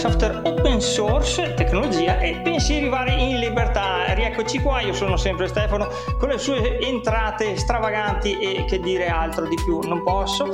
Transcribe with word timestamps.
software 0.00 0.40
open 0.44 0.80
source, 0.80 1.52
tecnologia 1.52 2.20
e 2.20 2.40
pensieri 2.42 2.88
vari 2.88 3.32
in 3.32 3.38
libertà. 3.38 4.14
Rieccoci 4.14 4.58
qua, 4.60 4.80
io 4.80 4.94
sono 4.94 5.18
sempre 5.18 5.46
Stefano 5.46 5.88
con 6.18 6.30
le 6.30 6.38
sue 6.38 6.80
entrate 6.80 7.58
stravaganti 7.58 8.38
e 8.38 8.64
che 8.64 8.80
dire 8.80 9.08
altro 9.08 9.46
di 9.46 9.56
più 9.62 9.80
non 9.80 10.02
posso, 10.02 10.48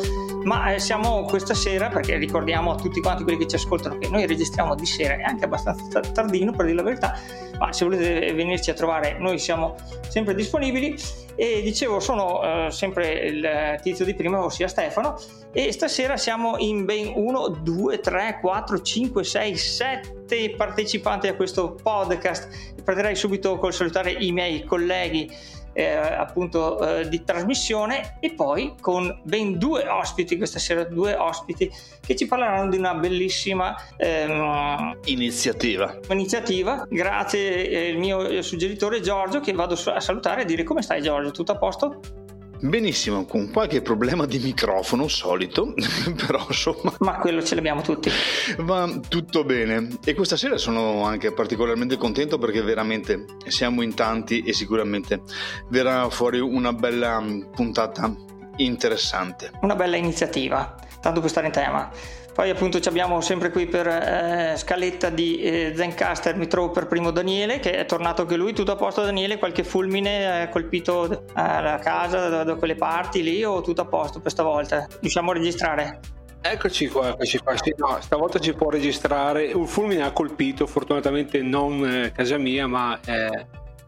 ma 0.46 0.72
eh, 0.72 0.78
siamo 0.78 1.24
questa 1.24 1.54
sera 1.54 1.88
perché 1.88 2.16
ricordiamo 2.16 2.72
a 2.72 2.76
tutti 2.76 3.00
quanti 3.00 3.24
quelli 3.24 3.38
che 3.38 3.48
ci 3.48 3.56
ascoltano 3.56 3.98
che 3.98 4.08
noi 4.08 4.26
registriamo 4.26 4.74
di 4.74 4.86
sera 4.86 5.16
e 5.16 5.22
anche 5.22 5.44
abbastanza 5.44 6.00
tardino 6.00 6.52
per 6.52 6.66
dire 6.66 6.76
la 6.76 6.82
verità, 6.82 7.18
ma 7.58 7.72
se 7.72 7.84
volete 7.84 8.32
venirci 8.32 8.70
a 8.70 8.74
trovare 8.74 9.18
noi 9.18 9.38
siamo 9.38 9.74
sempre 10.08 10.34
disponibili 10.34 10.96
e 11.34 11.60
dicevo 11.62 11.98
sono 11.98 12.42
eh, 12.42 12.70
sempre 12.70 13.12
il 13.12 13.78
tizio 13.82 14.04
di 14.04 14.14
prima, 14.14 14.42
ossia 14.42 14.68
Stefano 14.68 15.18
e 15.52 15.72
stasera 15.72 16.16
siamo 16.16 16.56
in 16.58 16.84
ben 16.84 17.12
1, 17.14 17.48
2, 17.62 17.98
3, 18.00 18.38
4, 18.40 18.80
5, 18.80 19.24
6, 19.24 19.56
7 19.56 20.54
partecipanti 20.56 21.26
a 21.26 21.34
questo 21.34 21.74
podcast. 21.74 22.74
Partirei 22.84 23.16
subito 23.16 23.58
col 23.58 23.74
salutare 23.74 24.12
i 24.12 24.30
miei 24.30 24.64
colleghi 24.64 25.28
eh, 25.76 25.94
appunto 25.94 27.00
eh, 27.00 27.08
di 27.08 27.22
trasmissione 27.22 28.16
e 28.18 28.32
poi 28.32 28.74
con 28.80 29.20
ben 29.22 29.58
due 29.58 29.86
ospiti 29.86 30.38
questa 30.38 30.58
sera, 30.58 30.84
due 30.84 31.14
ospiti 31.14 31.70
che 32.00 32.16
ci 32.16 32.26
parleranno 32.26 32.70
di 32.70 32.78
una 32.78 32.94
bellissima 32.94 33.76
ehm, 33.98 35.00
iniziativa. 35.04 35.98
iniziativa. 36.08 36.86
Grazie 36.88 37.68
eh, 37.68 37.88
il 37.88 37.98
mio 37.98 38.40
suggeritore 38.40 39.00
Giorgio 39.00 39.40
che 39.40 39.52
vado 39.52 39.74
a 39.74 40.00
salutare 40.00 40.42
e 40.42 40.44
dire 40.46 40.62
come 40.62 40.80
stai 40.80 41.02
Giorgio, 41.02 41.30
tutto 41.30 41.52
a 41.52 41.58
posto? 41.58 42.25
Benissimo, 42.60 43.24
con 43.26 43.50
qualche 43.50 43.82
problema 43.82 44.26
di 44.26 44.38
microfono 44.38 45.08
solito, 45.08 45.74
però 46.26 46.44
insomma... 46.48 46.94
Ma 46.98 47.16
quello 47.18 47.42
ce 47.42 47.54
l'abbiamo 47.54 47.82
tutti. 47.82 48.10
Va 48.58 49.00
tutto 49.08 49.44
bene. 49.44 49.98
E 50.04 50.14
questa 50.14 50.36
sera 50.36 50.56
sono 50.56 51.04
anche 51.04 51.32
particolarmente 51.32 51.96
contento 51.96 52.38
perché 52.38 52.62
veramente 52.62 53.24
siamo 53.46 53.82
in 53.82 53.94
tanti 53.94 54.40
e 54.40 54.52
sicuramente 54.52 55.22
verrà 55.68 56.08
fuori 56.10 56.40
una 56.40 56.72
bella 56.72 57.22
puntata 57.54 58.14
interessante. 58.56 59.50
Una 59.60 59.74
bella 59.74 59.96
iniziativa, 59.96 60.74
tanto 61.00 61.20
per 61.20 61.30
stare 61.30 61.46
in 61.46 61.52
tema. 61.52 61.90
Poi 62.36 62.50
appunto 62.50 62.78
abbiamo 62.86 63.22
sempre 63.22 63.50
qui 63.50 63.64
per 63.64 63.86
eh, 63.86 64.56
scaletta 64.58 65.08
di 65.08 65.40
eh, 65.40 65.72
Zencaster, 65.74 66.36
mi 66.36 66.46
trovo 66.46 66.70
per 66.70 66.86
primo 66.86 67.10
Daniele 67.10 67.60
che 67.60 67.78
è 67.78 67.86
tornato 67.86 68.20
anche 68.20 68.36
lui, 68.36 68.52
tutto 68.52 68.72
a 68.72 68.76
posto 68.76 69.02
Daniele, 69.02 69.38
qualche 69.38 69.64
fulmine 69.64 70.42
ha 70.42 70.48
colpito 70.50 71.10
eh, 71.10 71.22
la 71.34 71.78
casa 71.82 72.28
da, 72.28 72.44
da, 72.44 72.54
quelle 72.56 72.74
parti 72.74 73.22
lì 73.22 73.42
o 73.42 73.62
tutto 73.62 73.80
a 73.80 73.86
posto 73.86 74.20
per 74.20 74.32
stavolta? 74.32 74.86
Riusciamo 75.00 75.30
a 75.30 75.32
registrare? 75.32 76.00
Eccoci 76.42 76.88
qua, 76.88 77.08
eccoci 77.08 77.38
qua. 77.38 77.56
Sì, 77.56 77.74
no, 77.78 77.96
stavolta 78.02 78.38
ci 78.38 78.52
può 78.52 78.68
registrare. 78.68 79.54
Un 79.54 79.66
fulmine 79.66 80.02
ha 80.02 80.10
colpito, 80.10 80.66
fortunatamente 80.66 81.40
non 81.40 81.88
eh, 81.88 82.12
casa 82.12 82.36
mia, 82.36 82.66
ma 82.66 83.00
eh, 83.02 83.46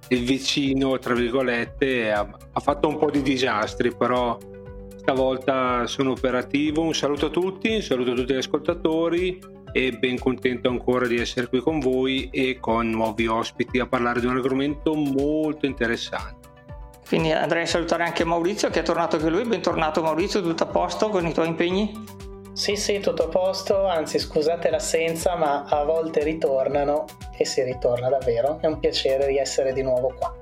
il 0.08 0.24
vicino, 0.24 0.98
tra 0.98 1.12
virgolette, 1.12 2.10
ha, 2.10 2.26
ha 2.52 2.60
fatto 2.60 2.88
un 2.88 2.96
po' 2.96 3.10
di 3.10 3.20
disastri, 3.20 3.94
però 3.94 4.38
stavolta 5.08 5.86
sono 5.86 6.10
operativo. 6.10 6.82
Un 6.82 6.94
saluto 6.94 7.26
a 7.26 7.30
tutti, 7.30 7.76
un 7.76 7.80
saluto 7.80 8.10
a 8.10 8.14
tutti 8.14 8.34
gli 8.34 8.36
ascoltatori 8.36 9.38
e 9.72 9.92
ben 9.92 10.18
contento 10.18 10.68
ancora 10.68 11.06
di 11.06 11.18
essere 11.18 11.46
qui 11.46 11.60
con 11.60 11.78
voi 11.78 12.28
e 12.30 12.58
con 12.60 12.90
nuovi 12.90 13.26
ospiti 13.26 13.78
a 13.78 13.86
parlare 13.86 14.20
di 14.20 14.26
un 14.26 14.36
argomento 14.36 14.92
molto 14.92 15.64
interessante. 15.64 16.46
Quindi 17.08 17.32
andrei 17.32 17.62
a 17.62 17.66
salutare 17.66 18.04
anche 18.04 18.24
Maurizio 18.24 18.68
che 18.68 18.80
è 18.80 18.82
tornato 18.82 19.16
anche 19.16 19.30
lui. 19.30 19.44
Bentornato 19.44 20.02
Maurizio, 20.02 20.42
tutto 20.42 20.64
a 20.64 20.66
posto 20.66 21.08
con 21.08 21.26
i 21.26 21.32
tuoi 21.32 21.48
impegni? 21.48 22.04
Sì, 22.52 22.76
sì, 22.76 23.00
tutto 23.00 23.24
a 23.24 23.28
posto, 23.28 23.86
anzi 23.86 24.18
scusate 24.18 24.68
l'assenza, 24.68 25.36
ma 25.36 25.64
a 25.64 25.84
volte 25.84 26.22
ritornano 26.22 27.06
e 27.34 27.46
si 27.46 27.62
ritorna 27.62 28.10
davvero. 28.10 28.58
È 28.60 28.66
un 28.66 28.78
piacere 28.78 29.26
di 29.28 29.38
essere 29.38 29.72
di 29.72 29.80
nuovo 29.82 30.12
qua. 30.18 30.37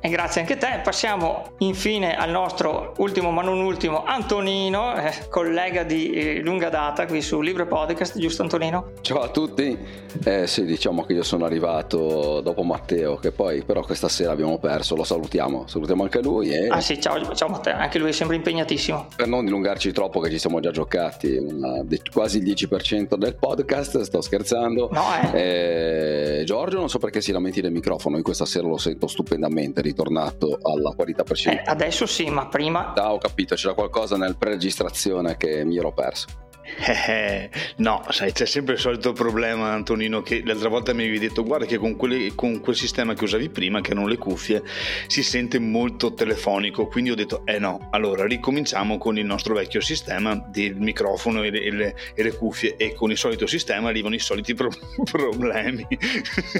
E 0.00 0.08
grazie 0.08 0.40
anche 0.40 0.54
a 0.54 0.56
te. 0.56 0.80
Passiamo 0.82 1.54
infine 1.58 2.16
al 2.16 2.30
nostro 2.30 2.94
ultimo 2.98 3.30
ma 3.30 3.42
non 3.42 3.60
ultimo 3.60 4.04
Antonino, 4.04 4.96
eh, 4.96 5.12
collega 5.28 5.82
di 5.82 6.10
eh, 6.10 6.40
lunga 6.40 6.68
data 6.68 7.06
qui 7.06 7.22
su 7.22 7.40
Libre 7.40 7.66
Podcast, 7.66 8.18
giusto 8.18 8.42
Antonino? 8.42 8.92
Ciao 9.00 9.20
a 9.20 9.28
tutti. 9.28 10.04
Eh 10.24 10.46
sì, 10.46 10.64
diciamo 10.64 11.04
che 11.04 11.12
io 11.12 11.22
sono 11.22 11.44
arrivato 11.44 12.40
dopo 12.40 12.62
Matteo, 12.62 13.16
che 13.16 13.32
poi 13.32 13.62
però 13.62 13.82
questa 13.82 14.08
sera 14.08 14.32
abbiamo 14.32 14.58
perso, 14.58 14.94
lo 14.94 15.04
salutiamo, 15.04 15.66
salutiamo 15.66 16.02
anche 16.02 16.22
lui. 16.22 16.50
E... 16.50 16.68
Ah 16.68 16.80
sì, 16.80 17.00
ciao, 17.00 17.34
ciao 17.34 17.48
Matteo, 17.48 17.76
anche 17.76 17.98
lui 17.98 18.10
è 18.10 18.12
sempre 18.12 18.36
impegnatissimo. 18.36 19.08
Per 19.16 19.26
non 19.26 19.44
dilungarci 19.44 19.92
troppo 19.92 20.20
che 20.20 20.30
ci 20.30 20.38
siamo 20.38 20.60
già 20.60 20.70
giocati 20.70 21.36
una, 21.36 21.84
quasi 22.12 22.38
il 22.38 22.44
10% 22.44 23.16
del 23.16 23.34
podcast, 23.34 24.00
sto 24.02 24.20
scherzando. 24.20 24.88
No, 24.92 25.04
eh. 25.32 26.40
eh. 26.40 26.44
Giorgio 26.44 26.78
non 26.78 26.88
so 26.88 26.98
perché 26.98 27.20
si 27.20 27.32
lamenti 27.32 27.60
del 27.60 27.72
microfono, 27.72 28.16
io 28.16 28.22
questa 28.22 28.46
sera 28.46 28.66
lo 28.66 28.78
sento 28.78 29.06
stupendamente, 29.06 29.82
ritornato 29.86 30.58
alla 30.62 30.90
qualità 30.90 31.22
precedente. 31.22 31.62
Eh, 31.62 31.72
adesso 31.72 32.06
sì, 32.06 32.28
ma 32.30 32.48
prima... 32.48 32.92
Ah, 32.94 33.12
ho 33.12 33.18
capito, 33.18 33.54
c'era 33.54 33.74
qualcosa 33.74 34.16
nel 34.16 34.36
pre-registrazione 34.36 35.36
che 35.36 35.64
mi 35.64 35.76
ero 35.76 35.92
perso. 35.92 36.26
Eh, 37.08 37.50
no, 37.76 38.04
sai, 38.10 38.32
c'è 38.32 38.46
sempre 38.46 38.74
il 38.74 38.80
solito 38.80 39.12
problema, 39.12 39.72
Antonino, 39.72 40.22
che 40.22 40.42
l'altra 40.44 40.68
volta 40.68 40.92
mi 40.92 41.02
avevi 41.02 41.18
detto, 41.18 41.44
guarda 41.44 41.66
che 41.66 41.78
con, 41.78 41.96
quelle, 41.96 42.34
con, 42.34 42.60
quel 42.60 42.76
sistema 42.76 43.14
che 43.14 43.24
usavi 43.24 43.48
prima, 43.48 43.80
che 43.80 43.92
erano 43.92 44.06
le 44.06 44.16
cuffie, 44.16 44.62
si 45.06 45.22
sente 45.22 45.58
molto 45.58 46.14
telefonico, 46.14 46.86
quindi 46.86 47.10
ho 47.10 47.14
detto, 47.14 47.42
eh 47.44 47.58
no, 47.58 47.88
allora 47.90 48.26
ricominciamo 48.26 48.98
con 48.98 49.18
il 49.18 49.24
nostro 49.24 49.54
vecchio 49.54 49.80
sistema 49.80 50.34
del 50.48 50.76
microfono 50.76 51.42
e 51.42 51.50
le, 51.50 51.62
e 51.62 51.70
le, 51.70 51.96
e 52.14 52.22
le 52.22 52.32
cuffie 52.34 52.76
e 52.76 52.94
con 52.94 53.10
il 53.10 53.18
solito 53.18 53.46
sistema 53.46 53.88
arrivano 53.88 54.14
i 54.14 54.20
soliti 54.20 54.54
pro- 54.54 54.70
problemi. 55.10 55.86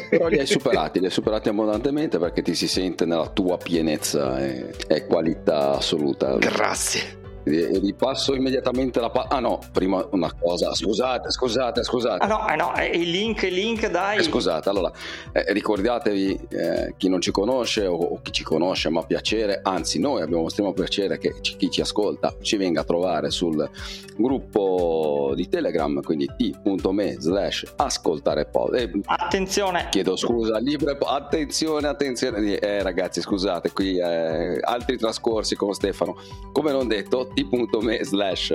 Però 0.08 0.28
li 0.28 0.38
hai 0.38 0.46
superati, 0.46 0.98
li 0.98 1.06
hai 1.06 1.10
superati 1.10 1.48
abbondantemente 1.48 2.18
perché 2.18 2.42
ti 2.42 2.54
si 2.54 2.68
sente 2.68 3.04
nella 3.04 3.28
tua 3.28 3.56
pienezza 3.56 4.44
e, 4.44 4.70
e 4.86 5.06
qualità 5.06 5.76
assoluta. 5.76 6.36
Grazie 6.36 7.24
ripasso 7.46 8.34
immediatamente 8.34 9.00
la 9.00 9.10
palla. 9.10 9.28
Ah 9.28 9.40
no, 9.40 9.60
prima 9.72 10.04
una 10.10 10.32
cosa, 10.32 10.74
scusate, 10.74 11.30
scusate, 11.30 11.84
scusate. 11.84 12.24
Ah 12.24 12.26
no, 12.26 12.48
eh 12.48 12.56
no, 12.56 12.72
il 12.92 13.10
link, 13.10 13.42
il 13.42 13.54
link, 13.54 13.88
dai. 13.88 14.18
Eh, 14.18 14.22
scusate, 14.22 14.68
allora, 14.68 14.90
eh, 15.32 15.52
ricordatevi, 15.52 16.48
eh, 16.48 16.94
chi 16.96 17.08
non 17.08 17.20
ci 17.20 17.30
conosce 17.30 17.86
o, 17.86 17.96
o, 17.96 18.20
chi 18.20 18.32
ci 18.32 18.42
conosce, 18.42 18.88
ma 18.88 19.02
piacere, 19.02 19.60
anzi 19.62 20.00
noi 20.00 20.22
abbiamo 20.22 20.46
estremo 20.46 20.72
piacere 20.72 21.18
che 21.18 21.34
chi 21.40 21.70
ci 21.70 21.80
ascolta 21.80 22.34
ci 22.40 22.56
venga 22.56 22.80
a 22.80 22.84
trovare 22.84 23.30
sul 23.30 23.68
gruppo 24.16 25.32
di 25.34 25.48
Telegram, 25.48 26.02
quindi 26.02 26.26
t.me 26.36 27.16
slash 27.18 27.74
ascoltare 27.76 28.46
pod. 28.46 28.74
Eh, 28.74 28.90
attenzione. 29.04 29.88
Chiedo 29.90 30.16
scusa, 30.16 30.58
libre, 30.58 30.98
attenzione, 31.00 31.86
attenzione. 31.86 32.58
Eh 32.58 32.82
ragazzi, 32.82 33.20
scusate, 33.20 33.70
qui 33.72 33.98
eh, 33.98 34.58
altri 34.60 34.96
trascorsi 34.96 35.54
con 35.54 35.72
Stefano. 35.74 36.16
Come 36.52 36.72
non 36.72 36.88
detto, 36.88 37.30
t.me 37.44 38.02
slash 38.02 38.54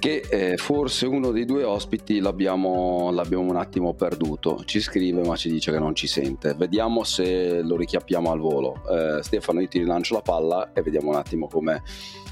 che 0.00 0.22
eh, 0.30 0.56
forse 0.56 1.04
uno 1.04 1.30
dei 1.30 1.44
due 1.44 1.62
ospiti 1.62 2.20
l'abbiamo, 2.20 3.10
l'abbiamo, 3.12 3.50
un 3.50 3.56
attimo 3.56 3.92
perduto. 3.92 4.62
Ci 4.64 4.80
scrive 4.80 5.22
ma 5.22 5.36
ci 5.36 5.50
dice 5.50 5.70
che 5.70 5.78
non 5.78 5.94
ci 5.94 6.06
sente. 6.06 6.54
Vediamo 6.54 7.04
se 7.04 7.60
lo 7.60 7.76
richiappiamo 7.76 8.32
al 8.32 8.38
volo. 8.38 8.80
Eh, 8.90 9.22
Stefano, 9.22 9.60
io 9.60 9.68
ti 9.68 9.78
rilancio 9.78 10.14
la 10.14 10.22
palla 10.22 10.72
e 10.72 10.80
vediamo 10.80 11.10
un 11.10 11.16
attimo 11.16 11.48
come, 11.48 11.82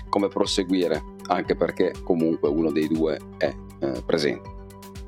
come 0.08 0.28
proseguire, 0.28 1.02
anche 1.28 1.56
perché 1.56 1.92
comunque 2.02 2.48
uno 2.48 2.70
dei 2.70 2.88
due 2.88 3.18
è 3.38 3.54
eh, 3.80 4.02
presente. 4.04 4.56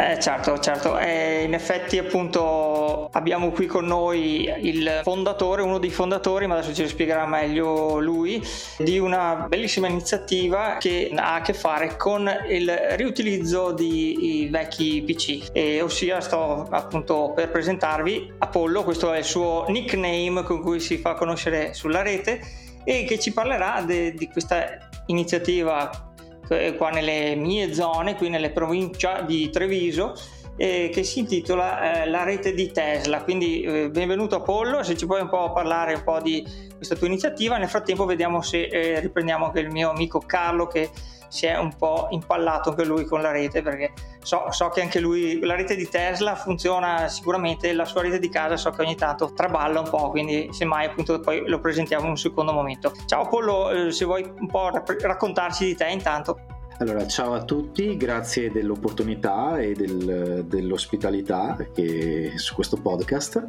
Eh, 0.00 0.18
certo, 0.18 0.58
certo. 0.58 0.98
Eh, 0.98 1.42
in 1.44 1.52
effetti 1.52 1.98
appunto 1.98 3.10
abbiamo 3.12 3.50
qui 3.50 3.66
con 3.66 3.84
noi 3.84 4.50
il 4.62 5.00
fondatore, 5.02 5.60
uno 5.60 5.76
dei 5.76 5.90
fondatori, 5.90 6.46
ma 6.46 6.56
adesso 6.56 6.72
ci 6.72 6.88
spiegherà 6.88 7.26
meglio 7.26 8.00
lui, 8.00 8.42
di 8.78 8.98
una 8.98 9.44
bellissima 9.46 9.88
iniziativa 9.88 10.78
che 10.78 11.12
ha 11.14 11.34
a 11.34 11.40
che 11.42 11.52
fare 11.52 11.98
con 11.98 12.30
il 12.48 12.74
riutilizzo 12.92 13.72
di 13.72 14.48
vecchi 14.50 15.02
PC. 15.02 15.50
E 15.52 15.82
ossia 15.82 16.22
sto 16.22 16.66
appunto 16.70 17.32
per 17.34 17.50
presentarvi 17.50 18.36
Apollo, 18.38 18.84
questo 18.84 19.12
è 19.12 19.18
il 19.18 19.24
suo 19.24 19.66
nickname 19.68 20.44
con 20.44 20.62
cui 20.62 20.80
si 20.80 20.96
fa 20.96 21.12
conoscere 21.12 21.74
sulla 21.74 22.00
rete 22.00 22.40
e 22.84 23.04
che 23.04 23.18
ci 23.18 23.34
parlerà 23.34 23.82
di 23.82 24.28
questa 24.32 24.88
iniziativa 25.10 26.12
eh, 26.48 26.74
qua 26.76 26.90
nelle 26.90 27.34
mie 27.36 27.72
zone, 27.74 28.16
qui 28.16 28.28
nelle 28.28 28.50
provincia 28.50 29.20
di 29.22 29.50
Treviso, 29.50 30.14
eh, 30.60 30.90
che 30.92 31.04
si 31.04 31.20
intitola 31.20 32.02
eh, 32.02 32.06
La 32.10 32.22
rete 32.22 32.52
di 32.52 32.70
Tesla. 32.70 33.22
Quindi 33.22 33.62
eh, 33.62 33.90
benvenuto 33.90 34.36
Apollo, 34.36 34.82
se 34.82 34.94
ci 34.94 35.06
puoi 35.06 35.22
un 35.22 35.30
po' 35.30 35.52
parlare 35.52 35.94
un 35.94 36.02
po' 36.02 36.20
di 36.20 36.46
questa 36.76 36.96
tua 36.96 37.06
iniziativa. 37.06 37.56
Nel 37.56 37.70
frattempo 37.70 38.04
vediamo 38.04 38.42
se 38.42 38.64
eh, 38.64 39.00
riprendiamo 39.00 39.46
anche 39.46 39.60
il 39.60 39.70
mio 39.70 39.88
amico 39.88 40.18
Carlo 40.18 40.66
che 40.66 40.90
si 41.28 41.46
è 41.46 41.56
un 41.56 41.74
po' 41.76 42.08
impallato 42.10 42.70
anche 42.70 42.84
lui 42.84 43.04
con 43.06 43.22
la 43.22 43.30
rete 43.30 43.62
perché 43.62 43.92
so, 44.20 44.50
so, 44.50 44.68
che 44.68 44.82
anche 44.82 44.98
lui 45.00 45.38
la 45.38 45.54
rete 45.54 45.76
di 45.76 45.88
Tesla 45.88 46.34
funziona 46.34 47.06
sicuramente 47.06 47.72
la 47.72 47.84
sua 47.84 48.02
rete 48.02 48.18
di 48.18 48.28
casa 48.28 48.56
so 48.56 48.70
che 48.70 48.82
ogni 48.82 48.96
tanto 48.96 49.32
traballa 49.32 49.78
un 49.78 49.88
po' 49.88 50.10
quindi 50.10 50.48
semmai 50.50 50.86
appunto 50.86 51.20
poi 51.20 51.46
lo 51.46 51.60
presentiamo 51.60 52.02
in 52.02 52.10
un 52.10 52.16
secondo 52.16 52.52
momento 52.52 52.92
ciao 53.06 53.28
Pollo 53.28 53.70
eh, 53.70 53.92
se 53.92 54.04
vuoi 54.06 54.28
un 54.40 54.48
po' 54.48 54.70
raccontarci 54.70 55.66
di 55.66 55.76
te 55.76 55.86
intanto 55.86 56.59
allora, 56.80 57.06
ciao 57.06 57.34
a 57.34 57.44
tutti, 57.44 57.94
grazie 57.98 58.50
dell'opportunità 58.50 59.58
e 59.58 59.74
del, 59.74 60.46
dell'ospitalità 60.48 61.54
che, 61.74 62.32
su 62.36 62.54
questo 62.54 62.78
podcast. 62.78 63.46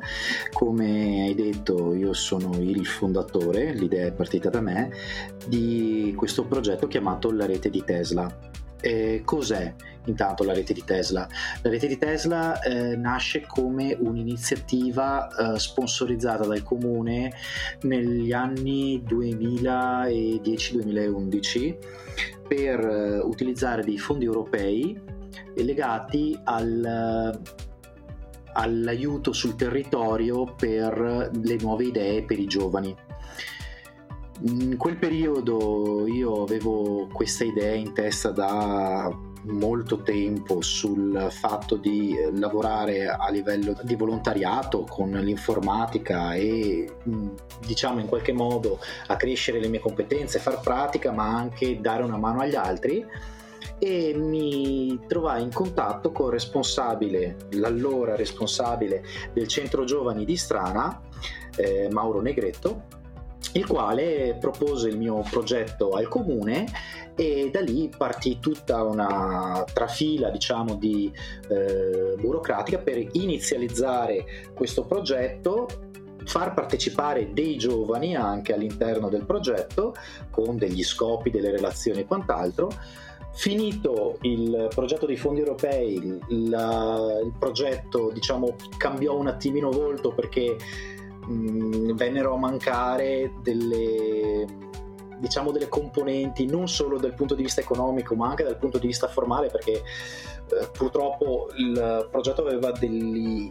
Come 0.52 1.24
hai 1.24 1.34
detto, 1.34 1.94
io 1.94 2.12
sono 2.12 2.58
il 2.60 2.86
fondatore, 2.86 3.74
l'idea 3.74 4.08
è 4.08 4.12
partita 4.12 4.50
da 4.50 4.60
me, 4.60 4.92
di 5.48 6.14
questo 6.14 6.44
progetto 6.44 6.88
chiamato 6.88 7.32
La 7.32 7.46
rete 7.46 7.70
di 7.70 7.82
Tesla. 7.86 8.30
Eh, 8.82 9.22
cos'è 9.24 9.76
intanto 10.06 10.44
la 10.44 10.54
rete 10.54 10.74
di 10.74 10.84
Tesla? 10.84 11.28
La 11.62 11.70
rete 11.70 11.86
di 11.88 11.98
Tesla 11.98 12.60
eh, 12.62 12.96
nasce 12.96 13.46
come 13.48 13.96
un'iniziativa 14.00 15.54
eh, 15.54 15.60
sponsorizzata 15.60 16.46
dal 16.46 16.64
comune 16.64 17.34
negli 17.82 18.32
anni 18.32 19.04
2010-2011 19.08 21.78
per 22.48 22.80
eh, 22.80 23.20
utilizzare 23.20 23.84
dei 23.84 23.98
fondi 23.98 24.24
europei 24.26 25.20
legati 25.56 26.38
al, 26.44 27.40
all'aiuto 28.54 29.34
sul 29.34 29.56
territorio 29.56 30.54
per 30.56 31.30
le 31.32 31.56
nuove 31.60 31.86
idee 31.86 32.24
per 32.24 32.40
i 32.40 32.46
giovani. 32.46 32.96
In 34.44 34.76
quel 34.78 34.98
periodo 34.98 36.08
io 36.08 36.42
avevo 36.42 37.08
questa 37.14 37.44
idea 37.44 37.74
in 37.74 37.94
testa 37.94 38.32
da 38.32 39.16
molto 39.44 40.02
tempo 40.02 40.62
sul 40.62 41.28
fatto 41.30 41.76
di 41.76 42.16
lavorare 42.34 43.08
a 43.08 43.30
livello 43.30 43.76
di 43.82 43.96
volontariato 43.96 44.84
con 44.84 45.10
l'informatica 45.12 46.34
e 46.34 46.98
diciamo 47.66 48.00
in 48.00 48.08
qualche 48.08 48.34
modo 48.34 48.80
accrescere 49.08 49.60
le 49.60 49.68
mie 49.68 49.80
competenze, 49.80 50.40
far 50.40 50.60
pratica 50.60 51.12
ma 51.12 51.36
anche 51.36 51.80
dare 51.80 52.04
una 52.04 52.18
mano 52.18 52.42
agli 52.42 52.56
altri. 52.56 53.06
E 53.84 54.14
mi 54.16 55.00
trovai 55.08 55.42
in 55.42 55.52
contatto 55.52 56.12
con 56.12 56.28
il 56.28 56.34
responsabile, 56.34 57.38
l'allora 57.52 58.16
responsabile 58.16 59.04
del 59.34 59.48
centro 59.48 59.86
giovani 59.86 60.24
di 60.24 60.38
Strana, 60.38 61.02
eh, 61.56 61.88
Mauro 61.90 62.22
Negretto, 62.22 62.84
il 63.54 63.66
quale 63.68 64.38
propose 64.40 64.90
il 64.90 64.98
mio 64.98 65.24
progetto 65.30 65.92
al 65.92 66.08
comune 66.08 66.66
e 67.16 67.50
da 67.52 67.60
lì 67.60 67.90
partì 67.96 68.40
tutta 68.40 68.84
una 68.84 69.64
trafila 69.72 70.30
diciamo 70.30 70.76
di 70.76 71.12
eh, 71.50 72.16
burocratica 72.18 72.78
per 72.78 73.06
inizializzare 73.12 74.52
questo 74.54 74.86
progetto 74.86 75.68
far 76.24 76.54
partecipare 76.54 77.34
dei 77.34 77.58
giovani 77.58 78.16
anche 78.16 78.54
all'interno 78.54 79.10
del 79.10 79.26
progetto 79.26 79.94
con 80.30 80.58
degli 80.58 80.84
scopi, 80.84 81.30
delle 81.30 81.52
relazioni 81.52 82.02
e 82.02 82.06
quant'altro. 82.06 82.70
Finito 83.34 84.18
il 84.22 84.68
progetto 84.74 85.06
dei 85.06 85.16
fondi 85.16 85.40
europei, 85.40 85.96
il, 85.96 86.20
il 86.30 87.34
progetto 87.40 88.12
diciamo, 88.12 88.56
cambiò 88.78 89.18
un 89.18 89.28
attimino 89.28 89.72
volto 89.72 90.14
perché 90.14 90.58
mh, 91.32 91.96
vennero 91.96 92.34
a 92.34 92.38
mancare 92.38 93.34
delle, 93.42 94.46
diciamo, 95.20 95.52
delle 95.52 95.70
componenti 95.70 96.46
non 96.46 96.68
solo 96.68 96.98
dal 96.98 97.14
punto 97.14 97.36
di 97.36 97.44
vista 97.44 97.62
economico 97.62 98.16
ma 98.16 98.30
anche 98.30 98.44
dal 98.44 98.58
punto 98.58 98.78
di 98.78 98.88
vista 98.88 99.08
formale 99.08 99.48
perché 99.48 99.74
eh, 99.74 100.70
purtroppo 100.72 101.50
il 101.58 102.08
progetto 102.10 102.42
aveva 102.42 102.72
degli, 102.72 103.50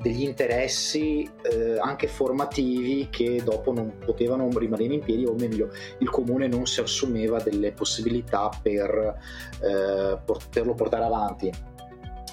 degli 0.00 0.22
interessi 0.22 1.28
eh, 1.42 1.78
anche 1.78 2.08
formativi 2.08 3.08
che 3.10 3.42
dopo 3.44 3.72
non 3.72 3.98
potevano 4.04 4.48
rimanere 4.56 4.94
in 4.94 5.00
piedi 5.00 5.24
o 5.24 5.34
meglio 5.34 5.70
il 5.98 6.10
comune 6.10 6.46
non 6.48 6.66
si 6.66 6.80
assumeva 6.80 7.40
delle 7.40 7.72
possibilità 7.72 8.50
per 8.62 9.16
eh, 9.62 10.18
poterlo 10.24 10.74
portare 10.74 11.04
avanti 11.04 11.74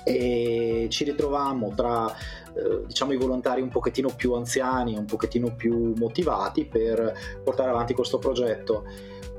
e 0.03 0.87
ci 0.89 1.03
ritrovammo 1.03 1.73
tra 1.75 2.11
eh, 2.11 2.85
diciamo 2.85 3.13
i 3.13 3.17
volontari 3.17 3.61
un 3.61 3.69
pochettino 3.69 4.09
più 4.15 4.33
anziani, 4.33 4.97
un 4.97 5.05
pochettino 5.05 5.55
più 5.55 5.93
motivati 5.95 6.65
per 6.65 7.13
portare 7.43 7.69
avanti 7.69 7.93
questo 7.93 8.19
progetto. 8.19 8.85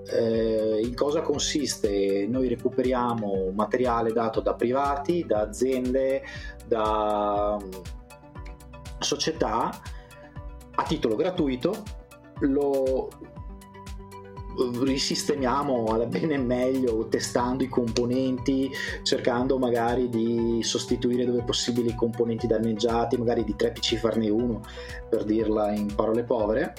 Eh, 0.07 0.81
in 0.83 0.95
cosa 0.95 1.23
consiste? 1.23 2.27
Noi 2.29 2.49
recuperiamo 2.49 3.51
materiale 3.55 4.13
dato 4.13 4.41
da 4.41 4.55
privati, 4.55 5.25
da 5.27 5.41
aziende, 5.41 6.23
da 6.67 7.57
mm, 7.63 7.71
società 8.99 9.71
a 10.77 10.83
titolo 10.83 11.15
gratuito, 11.15 11.83
lo 12.41 13.09
risistemiamo 14.83 15.87
alla 15.87 16.07
bene 16.07 16.35
e 16.35 16.39
meglio 16.39 17.09
testando 17.09 17.65
i 17.65 17.69
componenti 17.69 18.71
cercando 19.03 19.59
magari 19.59 20.09
di 20.09 20.61
sostituire 20.63 21.25
dove 21.25 21.43
possibile 21.43 21.91
i 21.91 21.95
componenti 21.95 22.47
danneggiati 22.47 23.17
magari 23.17 23.45
di 23.45 23.57
3 23.57 23.73
PC 23.73 23.97
farne 23.97 24.31
uno 24.31 24.63
per 25.09 25.25
dirla 25.25 25.73
in 25.73 25.95
parole 25.95 26.23
povere 26.23 26.73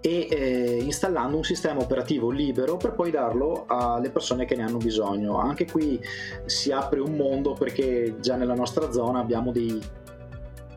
e 0.00 0.28
eh, 0.30 0.82
installando 0.82 1.38
un 1.38 1.44
sistema 1.44 1.80
operativo 1.80 2.28
libero 2.28 2.76
per 2.76 2.92
poi 2.92 3.10
darlo 3.10 3.64
alle 3.66 4.10
persone 4.10 4.44
che 4.44 4.54
ne 4.54 4.62
hanno 4.62 4.76
bisogno. 4.76 5.38
Anche 5.38 5.64
qui 5.64 5.98
si 6.44 6.70
apre 6.70 7.00
un 7.00 7.16
mondo 7.16 7.54
perché 7.54 8.16
già 8.20 8.36
nella 8.36 8.52
nostra 8.52 8.92
zona 8.92 9.20
abbiamo 9.20 9.50
dei 9.50 9.80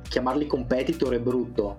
chiamarli 0.07 0.47
competitor 0.47 1.13
è 1.15 1.19
brutto 1.19 1.77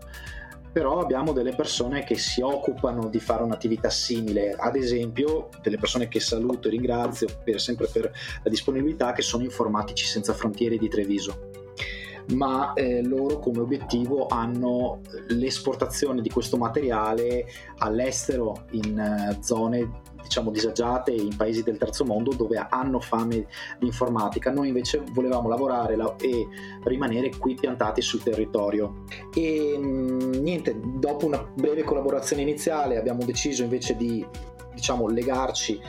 però 0.79 1.01
abbiamo 1.01 1.33
delle 1.33 1.57
persone 1.57 2.05
che 2.05 2.17
si 2.17 2.41
occupano 2.41 3.09
di 3.09 3.19
fare 3.19 3.43
un'attività 3.43 3.91
simile, 3.91 4.55
ad 4.57 4.77
esempio 4.77 5.49
delle 5.61 5.77
persone 5.77 6.07
che 6.07 6.21
saluto 6.21 6.69
e 6.69 6.71
ringrazio 6.71 7.27
per, 7.43 7.61
sempre 7.61 7.89
per 7.89 8.05
la 8.45 8.49
disponibilità 8.49 9.11
che 9.11 9.23
sono 9.23 9.43
Informatici 9.43 10.05
Senza 10.05 10.35
Frontiere 10.35 10.77
di 10.77 10.89
Treviso. 10.89 11.51
Ma 12.29 12.75
eh, 12.75 13.03
loro 13.03 13.41
come 13.41 13.59
obiettivo 13.59 14.29
hanno 14.29 15.01
l'esportazione 15.31 16.23
di 16.23 16.29
questo 16.29 16.57
materiale 16.57 17.47
all'estero 17.79 18.67
in 18.71 19.35
uh, 19.37 19.43
zone 19.43 20.03
diciamo 20.23 20.51
disagiate 20.51 21.13
in 21.13 21.37
paesi 21.37 21.63
del 21.63 21.79
terzo 21.79 22.05
mondo 22.05 22.33
dove 22.35 22.57
hanno 22.69 23.01
fame 23.01 23.47
di 23.79 23.87
informatica. 23.87 24.51
Noi 24.51 24.69
invece 24.69 25.03
volevamo 25.13 25.49
lavorare 25.49 25.97
e 26.21 26.47
rimanere 26.85 27.31
qui 27.39 27.55
piantati 27.55 28.03
sul 28.03 28.23
territorio. 28.23 29.05
E 29.35 29.75
mm, 29.79 30.33
niente, 30.33 30.79
dopo 30.79 31.27
una 31.27 31.47
breve 31.55 31.83
collaborazione 31.83 32.43
iniziale 32.43 32.99
abbiamo 32.99 33.25
deciso 33.25 33.63
invece 33.63 33.97
di 33.97 34.27
diciamo 34.75 35.09
legarci 35.09 35.81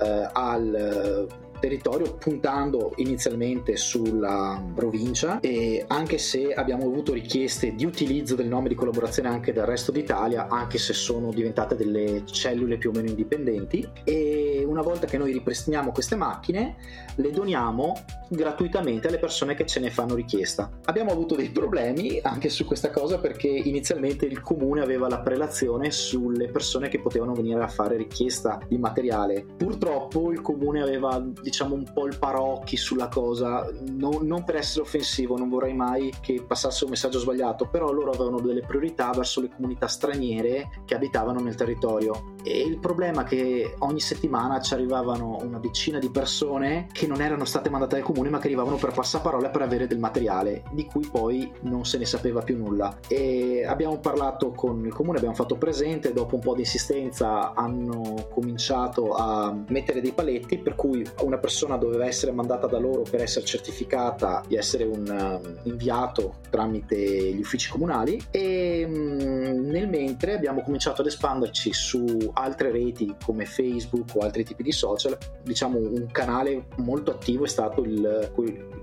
eh, 0.00 0.28
al 0.32 1.26
territorio 1.58 2.14
puntando 2.14 2.92
inizialmente 2.96 3.76
sulla 3.76 4.62
provincia. 4.74 5.40
E 5.40 5.84
anche 5.86 6.18
se 6.18 6.52
abbiamo 6.52 6.84
avuto 6.84 7.12
richieste 7.12 7.74
di 7.74 7.84
utilizzo 7.84 8.34
del 8.34 8.48
nome 8.48 8.68
di 8.68 8.74
collaborazione 8.74 9.28
anche 9.28 9.52
dal 9.52 9.66
resto 9.66 9.92
d'Italia 9.92 10.48
anche 10.48 10.78
se 10.78 10.92
sono 10.92 11.30
diventate 11.30 11.76
delle 11.76 12.22
cellule 12.26 12.78
più 12.78 12.90
o 12.90 12.92
meno 12.92 13.08
indipendenti 13.08 13.86
e 14.04 14.64
una 14.66 14.82
volta 14.82 15.06
che 15.06 15.18
noi 15.18 15.32
ripristiniamo 15.32 15.92
queste 15.92 16.16
macchine 16.16 16.76
le 17.16 17.30
doniamo 17.30 17.94
gratuitamente 18.28 19.08
alle 19.08 19.18
persone 19.18 19.54
che 19.54 19.66
ce 19.66 19.80
ne 19.80 19.90
fanno 19.90 20.14
richiesta. 20.14 20.70
Abbiamo 20.84 21.10
avuto 21.10 21.34
dei 21.34 21.50
problemi 21.50 22.20
anche 22.22 22.48
su 22.48 22.64
questa 22.64 22.90
cosa 22.90 23.18
perché 23.18 23.48
inizialmente 23.48 24.26
il 24.26 24.40
comune 24.40 24.82
aveva 24.82 25.08
la 25.08 25.20
prelazione 25.20 25.90
sulle 25.90 26.48
persone 26.48 26.88
che 26.88 27.00
potevano 27.00 27.32
venire 27.32 27.62
a 27.62 27.68
fare 27.68 27.96
richiesta 27.96 28.60
di 28.68 28.78
materiale. 28.78 29.44
Purtroppo 29.56 30.30
il 30.30 30.40
comune 30.40 30.82
aveva 30.82 31.22
diciamo 31.48 31.74
un 31.74 31.84
po' 31.92 32.06
il 32.06 32.18
parocchi 32.18 32.76
sulla 32.76 33.08
cosa, 33.08 33.66
non, 33.86 34.26
non, 34.26 34.44
per 34.44 34.56
essere 34.56 34.82
offensivo, 34.82 35.38
non 35.38 35.48
vorrei 35.48 35.72
mai 35.72 36.12
che 36.20 36.42
passasse 36.46 36.84
un 36.84 36.90
messaggio 36.90 37.18
sbagliato, 37.18 37.66
però 37.66 37.90
loro 37.90 38.10
avevano 38.10 38.40
delle 38.40 38.60
priorità 38.60 39.10
verso 39.12 39.40
le 39.40 39.48
comunità 39.48 39.86
straniere 39.88 40.82
che 40.84 40.94
abitavano 40.94 41.40
nel 41.40 41.54
territorio. 41.54 42.34
E 42.42 42.60
il 42.60 42.78
problema 42.78 43.22
è 43.22 43.24
che 43.24 43.74
ogni 43.78 44.00
settimana 44.00 44.60
ci 44.60 44.74
arrivavano 44.74 45.38
una 45.42 45.58
decina 45.58 45.98
di 45.98 46.10
persone 46.10 46.86
che 46.92 47.06
non 47.06 47.20
erano 47.20 47.44
state 47.44 47.70
mandate 47.70 47.96
dal 47.96 48.04
comune 48.04 48.28
ma 48.28 48.38
che 48.38 48.46
arrivavano 48.46 48.76
per 48.76 48.92
passaparola 48.92 49.48
per 49.48 49.62
avere 49.62 49.86
del 49.86 49.98
materiale 49.98 50.62
di 50.72 50.84
cui 50.84 51.06
poi 51.10 51.50
non 51.62 51.84
se 51.84 51.98
ne 51.98 52.04
sapeva 52.04 52.42
più 52.42 52.56
nulla. 52.56 52.98
E 53.08 53.64
abbiamo 53.66 53.98
parlato 53.98 54.50
con 54.50 54.84
il 54.84 54.92
comune, 54.92 55.16
abbiamo 55.16 55.34
fatto 55.34 55.56
presente, 55.56 56.12
dopo 56.12 56.34
un 56.34 56.40
po' 56.40 56.54
di 56.54 56.60
insistenza 56.60 57.54
hanno 57.54 58.28
cominciato 58.30 59.14
a 59.14 59.56
mettere 59.68 60.00
dei 60.00 60.12
paletti 60.12 60.58
per 60.58 60.74
cui 60.74 61.06
una 61.22 61.37
persona 61.38 61.76
doveva 61.76 62.06
essere 62.06 62.32
mandata 62.32 62.66
da 62.66 62.78
loro 62.78 63.02
per 63.02 63.22
essere 63.22 63.44
certificata 63.44 64.42
di 64.46 64.56
essere 64.56 64.84
un 64.84 65.06
um, 65.08 65.58
inviato 65.64 66.36
tramite 66.50 66.96
gli 66.96 67.40
uffici 67.40 67.70
comunali 67.70 68.20
e 68.30 68.84
um, 68.86 69.66
nel 69.66 69.88
mentre 69.88 70.34
abbiamo 70.34 70.62
cominciato 70.62 71.00
ad 71.00 71.06
espanderci 71.06 71.72
su 71.72 72.30
altre 72.34 72.70
reti 72.70 73.14
come 73.24 73.44
Facebook 73.44 74.14
o 74.14 74.20
altri 74.20 74.44
tipi 74.44 74.62
di 74.62 74.72
social. 74.72 75.16
Diciamo 75.42 75.78
un 75.78 76.06
canale 76.10 76.66
molto 76.76 77.10
attivo 77.10 77.44
è 77.44 77.48
stato 77.48 77.82
il, 77.82 78.32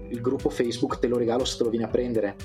il 0.10 0.22
gruppo 0.22 0.50
Facebook 0.50 1.00
te 1.00 1.08
lo 1.08 1.18
regalo 1.18 1.46
se 1.46 1.58
te 1.58 1.64
lo 1.64 1.70
vieni 1.70 1.86
a 1.86 1.90
prendere. 1.90 2.36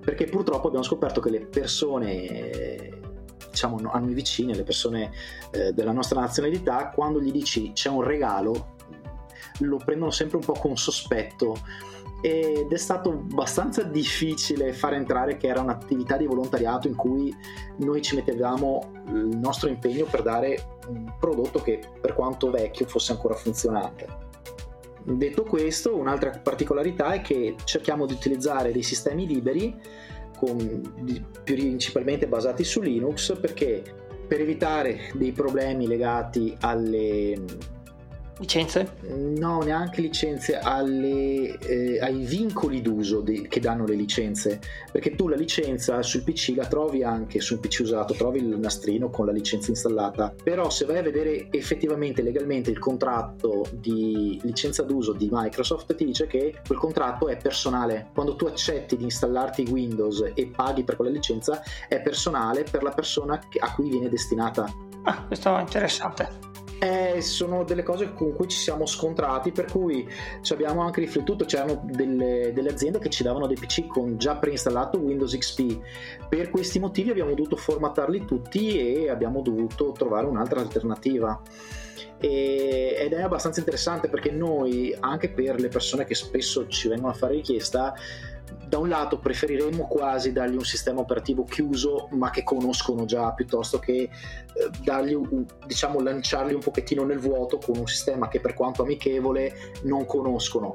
Perché 0.00 0.24
purtroppo 0.24 0.68
abbiamo 0.68 0.84
scoperto 0.84 1.20
che 1.20 1.30
le 1.30 1.40
persone 1.40 3.06
diciamo 3.50 3.78
a 3.90 3.98
noi 3.98 4.14
vicine, 4.14 4.54
le 4.54 4.62
persone 4.62 5.10
eh, 5.50 5.72
della 5.72 5.92
nostra 5.92 6.20
nazionalità, 6.20 6.90
quando 6.90 7.20
gli 7.20 7.32
dici 7.32 7.72
c'è 7.72 7.88
un 7.88 8.02
regalo, 8.02 8.76
lo 9.60 9.76
prendono 9.76 10.10
sempre 10.10 10.36
un 10.38 10.44
po' 10.44 10.52
con 10.52 10.76
sospetto 10.76 11.56
ed 12.20 12.72
è 12.72 12.76
stato 12.76 13.10
abbastanza 13.10 13.84
difficile 13.84 14.72
far 14.72 14.94
entrare 14.94 15.36
che 15.36 15.46
era 15.46 15.60
un'attività 15.60 16.16
di 16.16 16.26
volontariato 16.26 16.88
in 16.88 16.96
cui 16.96 17.32
noi 17.76 18.02
ci 18.02 18.16
mettevamo 18.16 19.04
il 19.06 19.38
nostro 19.40 19.68
impegno 19.68 20.04
per 20.04 20.22
dare 20.22 20.78
un 20.88 21.14
prodotto 21.18 21.62
che 21.62 21.80
per 22.00 22.14
quanto 22.14 22.50
vecchio 22.50 22.86
fosse 22.86 23.12
ancora 23.12 23.34
funzionante. 23.34 24.26
Detto 25.04 25.44
questo, 25.44 25.96
un'altra 25.96 26.30
particolarità 26.30 27.12
è 27.12 27.20
che 27.20 27.54
cerchiamo 27.64 28.04
di 28.04 28.14
utilizzare 28.14 28.72
dei 28.72 28.82
sistemi 28.82 29.26
liberi 29.26 29.74
con, 30.36 31.16
principalmente 31.44 32.26
basati 32.26 32.64
su 32.64 32.80
Linux 32.80 33.38
perché 33.38 33.82
per 34.26 34.40
evitare 34.40 35.10
dei 35.14 35.32
problemi 35.32 35.86
legati 35.86 36.54
alle 36.60 37.42
Licenze? 38.38 38.94
No, 39.36 39.62
neanche 39.62 40.00
licenze, 40.00 40.58
alle, 40.58 41.58
eh, 41.58 41.98
ai 42.00 42.24
vincoli 42.24 42.80
d'uso 42.80 43.20
di, 43.20 43.48
che 43.48 43.58
danno 43.58 43.84
le 43.84 43.94
licenze. 43.94 44.60
Perché 44.92 45.16
tu 45.16 45.26
la 45.26 45.34
licenza 45.34 46.02
sul 46.02 46.22
PC 46.22 46.54
la 46.56 46.66
trovi 46.66 47.02
anche 47.02 47.40
sul 47.40 47.58
PC 47.58 47.80
usato, 47.82 48.14
trovi 48.14 48.38
il 48.38 48.58
nastrino 48.58 49.10
con 49.10 49.26
la 49.26 49.32
licenza 49.32 49.70
installata. 49.70 50.32
Però 50.42 50.70
se 50.70 50.84
vai 50.84 50.98
a 50.98 51.02
vedere 51.02 51.48
effettivamente 51.50 52.22
legalmente 52.22 52.70
il 52.70 52.78
contratto 52.78 53.66
di 53.72 54.38
licenza 54.44 54.84
d'uso 54.84 55.12
di 55.12 55.28
Microsoft, 55.30 55.94
ti 55.96 56.04
dice 56.04 56.28
che 56.28 56.54
quel 56.64 56.78
contratto 56.78 57.26
è 57.26 57.36
personale. 57.36 58.10
Quando 58.14 58.36
tu 58.36 58.46
accetti 58.46 58.96
di 58.96 59.04
installarti 59.04 59.66
Windows 59.68 60.30
e 60.34 60.46
paghi 60.46 60.84
per 60.84 60.94
quella 60.94 61.10
licenza, 61.10 61.60
è 61.88 62.00
personale 62.00 62.62
per 62.62 62.84
la 62.84 62.90
persona 62.90 63.40
a 63.58 63.74
cui 63.74 63.88
viene 63.90 64.08
destinata. 64.08 64.72
Ah, 65.02 65.24
questo 65.26 65.56
è 65.56 65.60
interessante. 65.60 66.47
Eh, 66.80 67.20
sono 67.22 67.64
delle 67.64 67.82
cose 67.82 68.12
con 68.12 68.34
cui 68.34 68.46
ci 68.46 68.58
siamo 68.58 68.86
scontrati, 68.86 69.50
per 69.50 69.64
cui 69.64 70.08
ci 70.42 70.52
abbiamo 70.52 70.82
anche 70.82 71.00
riflettuto. 71.00 71.44
C'erano 71.44 71.80
delle, 71.84 72.52
delle, 72.54 72.70
aziende 72.70 72.98
che 73.00 73.08
ci 73.08 73.24
davano 73.24 73.46
dei 73.46 73.56
PC 73.56 73.86
con 73.86 74.16
già 74.16 74.36
preinstallato 74.36 74.98
Windows 74.98 75.36
XP. 75.36 75.78
Per 76.28 76.50
questi 76.50 76.78
motivi 76.78 77.10
abbiamo 77.10 77.34
dovuto 77.34 77.56
formattarli 77.56 78.24
tutti 78.24 78.78
e 78.78 79.10
abbiamo 79.10 79.42
dovuto 79.42 79.92
trovare 79.92 80.26
un'altra 80.26 80.60
alternativa. 80.60 81.40
E, 82.20 82.96
ed 82.96 83.12
è 83.12 83.22
abbastanza 83.22 83.58
interessante 83.58 84.08
perché 84.08 84.30
noi, 84.30 84.94
anche 85.00 85.30
per 85.30 85.58
le 85.60 85.68
persone 85.68 86.04
che 86.04 86.14
spesso 86.14 86.68
ci 86.68 86.88
vengono 86.88 87.12
a 87.12 87.14
fare 87.14 87.34
richiesta, 87.34 87.94
da 88.68 88.78
un 88.78 88.88
lato 88.88 89.18
preferiremmo 89.18 89.86
quasi 89.86 90.30
dargli 90.30 90.54
un 90.54 90.64
sistema 90.64 91.00
operativo 91.00 91.44
chiuso 91.44 92.08
ma 92.12 92.30
che 92.30 92.42
conoscono 92.42 93.06
già 93.06 93.32
piuttosto 93.32 93.78
che 93.78 93.92
eh, 94.02 94.10
dargli 94.82 95.14
un, 95.14 95.46
diciamo 95.66 96.00
lanciarli 96.00 96.52
un 96.52 96.60
pochettino 96.60 97.04
nel 97.04 97.18
vuoto 97.18 97.58
con 97.58 97.78
un 97.78 97.86
sistema 97.86 98.28
che 98.28 98.40
per 98.40 98.52
quanto 98.52 98.82
amichevole 98.82 99.54
non 99.84 100.04
conoscono 100.04 100.72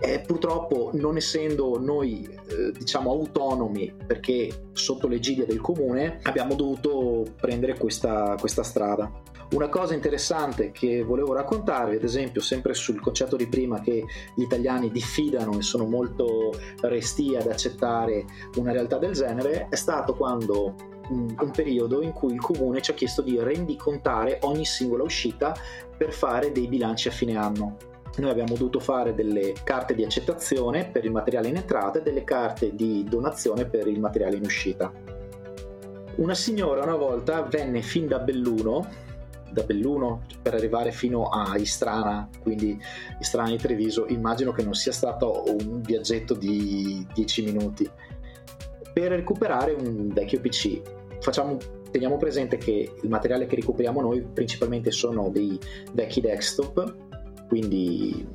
eh, 0.00 0.20
purtroppo 0.20 0.90
non 0.94 1.16
essendo 1.16 1.78
noi 1.78 2.28
eh, 2.48 2.72
diciamo 2.72 3.10
autonomi 3.10 3.94
perché 4.06 4.66
sotto 4.72 5.06
l'egidia 5.06 5.46
del 5.46 5.60
comune 5.60 6.18
abbiamo 6.22 6.54
dovuto 6.54 7.24
prendere 7.40 7.76
questa, 7.78 8.36
questa 8.38 8.62
strada 8.62 9.22
una 9.52 9.68
cosa 9.68 9.92
interessante 9.92 10.70
che 10.70 11.02
volevo 11.02 11.34
raccontarvi, 11.34 11.96
ad 11.96 12.04
esempio, 12.04 12.40
sempre 12.40 12.72
sul 12.72 13.00
concetto 13.00 13.36
di 13.36 13.46
prima 13.46 13.80
che 13.80 14.04
gli 14.34 14.42
italiani 14.42 14.90
diffidano 14.90 15.58
e 15.58 15.62
sono 15.62 15.84
molto 15.84 16.54
resti 16.80 17.36
ad 17.36 17.46
accettare 17.48 18.24
una 18.56 18.72
realtà 18.72 18.96
del 18.96 19.12
genere, 19.12 19.66
è 19.68 19.76
stato 19.76 20.14
quando 20.14 20.74
un 21.10 21.50
periodo 21.54 22.00
in 22.00 22.12
cui 22.12 22.32
il 22.32 22.40
comune 22.40 22.80
ci 22.80 22.92
ha 22.92 22.94
chiesto 22.94 23.20
di 23.20 23.38
rendicontare 23.38 24.38
ogni 24.42 24.64
singola 24.64 25.02
uscita 25.02 25.54
per 25.94 26.12
fare 26.12 26.52
dei 26.52 26.68
bilanci 26.68 27.08
a 27.08 27.10
fine 27.10 27.36
anno. 27.36 27.76
Noi 28.16 28.30
abbiamo 28.30 28.54
dovuto 28.54 28.78
fare 28.78 29.14
delle 29.14 29.54
carte 29.64 29.94
di 29.94 30.04
accettazione 30.04 30.88
per 30.90 31.04
il 31.04 31.10
materiale 31.10 31.48
in 31.48 31.56
entrata 31.56 31.98
e 31.98 32.02
delle 32.02 32.24
carte 32.24 32.74
di 32.74 33.04
donazione 33.04 33.64
per 33.64 33.86
il 33.86 34.00
materiale 34.00 34.36
in 34.36 34.44
uscita. 34.44 34.92
Una 36.16 36.34
signora 36.34 36.82
una 36.82 36.96
volta 36.96 37.42
venne 37.42 37.80
fin 37.80 38.06
da 38.06 38.18
Belluno 38.18 38.86
da 39.52 39.62
Belluno 39.62 40.22
per 40.40 40.54
arrivare 40.54 40.92
fino 40.92 41.28
a 41.28 41.56
Istrana, 41.58 42.28
quindi 42.40 42.78
Istrana 43.20 43.50
di 43.50 43.58
Treviso, 43.58 44.06
immagino 44.08 44.50
che 44.50 44.62
non 44.62 44.74
sia 44.74 44.92
stato 44.92 45.44
un 45.46 45.82
viaggetto 45.82 46.34
di 46.34 47.06
10 47.12 47.44
minuti 47.44 47.88
per 48.92 49.12
recuperare 49.12 49.72
un 49.72 50.08
vecchio 50.08 50.40
PC. 50.40 50.80
Facciamo, 51.20 51.58
teniamo 51.90 52.16
presente 52.16 52.56
che 52.56 52.94
il 53.00 53.08
materiale 53.08 53.46
che 53.46 53.56
recuperiamo 53.56 54.00
noi 54.00 54.22
principalmente 54.22 54.90
sono 54.90 55.28
dei 55.28 55.58
vecchi 55.92 56.20
desktop, 56.20 57.11
quindi 57.52 58.26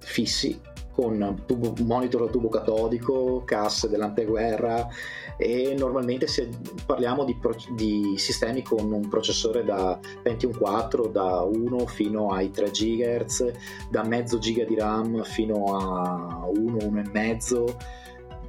fissi, 0.00 0.60
con 0.90 1.44
tubo, 1.46 1.72
monitor 1.84 2.22
a 2.22 2.26
tubo 2.26 2.48
catodico, 2.48 3.44
casse 3.44 3.88
dell'anteguerra, 3.88 4.88
e 5.36 5.76
normalmente 5.78 6.26
se 6.26 6.48
parliamo 6.84 7.22
di, 7.22 7.36
pro- 7.36 7.54
di, 7.76 8.14
sistemi 8.16 8.62
con 8.62 8.90
un 8.90 9.08
processore 9.08 9.62
da 9.62 10.00
Pentium 10.20 10.58
4 10.58 11.06
da 11.06 11.42
1 11.42 11.86
fino 11.86 12.32
ai 12.32 12.50
3 12.50 12.70
GHz, 12.70 13.52
da 13.88 14.02
mezzo 14.02 14.38
giga 14.38 14.64
di 14.64 14.74
RAM 14.74 15.22
fino 15.22 15.76
a 15.76 16.48
1, 16.48 16.76
1,5 16.76 17.76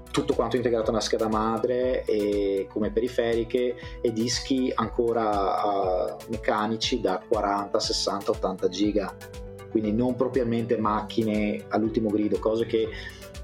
tutto 0.10 0.34
quanto 0.34 0.56
integrato 0.56 0.90
nella 0.90 1.04
scheda 1.04 1.28
madre 1.28 2.04
e 2.06 2.68
come 2.72 2.90
periferiche 2.90 3.76
e 4.02 4.12
dischi 4.12 4.72
ancora 4.74 5.64
uh, 5.64 6.16
meccanici 6.30 7.00
da 7.02 7.22
40, 7.28 7.80
60, 7.80 8.32
80 8.32 8.68
giga 8.68 9.16
quindi 9.79 9.96
non 9.96 10.15
propriamente 10.15 10.75
macchine 10.75 11.65
all'ultimo 11.67 12.10
grido, 12.10 12.39
cose 12.39 12.65
che 12.65 12.89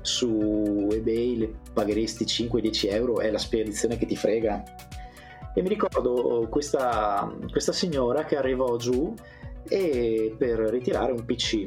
su 0.01 0.89
eBay 0.91 1.37
le 1.37 1.53
pagheresti 1.71 2.25
5-10 2.25 2.91
euro, 2.91 3.19
è 3.19 3.29
la 3.29 3.37
spedizione 3.37 3.97
che 3.97 4.07
ti 4.07 4.15
frega. 4.15 4.63
E 5.53 5.61
mi 5.61 5.69
ricordo 5.69 6.47
questa, 6.49 7.31
questa 7.51 7.71
signora 7.71 8.25
che 8.25 8.35
arrivò 8.35 8.75
giù 8.77 9.13
e 9.67 10.33
per 10.35 10.57
ritirare 10.59 11.11
un 11.11 11.23
PC. 11.23 11.65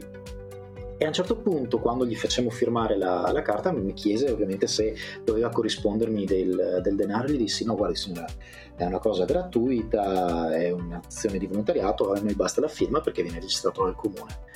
E 0.99 1.05
a 1.05 1.09
un 1.09 1.13
certo 1.13 1.37
punto, 1.37 1.79
quando 1.79 2.07
gli 2.07 2.17
facemmo 2.17 2.49
firmare 2.49 2.97
la, 2.97 3.31
la 3.31 3.43
carta, 3.43 3.71
mi 3.71 3.93
chiese 3.93 4.31
ovviamente 4.31 4.67
se 4.67 4.95
doveva 5.23 5.51
corrispondermi 5.51 6.25
del, 6.25 6.81
del 6.83 6.97
denaro. 6.97 7.29
Gli 7.29 7.37
dissi: 7.37 7.67
No, 7.67 7.77
guardi, 7.77 7.97
signora, 7.97 8.27
è 8.75 8.85
una 8.85 8.99
cosa 8.99 9.27
gratuita, 9.27 10.55
è 10.55 10.71
un'azione 10.71 11.37
di 11.37 11.47
volontariato, 11.47 12.13
a 12.13 12.21
noi 12.21 12.35
basta 12.35 12.63
la 12.63 12.69
firma 12.69 13.01
perché 13.01 13.23
viene 13.23 13.41
registrato 13.41 13.85
dal 13.85 13.95
comune. 13.95 14.55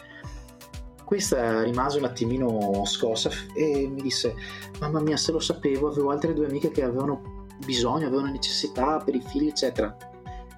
Questa 1.05 1.63
rimase 1.63 1.99
un 1.99 2.05
attimino 2.05 2.85
scossa 2.87 3.29
e 3.55 3.87
mi 3.89 4.01
disse: 4.01 4.35
Mamma 4.81 5.01
mia, 5.01 5.19
se 5.19 5.33
lo 5.33 5.41
sapevo, 5.41 5.89
avevo 5.89 6.11
altre 6.11 6.33
due 6.33 6.47
amiche 6.47 6.71
che 6.71 6.83
avevano 6.83 7.49
bisogno, 7.67 8.07
avevano 8.07 8.31
necessità 8.31 8.97
per 9.05 9.15
i 9.15 9.21
figli, 9.21 9.49
eccetera. 9.49 9.95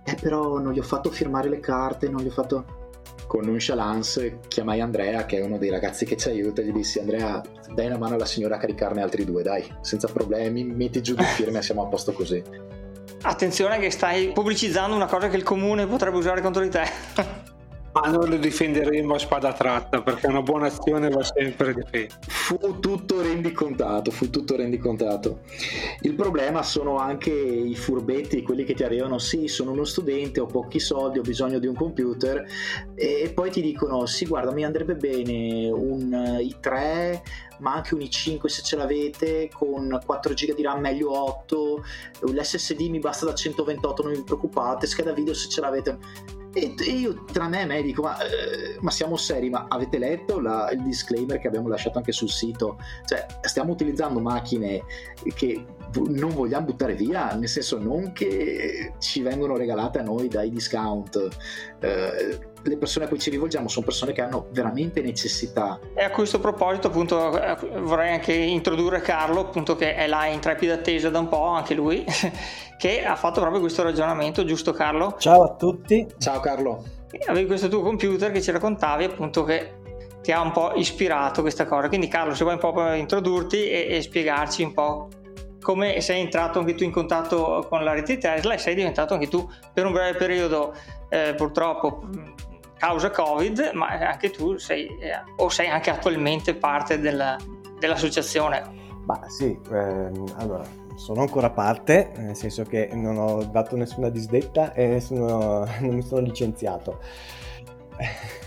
Eh, 0.04 0.14
però 0.20 0.58
non 0.58 0.72
gli 0.72 0.78
ho 0.78 0.84
fatto 0.84 1.10
firmare 1.10 1.48
le 1.48 1.58
carte, 1.58 2.08
non 2.08 2.22
gli 2.22 2.28
ho 2.28 2.30
fatto. 2.32 2.80
Con 3.32 3.46
nonchalance 3.46 4.40
chiamai 4.46 4.82
Andrea, 4.82 5.24
che 5.24 5.38
è 5.38 5.42
uno 5.42 5.56
dei 5.56 5.70
ragazzi 5.70 6.04
che 6.04 6.18
ci 6.18 6.28
aiuta, 6.28 6.60
e 6.60 6.66
gli 6.66 6.70
dissi: 6.70 6.98
Andrea, 6.98 7.40
dai 7.72 7.86
una 7.86 7.96
mano 7.96 8.16
alla 8.16 8.26
signora 8.26 8.56
a 8.56 8.58
caricarne 8.58 9.00
altri 9.00 9.24
due, 9.24 9.42
dai, 9.42 9.66
senza 9.80 10.06
problemi, 10.06 10.64
metti 10.64 11.00
giù 11.00 11.14
di 11.14 11.24
firme 11.24 11.62
siamo 11.62 11.82
a 11.82 11.86
posto 11.86 12.12
così. 12.12 12.42
Attenzione 13.22 13.78
che 13.78 13.90
stai 13.90 14.32
pubblicizzando 14.32 14.94
una 14.94 15.06
cosa 15.06 15.30
che 15.30 15.36
il 15.36 15.44
comune 15.44 15.86
potrebbe 15.86 16.18
usare 16.18 16.42
contro 16.42 16.60
di 16.60 16.68
te. 16.68 17.41
Ma 17.92 18.08
noi 18.08 18.30
lo 18.30 18.36
difenderemo 18.36 19.14
a 19.14 19.18
spada 19.18 19.52
tratta 19.52 20.00
perché 20.00 20.26
una 20.26 20.40
buona 20.40 20.66
azione 20.68 21.10
va 21.10 21.22
sempre 21.22 21.74
difesa. 21.74 22.18
Fu 22.26 22.78
tutto 22.80 23.20
rendicontato, 23.20 24.10
fu 24.10 24.30
tutto 24.30 24.56
rendicontato. 24.56 25.40
Il 26.00 26.14
problema 26.14 26.62
sono 26.62 26.96
anche 26.96 27.30
i 27.30 27.76
furbetti, 27.76 28.42
quelli 28.42 28.64
che 28.64 28.72
ti 28.72 28.82
arrivano, 28.82 29.18
sì, 29.18 29.46
sono 29.46 29.72
uno 29.72 29.84
studente, 29.84 30.40
ho 30.40 30.46
pochi 30.46 30.80
soldi, 30.80 31.18
ho 31.18 31.22
bisogno 31.22 31.58
di 31.58 31.66
un 31.66 31.74
computer 31.74 32.46
e 32.94 33.30
poi 33.34 33.50
ti 33.50 33.60
dicono, 33.60 34.06
sì, 34.06 34.24
guarda, 34.24 34.52
mi 34.52 34.64
andrebbe 34.64 34.94
bene 34.94 35.70
un 35.70 36.14
eh, 36.14 36.42
i3 36.42 37.20
ma 37.58 37.74
anche 37.74 37.94
un 37.94 38.00
i5 38.00 38.46
se 38.46 38.62
ce 38.62 38.76
l'avete 38.76 39.48
con 39.52 40.00
4 40.04 40.34
GB 40.34 40.54
di 40.54 40.62
RAM 40.62 40.80
meglio 40.80 41.12
8 41.12 41.84
l'SSD 42.32 42.80
mi 42.88 42.98
basta 42.98 43.26
da 43.26 43.34
128 43.34 44.02
non 44.02 44.12
vi 44.12 44.22
preoccupate 44.24 44.86
scheda 44.86 45.12
video 45.12 45.32
se 45.32 45.48
ce 45.48 45.60
l'avete 45.60 45.98
e 46.52 46.74
io 46.90 47.24
tra 47.32 47.48
me 47.48 47.62
e 47.62 47.66
me 47.66 47.82
dico 47.82 48.02
ma, 48.02 48.18
eh, 48.20 48.76
ma 48.80 48.90
siamo 48.90 49.16
seri 49.16 49.48
ma 49.48 49.66
avete 49.68 49.98
letto 49.98 50.38
la, 50.40 50.70
il 50.70 50.82
disclaimer 50.82 51.38
che 51.38 51.48
abbiamo 51.48 51.68
lasciato 51.68 51.98
anche 51.98 52.12
sul 52.12 52.28
sito? 52.30 52.78
Cioè 53.06 53.26
stiamo 53.42 53.72
utilizzando 53.72 54.20
macchine 54.20 54.82
che 55.34 55.64
non 56.08 56.30
vogliamo 56.34 56.66
buttare 56.66 56.94
via 56.94 57.34
nel 57.34 57.48
senso 57.48 57.78
non 57.78 58.12
che 58.12 58.94
ci 58.98 59.22
vengono 59.22 59.56
regalate 59.56 59.98
a 59.98 60.02
noi 60.02 60.28
dai 60.28 60.50
discount 60.50 61.28
eh, 61.80 62.50
le 62.64 62.76
persone 62.76 63.06
a 63.06 63.08
cui 63.08 63.18
ci 63.18 63.30
rivolgiamo 63.30 63.68
sono 63.68 63.84
persone 63.84 64.12
che 64.12 64.22
hanno 64.22 64.46
veramente 64.50 65.00
necessità. 65.00 65.78
E 65.94 66.02
a 66.02 66.10
questo 66.10 66.40
proposito 66.40 66.88
appunto 66.88 67.40
eh, 67.40 67.56
vorrei 67.80 68.12
anche 68.12 68.32
introdurre 68.32 69.00
Carlo 69.00 69.40
appunto 69.40 69.74
che 69.76 69.94
è 69.94 70.06
là 70.06 70.26
in 70.26 70.40
trepida 70.40 70.74
attesa 70.74 71.10
da 71.10 71.18
un 71.18 71.28
po' 71.28 71.46
anche 71.46 71.74
lui 71.74 72.04
che 72.78 73.04
ha 73.04 73.16
fatto 73.16 73.40
proprio 73.40 73.60
questo 73.60 73.82
ragionamento, 73.82 74.44
giusto 74.44 74.72
Carlo? 74.72 75.16
Ciao 75.18 75.42
a 75.42 75.54
tutti. 75.54 76.06
Ciao 76.18 76.40
Carlo. 76.40 76.84
Avevi 77.26 77.46
questo 77.46 77.68
tuo 77.68 77.82
computer 77.82 78.32
che 78.32 78.40
ci 78.40 78.50
raccontavi 78.50 79.04
appunto 79.04 79.44
che 79.44 79.80
ti 80.22 80.32
ha 80.32 80.40
un 80.40 80.52
po' 80.52 80.72
ispirato 80.74 81.42
questa 81.42 81.66
cosa. 81.66 81.88
Quindi 81.88 82.08
Carlo, 82.08 82.34
se 82.34 82.44
vuoi 82.44 82.54
un 82.54 82.60
po' 82.60 82.92
introdurti 82.94 83.68
e, 83.68 83.86
e 83.88 84.02
spiegarci 84.02 84.62
un 84.62 84.72
po' 84.72 85.08
come 85.62 86.00
sei 86.00 86.20
entrato 86.20 86.58
anche 86.58 86.74
tu 86.74 86.82
in 86.84 86.90
contatto 86.90 87.64
con 87.68 87.84
la 87.84 87.92
rete 87.92 88.18
Tesla 88.18 88.54
e 88.54 88.58
sei 88.58 88.74
diventato 88.74 89.14
anche 89.14 89.28
tu 89.28 89.48
per 89.72 89.86
un 89.86 89.92
breve 89.92 90.18
periodo 90.18 90.74
eh, 91.08 91.34
purtroppo 91.36 92.02
causa 92.82 93.10
Covid, 93.10 93.70
ma 93.74 93.90
anche 93.90 94.30
tu 94.30 94.56
sei 94.56 94.88
eh, 94.98 95.22
o 95.36 95.48
sei 95.48 95.68
anche 95.68 95.88
attualmente 95.90 96.56
parte 96.56 96.98
della, 96.98 97.36
dell'associazione. 97.78 98.60
Ma 99.04 99.20
sì, 99.28 99.56
ehm, 99.70 100.24
allora 100.38 100.64
sono 100.96 101.20
ancora 101.20 101.50
parte, 101.50 102.10
nel 102.16 102.34
senso 102.34 102.64
che 102.64 102.90
non 102.92 103.18
ho 103.18 103.44
dato 103.44 103.76
nessuna 103.76 104.08
disdetta 104.08 104.72
e 104.72 104.88
nessuno, 104.88 105.64
non 105.78 105.94
mi 105.94 106.02
sono 106.02 106.22
licenziato. 106.22 106.98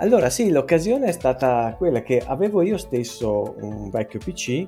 Allora 0.00 0.30
sì, 0.30 0.50
l'occasione 0.50 1.08
è 1.08 1.12
stata 1.12 1.74
quella 1.76 2.00
che 2.00 2.22
avevo 2.24 2.62
io 2.62 2.78
stesso 2.78 3.54
un 3.60 3.90
vecchio 3.90 4.18
PC 4.18 4.66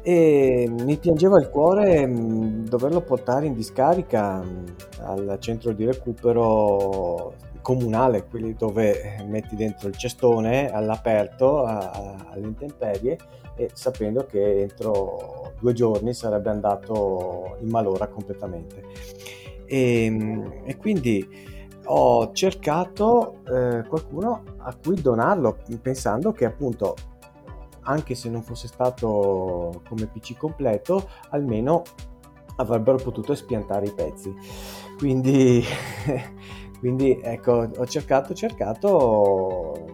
e 0.00 0.70
mi 0.70 0.96
piangeva 0.96 1.40
il 1.40 1.48
cuore 1.48 2.06
mm, 2.06 2.66
doverlo 2.66 3.00
portare 3.00 3.46
in 3.46 3.54
discarica 3.54 4.40
mm, 4.40 4.66
al 5.00 5.36
centro 5.40 5.72
di 5.72 5.84
recupero 5.84 7.34
comunale, 7.62 8.26
quelli 8.26 8.54
dove 8.54 9.24
metti 9.26 9.56
dentro 9.56 9.88
il 9.88 9.96
cestone 9.96 10.70
all'aperto, 10.70 11.64
a, 11.64 11.90
a, 11.90 12.26
alle 12.30 12.46
intemperie 12.46 13.18
e 13.56 13.70
sapendo 13.72 14.24
che 14.24 14.60
entro 14.60 15.52
due 15.60 15.72
giorni 15.72 16.14
sarebbe 16.14 16.50
andato 16.50 17.56
in 17.60 17.68
malora 17.68 18.08
completamente. 18.08 18.82
E, 19.66 20.08
mm, 20.10 20.46
e 20.64 20.76
quindi 20.76 21.26
ho 21.84 22.32
cercato 22.32 23.38
eh, 23.46 23.84
qualcuno 23.88 24.44
a 24.58 24.76
cui 24.80 25.00
donarlo 25.00 25.58
pensando 25.82 26.32
che 26.32 26.44
appunto 26.44 26.94
anche 27.82 28.14
se 28.14 28.28
non 28.28 28.42
fosse 28.42 28.68
stato 28.68 29.82
come 29.88 30.06
PC 30.06 30.36
completo, 30.36 31.08
almeno 31.30 31.82
avrebbero 32.56 32.98
potuto 32.98 33.32
espiantare 33.32 33.86
i 33.86 33.92
pezzi. 33.92 34.34
Quindi, 34.98 35.64
quindi 36.80 37.20
ecco, 37.22 37.70
ho 37.76 37.86
cercato, 37.86 38.34
cercato, 38.34 39.86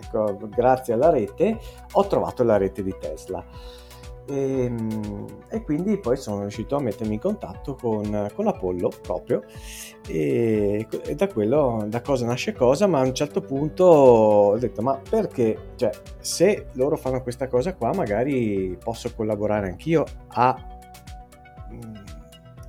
ecco, 0.00 0.38
grazie 0.48 0.94
alla 0.94 1.10
rete, 1.10 1.58
ho 1.92 2.06
trovato 2.06 2.44
la 2.44 2.56
rete 2.56 2.82
di 2.82 2.94
Tesla. 2.98 3.44
E, 4.28 4.64
ehm, 4.64 5.26
e, 5.48 5.62
quindi 5.62 5.98
poi 5.98 6.16
sono 6.16 6.42
riuscito 6.42 6.76
a 6.76 6.80
mettermi 6.80 7.14
in 7.14 7.20
contatto 7.20 7.74
con, 7.74 8.28
con 8.32 8.46
Apollo 8.46 8.90
proprio 9.02 9.42
e, 10.06 10.86
e, 11.06 11.14
da 11.16 11.26
quello 11.26 11.84
da 11.88 12.00
cosa 12.00 12.24
nasce 12.24 12.52
cosa 12.52 12.86
ma 12.86 13.00
a 13.00 13.04
un 13.04 13.14
certo 13.14 13.40
punto 13.40 13.84
ho 13.84 14.58
detto 14.58 14.80
ma 14.80 14.96
perché 15.10 15.72
cioè 15.74 15.90
se 16.20 16.66
loro 16.74 16.96
fanno 16.96 17.20
questa 17.20 17.48
cosa 17.48 17.74
qua 17.74 17.92
magari 17.94 18.78
posso 18.82 19.12
collaborare 19.12 19.66
anch'io 19.68 20.04
a 20.28 20.56
mm, 21.72 22.01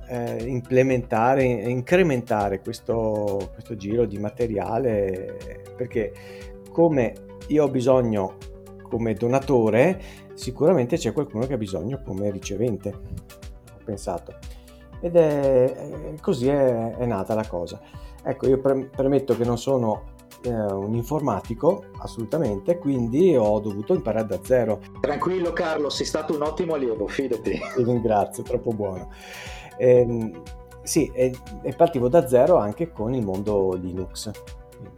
eh, 0.08 0.44
implementare 0.44 1.44
incrementare 1.44 2.60
questo, 2.60 3.50
questo 3.52 3.76
giro 3.76 4.04
di 4.04 4.18
materiale 4.18 5.64
perché 5.76 6.12
come 6.70 7.14
io 7.48 7.64
ho 7.64 7.68
bisogno 7.68 8.36
come 8.88 9.14
donatore 9.14 10.00
sicuramente 10.34 10.96
c'è 10.96 11.12
qualcuno 11.12 11.46
che 11.46 11.54
ha 11.54 11.58
bisogno 11.58 12.00
come 12.04 12.30
ricevente, 12.30 12.88
ho 12.90 13.80
pensato. 13.84 14.34
Ed 15.00 15.16
è 15.16 16.14
così 16.20 16.48
è, 16.48 16.96
è 16.96 17.06
nata 17.06 17.34
la 17.34 17.46
cosa. 17.46 17.80
Ecco, 18.22 18.48
io 18.48 18.58
pre- 18.58 18.88
premetto 18.94 19.36
che 19.36 19.44
non 19.44 19.58
sono 19.58 20.12
eh, 20.42 20.50
un 20.50 20.94
informatico, 20.94 21.86
assolutamente, 21.98 22.78
quindi 22.78 23.36
ho 23.36 23.60
dovuto 23.60 23.94
imparare 23.94 24.26
da 24.26 24.38
zero. 24.42 24.80
Tranquillo 25.00 25.52
Carlo, 25.52 25.90
sei 25.90 26.06
stato 26.06 26.34
un 26.34 26.42
ottimo 26.42 26.74
allievo, 26.74 27.06
fidati. 27.06 27.50
Ti 27.50 27.82
ringrazio, 27.82 28.42
troppo 28.42 28.72
buono. 28.72 29.10
Eh, 29.76 30.32
sì, 30.82 31.10
e, 31.14 31.34
e 31.62 31.72
partivo 31.74 32.08
da 32.08 32.26
zero 32.28 32.56
anche 32.56 32.92
con 32.92 33.14
il 33.14 33.24
mondo 33.24 33.72
Linux, 33.74 34.30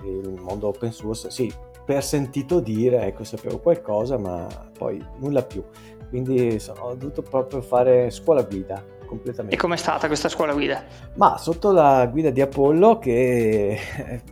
il 0.03 0.39
mondo 0.41 0.69
open 0.69 0.93
source, 0.93 1.31
sì, 1.31 1.53
per 1.85 2.03
sentito 2.03 2.59
dire, 2.59 3.07
ecco, 3.07 3.23
sapevo 3.23 3.59
qualcosa, 3.59 4.19
ma 4.19 4.47
poi 4.77 5.03
nulla 5.19 5.43
più. 5.43 5.62
Quindi 6.09 6.61
ho 6.81 6.95
dovuto 6.95 7.23
proprio 7.23 7.61
fare 7.62 8.11
scuola 8.11 8.43
guida 8.43 8.83
completamente. 9.07 9.55
E 9.55 9.59
com'è 9.59 9.77
stata 9.77 10.09
questa 10.09 10.29
scuola 10.29 10.53
guida? 10.53 10.85
Ma 11.15 11.39
sotto 11.39 11.71
la 11.71 12.07
guida 12.07 12.31
di 12.31 12.41
Apollo 12.41 12.99
che, 12.99 13.79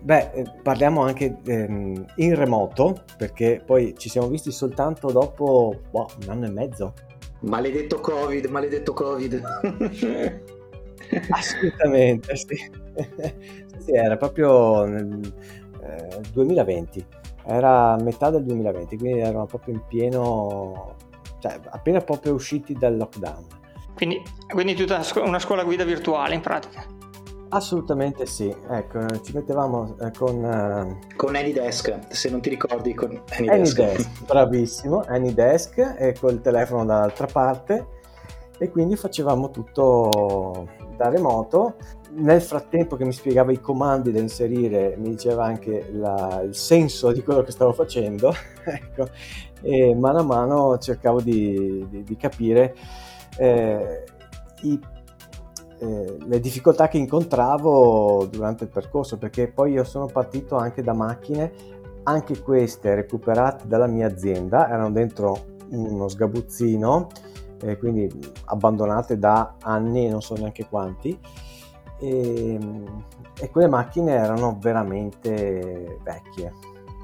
beh, 0.02 0.60
parliamo 0.62 1.02
anche 1.02 1.38
ehm, 1.44 2.04
in 2.16 2.34
remoto, 2.34 3.04
perché 3.16 3.62
poi 3.64 3.94
ci 3.96 4.08
siamo 4.08 4.26
visti 4.26 4.50
soltanto 4.50 5.10
dopo 5.10 5.80
boh, 5.90 6.08
un 6.22 6.28
anno 6.28 6.46
e 6.46 6.50
mezzo. 6.50 6.92
Maledetto 7.46 8.00
Covid, 8.00 8.46
maledetto 8.46 8.92
Covid. 8.92 9.42
Assolutamente, 11.30 12.36
sì. 12.36 12.56
sì. 13.78 13.92
Era 13.92 14.16
proprio 14.16 14.84
nel 14.84 15.32
eh, 15.82 16.20
2020 16.32 17.06
era 17.46 17.96
metà 18.00 18.30
del 18.30 18.42
2020, 18.44 18.96
quindi 18.96 19.20
eravamo 19.20 19.46
proprio 19.46 19.74
in 19.74 19.82
pieno, 19.86 20.96
cioè 21.40 21.58
appena 21.70 22.00
proprio 22.00 22.34
usciti 22.34 22.72
dal 22.72 22.96
lockdown. 22.96 23.46
Quindi, 23.94 24.20
quindi 24.48 24.74
tutta 24.74 25.02
una 25.16 25.38
scuola 25.38 25.62
guida 25.62 25.84
virtuale 25.84 26.34
in 26.34 26.40
pratica? 26.40 26.84
Assolutamente 27.54 28.26
sì, 28.26 28.52
ecco, 28.68 29.20
ci 29.20 29.32
mettevamo 29.32 29.96
eh, 30.00 30.10
con... 30.10 30.42
Uh... 30.42 31.14
Con 31.14 31.36
AnyDesk, 31.36 32.08
se 32.08 32.28
non 32.28 32.40
ti 32.40 32.48
ricordi, 32.48 32.94
con 32.94 33.22
AnyDesk. 33.28 33.78
AnyDesk, 33.78 34.24
bravissimo, 34.26 35.04
AnyDesk 35.06 35.94
e 35.96 36.16
col 36.18 36.40
telefono 36.40 36.84
dall'altra 36.84 37.28
parte. 37.30 37.86
E 38.58 38.70
quindi 38.70 38.96
facevamo 38.96 39.52
tutto 39.52 40.68
da 40.96 41.08
remoto. 41.08 41.76
Nel 42.14 42.42
frattempo 42.42 42.96
che 42.96 43.04
mi 43.04 43.12
spiegava 43.12 43.52
i 43.52 43.60
comandi 43.60 44.10
da 44.10 44.18
inserire, 44.18 44.96
mi 44.98 45.10
diceva 45.10 45.44
anche 45.44 45.90
la, 45.92 46.42
il 46.44 46.56
senso 46.56 47.12
di 47.12 47.22
quello 47.22 47.42
che 47.42 47.52
stavo 47.52 47.72
facendo, 47.72 48.34
ecco, 48.66 49.10
e 49.62 49.94
mano 49.94 50.18
a 50.18 50.24
mano 50.24 50.78
cercavo 50.78 51.20
di, 51.20 51.86
di, 51.88 52.02
di 52.02 52.16
capire 52.16 52.74
eh, 53.38 54.04
i, 54.62 54.80
eh, 55.84 56.16
le 56.18 56.40
difficoltà 56.40 56.88
che 56.88 56.96
incontravo 56.96 58.26
durante 58.30 58.64
il 58.64 58.70
percorso, 58.70 59.18
perché 59.18 59.48
poi 59.48 59.72
io 59.72 59.84
sono 59.84 60.06
partito 60.06 60.56
anche 60.56 60.82
da 60.82 60.94
macchine, 60.94 61.52
anche 62.04 62.40
queste 62.40 62.94
recuperate 62.94 63.66
dalla 63.66 63.86
mia 63.86 64.06
azienda, 64.06 64.66
erano 64.68 64.90
dentro 64.90 65.44
uno 65.70 66.08
sgabuzzino, 66.08 67.08
eh, 67.60 67.76
quindi 67.76 68.10
abbandonate 68.46 69.18
da 69.18 69.56
anni, 69.60 70.08
non 70.08 70.22
so 70.22 70.34
neanche 70.34 70.66
quanti 70.66 71.18
e, 71.98 72.58
e 73.40 73.50
quelle 73.50 73.68
macchine 73.68 74.12
erano 74.12 74.56
veramente 74.60 75.98
vecchie 76.02 76.52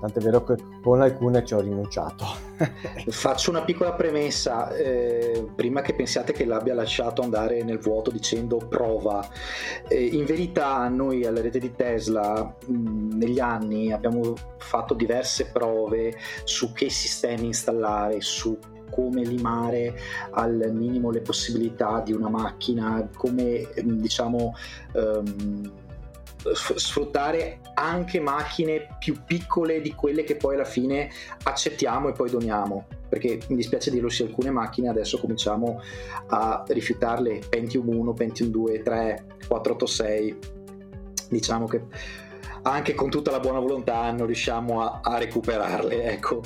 tant'è 0.00 0.20
vero 0.20 0.42
che 0.42 0.56
con 0.82 1.00
alcune 1.00 1.44
ci 1.44 1.54
ho 1.54 1.60
rinunciato. 1.60 2.24
Faccio 3.08 3.50
una 3.50 3.62
piccola 3.62 3.92
premessa, 3.92 4.74
eh, 4.74 5.46
prima 5.54 5.82
che 5.82 5.94
pensiate 5.94 6.32
che 6.32 6.44
l'abbia 6.44 6.74
lasciato 6.74 7.22
andare 7.22 7.62
nel 7.62 7.78
vuoto 7.78 8.10
dicendo 8.10 8.56
prova. 8.56 9.26
Eh, 9.88 10.04
in 10.04 10.24
verità 10.24 10.88
noi 10.88 11.24
alla 11.24 11.40
rete 11.40 11.58
di 11.58 11.74
Tesla 11.74 12.56
mh, 12.66 13.16
negli 13.16 13.40
anni 13.40 13.92
abbiamo 13.92 14.34
fatto 14.58 14.94
diverse 14.94 15.46
prove 15.46 16.16
su 16.44 16.72
che 16.72 16.90
sistemi 16.90 17.46
installare, 17.46 18.20
su 18.20 18.58
come 18.90 19.22
limare 19.22 19.94
al 20.32 20.70
minimo 20.72 21.10
le 21.10 21.20
possibilità 21.20 22.02
di 22.04 22.12
una 22.12 22.28
macchina, 22.28 23.08
come 23.14 23.68
diciamo 23.82 24.54
um, 24.94 25.72
sfruttare 26.55 27.61
anche 27.74 28.20
macchine 28.20 28.96
più 28.98 29.24
piccole 29.24 29.81
di 29.81 29.94
quelle 29.94 30.24
che 30.24 30.37
poi 30.37 30.55
alla 30.55 30.64
fine 30.64 31.11
accettiamo 31.42 32.09
e 32.09 32.12
poi 32.12 32.31
doniamo. 32.31 32.87
Perché 33.09 33.40
mi 33.48 33.57
dispiace 33.57 33.90
dirlo 33.90 34.09
sì 34.09 34.22
alcune 34.22 34.50
macchine 34.50 34.88
adesso 34.88 35.18
cominciamo 35.18 35.81
a 36.29 36.64
rifiutarle. 36.68 37.40
Pentium 37.48 37.88
1, 37.88 38.12
Pentium 38.14 38.50
2, 38.50 38.83
3, 38.83 39.24
486 39.48 40.38
diciamo 41.29 41.66
che 41.66 41.85
anche 42.62 42.94
con 42.94 43.09
tutta 43.09 43.31
la 43.31 43.40
buona 43.40 43.61
volontà 43.61 44.11
non 44.11 44.26
riusciamo 44.26 44.83
a, 44.83 45.00
a 45.03 45.18
recuperarle 45.18 46.05
ecco. 46.05 46.42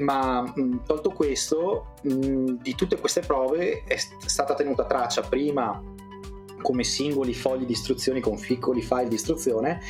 Ma 0.00 0.52
tolto 0.84 1.10
questo 1.10 1.94
di 2.02 2.74
tutte 2.74 2.98
queste 2.98 3.20
prove 3.20 3.84
è 3.86 3.96
stata 3.96 4.54
tenuta 4.54 4.84
traccia 4.84 5.22
prima 5.22 5.82
come 6.60 6.84
singoli 6.84 7.34
fogli 7.34 7.64
di 7.64 7.72
istruzioni 7.72 8.20
con 8.20 8.38
piccoli 8.38 8.82
file 8.82 9.08
di 9.08 9.14
istruzione 9.14 9.80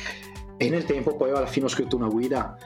e 0.57 0.69
nel 0.69 0.85
tempo 0.85 1.15
poi 1.15 1.29
alla 1.29 1.45
fine 1.45 1.65
ho 1.65 1.69
scritto 1.69 1.95
una 1.95 2.07
guida 2.07 2.57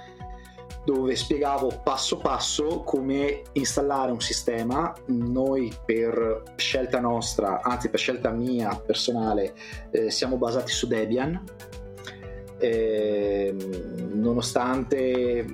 dove 0.84 1.16
spiegavo 1.16 1.82
passo 1.84 2.18
passo 2.18 2.82
come 2.82 3.44
installare 3.54 4.12
un 4.12 4.20
sistema. 4.20 4.94
Noi 5.06 5.72
per 5.86 6.44
scelta 6.56 7.00
nostra, 7.00 7.62
anzi 7.62 7.90
per 7.90 8.00
scelta 8.00 8.32
mia 8.32 8.76
personale, 8.86 9.54
eh, 9.92 10.12
siamo 10.12 10.38
basati 10.38 10.72
su 10.72 10.88
Debian. 10.88 11.42
Eh, 12.58 13.56
nonostante 14.14 15.46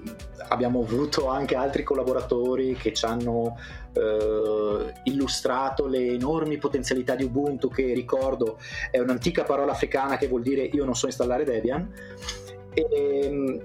abbiamo 0.49 0.81
avuto 0.81 1.27
anche 1.27 1.55
altri 1.55 1.83
collaboratori 1.83 2.75
che 2.75 2.93
ci 2.93 3.05
hanno 3.05 3.57
eh, 3.93 4.93
illustrato 5.03 5.87
le 5.87 6.13
enormi 6.13 6.57
potenzialità 6.57 7.15
di 7.15 7.23
Ubuntu 7.23 7.69
che 7.69 7.93
ricordo 7.93 8.57
è 8.91 8.99
un'antica 8.99 9.43
parola 9.43 9.71
africana 9.71 10.17
che 10.17 10.27
vuol 10.27 10.41
dire 10.41 10.63
io 10.63 10.85
non 10.85 10.95
so 10.95 11.07
installare 11.07 11.43
Debian 11.43 11.91
e, 12.73 13.61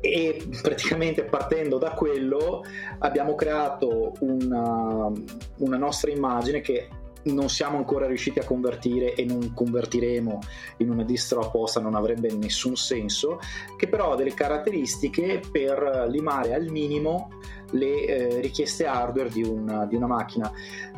e 0.00 0.48
praticamente 0.62 1.24
partendo 1.24 1.78
da 1.78 1.90
quello 1.90 2.64
abbiamo 2.98 3.34
creato 3.34 4.12
una, 4.20 5.10
una 5.58 5.76
nostra 5.76 6.10
immagine 6.10 6.60
che 6.60 6.88
non 7.26 7.48
siamo 7.48 7.76
ancora 7.76 8.06
riusciti 8.06 8.38
a 8.38 8.44
convertire 8.44 9.14
e 9.14 9.24
non 9.24 9.52
convertiremo 9.54 10.38
in 10.78 10.90
una 10.90 11.04
distro 11.04 11.40
apposta, 11.40 11.80
non 11.80 11.94
avrebbe 11.94 12.32
nessun 12.32 12.76
senso, 12.76 13.38
che 13.76 13.88
però 13.88 14.12
ha 14.12 14.16
delle 14.16 14.34
caratteristiche 14.34 15.40
per 15.50 16.06
limare 16.08 16.54
al 16.54 16.66
minimo 16.66 17.30
le 17.70 18.04
eh, 18.04 18.40
richieste 18.40 18.86
hardware 18.86 19.28
di 19.28 19.42
una, 19.42 19.86
di 19.86 19.96
una 19.96 20.06
macchina. 20.06 20.50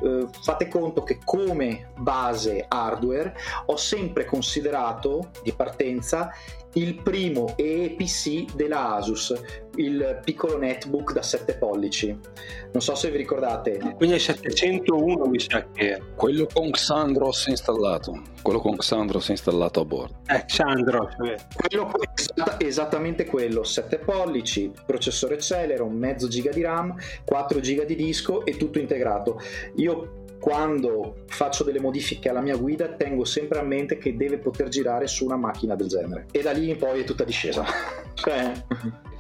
Eh, 0.03 0.27
fate 0.43 0.69
conto 0.69 1.03
che 1.03 1.19
come 1.25 1.93
base 1.97 2.65
hardware 2.69 3.35
ho 3.67 3.77
sempre 3.77 4.25
considerato 4.25 5.31
di 5.43 5.53
partenza 5.53 6.31
il 6.75 7.01
primo 7.03 7.55
EPC 7.57 8.55
della 8.55 8.95
Asus, 8.97 9.35
il 9.77 10.21
piccolo 10.25 10.59
netbook 10.59 11.13
da 11.13 11.23
7 11.23 11.55
pollici. 11.55 12.09
Non 12.73 12.83
so 12.83 12.95
se 12.95 13.11
vi 13.11 13.17
ricordate. 13.17 13.79
Quindi 13.97 14.17
è 14.17 14.19
701 14.19 15.27
mi 15.27 15.41
sa 15.41 15.67
che 15.73 15.95
è. 15.95 16.01
Quello 16.15 16.47
con 16.53 16.71
Xandros 16.71 17.47
installato. 17.47 18.23
Quello 18.43 18.61
con 18.61 18.77
Xandros 18.77 19.29
installato 19.29 19.81
a 19.81 19.85
bordo. 19.85 20.17
Eh, 20.27 20.45
Xandros. 20.45 21.15
Quello, 21.55 21.91
esattamente 22.59 23.25
quello, 23.25 23.65
7 23.65 23.99
pollici, 23.99 24.71
processore 24.85 25.39
Celeron, 25.39 25.93
mezzo 25.93 26.29
giga 26.29 26.51
di 26.51 26.63
RAM, 26.63 26.95
4 27.25 27.61
giga 27.61 27.85
di 27.85 27.97
disco 27.97 28.45
e 28.45 28.57
tutto 28.57 28.79
integrato. 28.79 29.41
Io 29.77 30.27
quando 30.41 31.25
faccio 31.27 31.65
delle 31.65 31.81
modifiche 31.81 32.29
alla 32.29 32.41
mia 32.41 32.57
guida 32.57 32.89
tengo 32.89 33.25
sempre 33.25 33.59
a 33.59 33.63
mente 33.63 33.99
che 33.99 34.17
deve 34.17 34.39
poter 34.39 34.69
girare 34.69 35.07
su 35.07 35.25
una 35.25 35.37
macchina 35.37 35.75
del 35.75 35.89
genere. 35.89 36.27
E 36.31 36.43
da 36.43 36.53
lì 36.53 36.71
in 36.71 36.77
poi 36.77 37.01
è 37.01 37.05
tutta 37.05 37.25
discesa. 37.25 37.65
Cioè... 38.19 38.53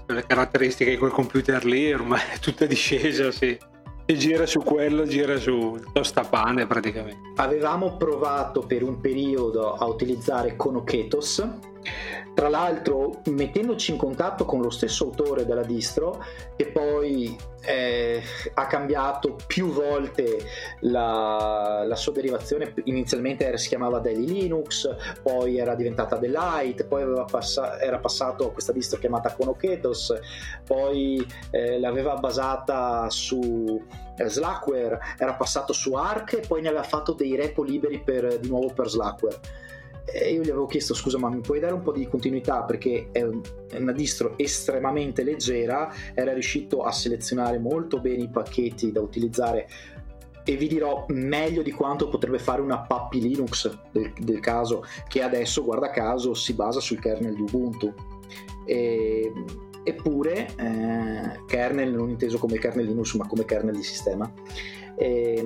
le 0.06 0.26
caratteristiche 0.26 0.90
di 0.90 0.96
quel 0.96 1.12
computer 1.12 1.64
lì 1.64 1.92
ormai 1.92 2.20
è 2.34 2.38
tutta 2.38 2.66
discesa 2.66 3.30
sì. 3.30 3.56
E 4.10 4.14
gira 4.16 4.46
su 4.46 4.60
quello, 4.60 5.04
gira 5.06 5.36
su 5.36 5.78
tostapane 5.92 6.66
praticamente. 6.66 7.32
Avevamo 7.36 7.96
provato 7.96 8.62
per 8.62 8.82
un 8.82 9.00
periodo 9.00 9.74
a 9.74 9.84
utilizzare 9.84 10.56
Konoketos 10.56 11.46
tra 12.38 12.48
l'altro 12.48 13.20
mettendoci 13.30 13.90
in 13.90 13.96
contatto 13.96 14.44
con 14.44 14.60
lo 14.60 14.70
stesso 14.70 15.06
autore 15.06 15.44
della 15.44 15.64
distro 15.64 16.24
che 16.54 16.66
poi 16.66 17.36
eh, 17.62 18.22
ha 18.54 18.66
cambiato 18.66 19.36
più 19.44 19.72
volte 19.72 20.38
la, 20.82 21.82
la, 21.84 21.96
sua 21.96 22.12
derivazione 22.12 22.74
inizialmente 22.84 23.58
si 23.58 23.66
chiamava 23.66 23.98
Daily 23.98 24.24
Linux 24.24 24.88
poi 25.20 25.58
era 25.58 25.74
diventata 25.74 26.16
Delight 26.16 26.84
poi 26.84 27.04
passa, 27.28 27.80
era 27.80 27.98
passato 27.98 28.46
a 28.46 28.52
questa 28.52 28.70
distro 28.72 29.00
chiamata 29.00 29.34
Konoketos 29.34 30.14
poi 30.64 31.26
eh, 31.50 31.80
l'aveva 31.80 32.14
basata 32.14 33.10
su 33.10 33.84
eh, 34.16 34.28
Slackware 34.28 34.98
era 35.18 35.34
passato 35.34 35.72
su 35.72 35.94
Arc 35.94 36.34
e 36.34 36.44
poi 36.46 36.62
ne 36.62 36.68
aveva 36.68 36.84
fatto 36.84 37.14
dei 37.14 37.34
repo 37.34 37.64
liberi 37.64 37.98
per, 38.00 38.38
di 38.38 38.48
nuovo 38.48 38.72
per 38.72 38.88
Slackware 38.88 39.66
e 40.12 40.32
io 40.32 40.42
gli 40.42 40.50
avevo 40.50 40.66
chiesto 40.66 40.94
scusa 40.94 41.18
ma 41.18 41.28
mi 41.28 41.40
puoi 41.40 41.60
dare 41.60 41.74
un 41.74 41.82
po' 41.82 41.92
di 41.92 42.06
continuità? 42.06 42.62
Perché 42.62 43.08
è 43.12 43.26
una 43.76 43.92
distro 43.92 44.34
estremamente 44.36 45.22
leggera 45.22 45.92
era 46.14 46.32
riuscito 46.32 46.82
a 46.82 46.92
selezionare 46.92 47.58
molto 47.58 48.00
bene 48.00 48.22
i 48.22 48.28
pacchetti 48.28 48.92
da 48.92 49.00
utilizzare 49.00 49.68
e 50.48 50.56
vi 50.56 50.66
dirò 50.66 51.04
meglio 51.08 51.60
di 51.60 51.72
quanto 51.72 52.08
potrebbe 52.08 52.38
fare 52.38 52.62
una 52.62 52.80
Puppy 52.80 53.20
Linux 53.20 53.70
del, 53.92 54.14
del 54.18 54.40
caso 54.40 54.82
che 55.06 55.22
adesso 55.22 55.62
guarda 55.62 55.90
caso 55.90 56.32
si 56.32 56.54
basa 56.54 56.80
sul 56.80 57.00
kernel 57.00 57.34
di 57.34 57.42
Ubuntu. 57.42 57.92
E, 58.64 59.30
eppure 59.84 60.48
eh, 60.56 61.44
kernel 61.46 61.92
non 61.92 62.08
inteso 62.08 62.38
come 62.38 62.58
kernel 62.58 62.86
Linux 62.86 63.14
ma 63.16 63.26
come 63.26 63.44
kernel 63.44 63.76
di 63.76 63.82
sistema. 63.82 64.32
E, 64.96 65.44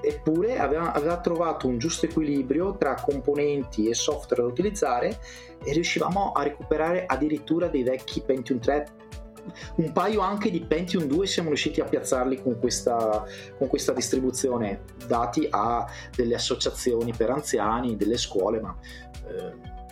eppure 0.00 0.58
aveva, 0.58 0.92
aveva, 0.92 1.18
trovato 1.18 1.66
un 1.66 1.78
giusto 1.78 2.06
equilibrio 2.06 2.76
tra 2.76 2.94
componenti 2.94 3.88
e 3.88 3.94
software 3.94 4.42
da 4.42 4.48
utilizzare 4.48 5.18
e 5.64 5.72
riuscivamo 5.72 6.32
a 6.32 6.42
recuperare 6.42 7.04
addirittura 7.06 7.68
dei 7.68 7.82
vecchi 7.82 8.22
Pentium 8.22 8.58
3 8.60 8.86
un 9.76 9.92
paio 9.92 10.20
anche 10.20 10.50
di 10.50 10.60
Pentium 10.60 11.04
2 11.04 11.26
siamo 11.26 11.48
riusciti 11.48 11.80
a 11.80 11.84
piazzarli 11.84 12.42
con 12.42 12.58
questa, 12.58 13.24
con 13.56 13.68
questa 13.68 13.92
distribuzione 13.92 14.82
dati 15.06 15.46
a 15.50 15.86
delle 16.14 16.34
associazioni 16.34 17.12
per 17.16 17.30
anziani, 17.30 17.96
delle 17.96 18.18
scuole 18.18 18.60
ma 18.60 18.76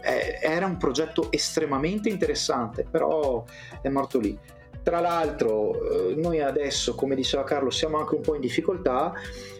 eh, 0.03 0.39
era 0.41 0.67
un 0.67 0.77
progetto 0.77 1.31
estremamente 1.33 2.09
interessante 2.09 2.85
però 2.85 3.45
è 3.81 3.89
morto 3.89 4.19
lì. 4.19 4.39
Tra 4.83 5.01
l'altro, 5.01 6.11
eh, 6.11 6.15
noi 6.15 6.41
adesso, 6.41 6.95
come 6.95 7.17
diceva 7.17 7.43
Carlo, 7.43 7.71
siamo 7.71 7.99
anche 7.99 8.15
un 8.15 8.21
po' 8.21 8.37
in 8.37 8.41
difficoltà 8.41 9.13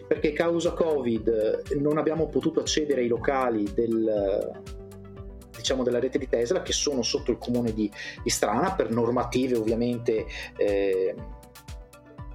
perché 0.07 0.31
causa 0.31 0.71
Covid 0.71 1.63
non 1.79 1.97
abbiamo 1.97 2.27
potuto 2.27 2.61
accedere 2.61 3.01
ai 3.01 3.07
locali 3.07 3.71
del, 3.73 4.61
diciamo, 5.55 5.83
della 5.83 5.99
rete 5.99 6.17
di 6.17 6.29
Tesla 6.29 6.61
che 6.61 6.71
sono 6.71 7.01
sotto 7.01 7.31
il 7.31 7.37
comune 7.37 7.73
di, 7.73 7.91
di 8.23 8.29
Strana 8.29 8.73
per 8.73 8.89
normative 8.89 9.57
ovviamente 9.57 10.25
eh, 10.55 11.13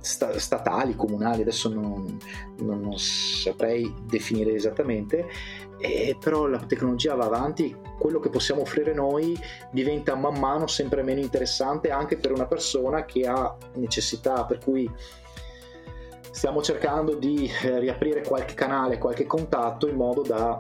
sta, 0.03 0.39
statali, 0.39 0.95
comunali, 0.95 1.41
adesso 1.41 1.73
non, 1.73 2.19
non, 2.59 2.81
non, 2.81 2.99
saprei 2.99 3.95
definire 4.05 4.53
esattamente, 4.53 5.27
eh, 5.79 6.17
però 6.21 6.47
la 6.47 6.59
tecnologia 6.59 7.15
va 7.15 7.25
avanti, 7.25 7.75
quello 7.99 8.19
che 8.19 8.29
possiamo 8.29 8.63
offrire 8.63 8.93
noi 8.93 9.39
diventa 9.71 10.15
man 10.15 10.39
mano 10.39 10.67
sempre 10.67 11.03
meno 11.03 11.21
interessante 11.21 11.91
anche 11.91 12.17
per 12.17 12.33
una 12.33 12.47
persona 12.47 13.05
che 13.05 13.27
ha 13.27 13.57
necessità, 13.75 14.45
per 14.45 14.59
cui 14.59 14.91
stiamo 16.33 16.63
cercando 16.63 17.15
di 17.15 17.49
eh, 17.63 17.79
riaprire 17.79 18.23
qualche 18.23 18.55
canale, 18.55 18.99
qualche 18.99 19.27
contatto 19.27 19.87
in 19.87 19.95
modo 19.95 20.23
da 20.23 20.59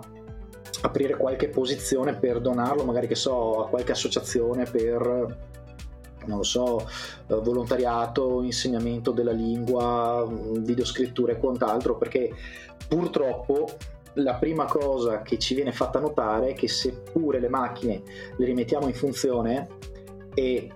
aprire 0.82 1.16
qualche 1.16 1.48
posizione 1.48 2.14
per 2.14 2.40
donarlo, 2.40 2.84
magari 2.84 3.06
che 3.08 3.14
so, 3.14 3.64
a 3.64 3.68
qualche 3.68 3.92
associazione 3.92 4.64
per 4.64 5.50
non 6.24 6.36
lo 6.36 6.44
so, 6.44 6.86
eh, 7.26 7.34
volontariato, 7.34 8.42
insegnamento 8.42 9.10
della 9.10 9.32
lingua, 9.32 10.24
videoscrittura 10.58 11.32
e 11.32 11.38
quant'altro, 11.38 11.96
perché 11.96 12.32
purtroppo 12.86 13.66
la 14.16 14.34
prima 14.34 14.66
cosa 14.66 15.22
che 15.22 15.38
ci 15.38 15.54
viene 15.54 15.72
fatta 15.72 15.98
notare 15.98 16.50
è 16.50 16.52
che 16.52 16.68
seppure 16.68 17.40
le 17.40 17.48
macchine 17.48 18.02
le 18.36 18.44
rimettiamo 18.44 18.86
in 18.86 18.94
funzione, 18.94 19.68
e 20.34 20.70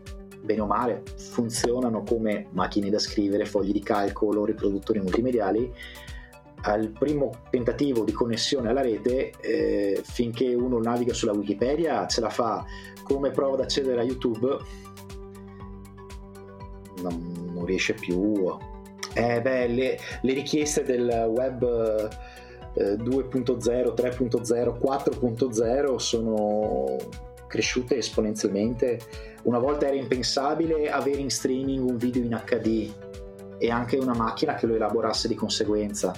bene 0.47 0.63
o 0.63 0.67
male 0.67 1.03
funzionano 1.17 2.03
come 2.03 2.47
macchine 2.53 2.89
da 2.89 2.99
scrivere, 2.99 3.45
fogli 3.45 3.73
di 3.73 3.83
calcolo, 3.83 4.47
riproduttori 4.47 5.01
multimediali, 5.01 5.71
al 6.63 6.89
primo 6.89 7.31
tentativo 7.51 8.05
di 8.05 8.13
connessione 8.13 8.71
alla 8.71 8.81
rete, 8.81 9.33
eh, 9.41 10.01
finché 10.03 10.55
uno 10.55 10.79
naviga 10.79 11.13
sulla 11.13 11.33
Wikipedia, 11.33 12.07
ce 12.07 12.21
la 12.21 12.31
fa 12.31 12.65
come 13.03 13.31
prova 13.31 13.55
ad 13.55 13.61
accedere 13.61 14.01
a 14.01 14.05
YouTube, 14.05 14.57
non, 17.03 17.51
non 17.53 17.65
riesce 17.67 17.95
più. 17.95 18.57
Eh, 19.15 19.41
beh, 19.41 19.67
le, 19.69 19.99
le, 20.21 20.33
richieste 20.33 20.83
del 20.83 21.09
web 21.29 21.63
eh, 22.75 22.97
2.0, 22.97 23.95
3.0, 23.95 24.79
4.0 24.79 25.97
sono 25.97 26.97
cresciute 27.47 27.97
esponenzialmente. 27.97 28.99
Una 29.43 29.59
volta 29.59 29.87
era 29.87 29.97
impensabile 29.97 30.91
avere 30.91 31.19
in 31.19 31.31
streaming 31.31 31.89
un 31.89 31.97
video 31.97 32.23
in 32.23 32.41
HD 32.45 32.93
e 33.59 33.71
anche 33.71 33.97
una 33.97 34.15
macchina 34.15 34.55
che 34.55 34.67
lo 34.67 34.75
elaborasse 34.75 35.29
di 35.29 35.35
conseguenza, 35.35 36.15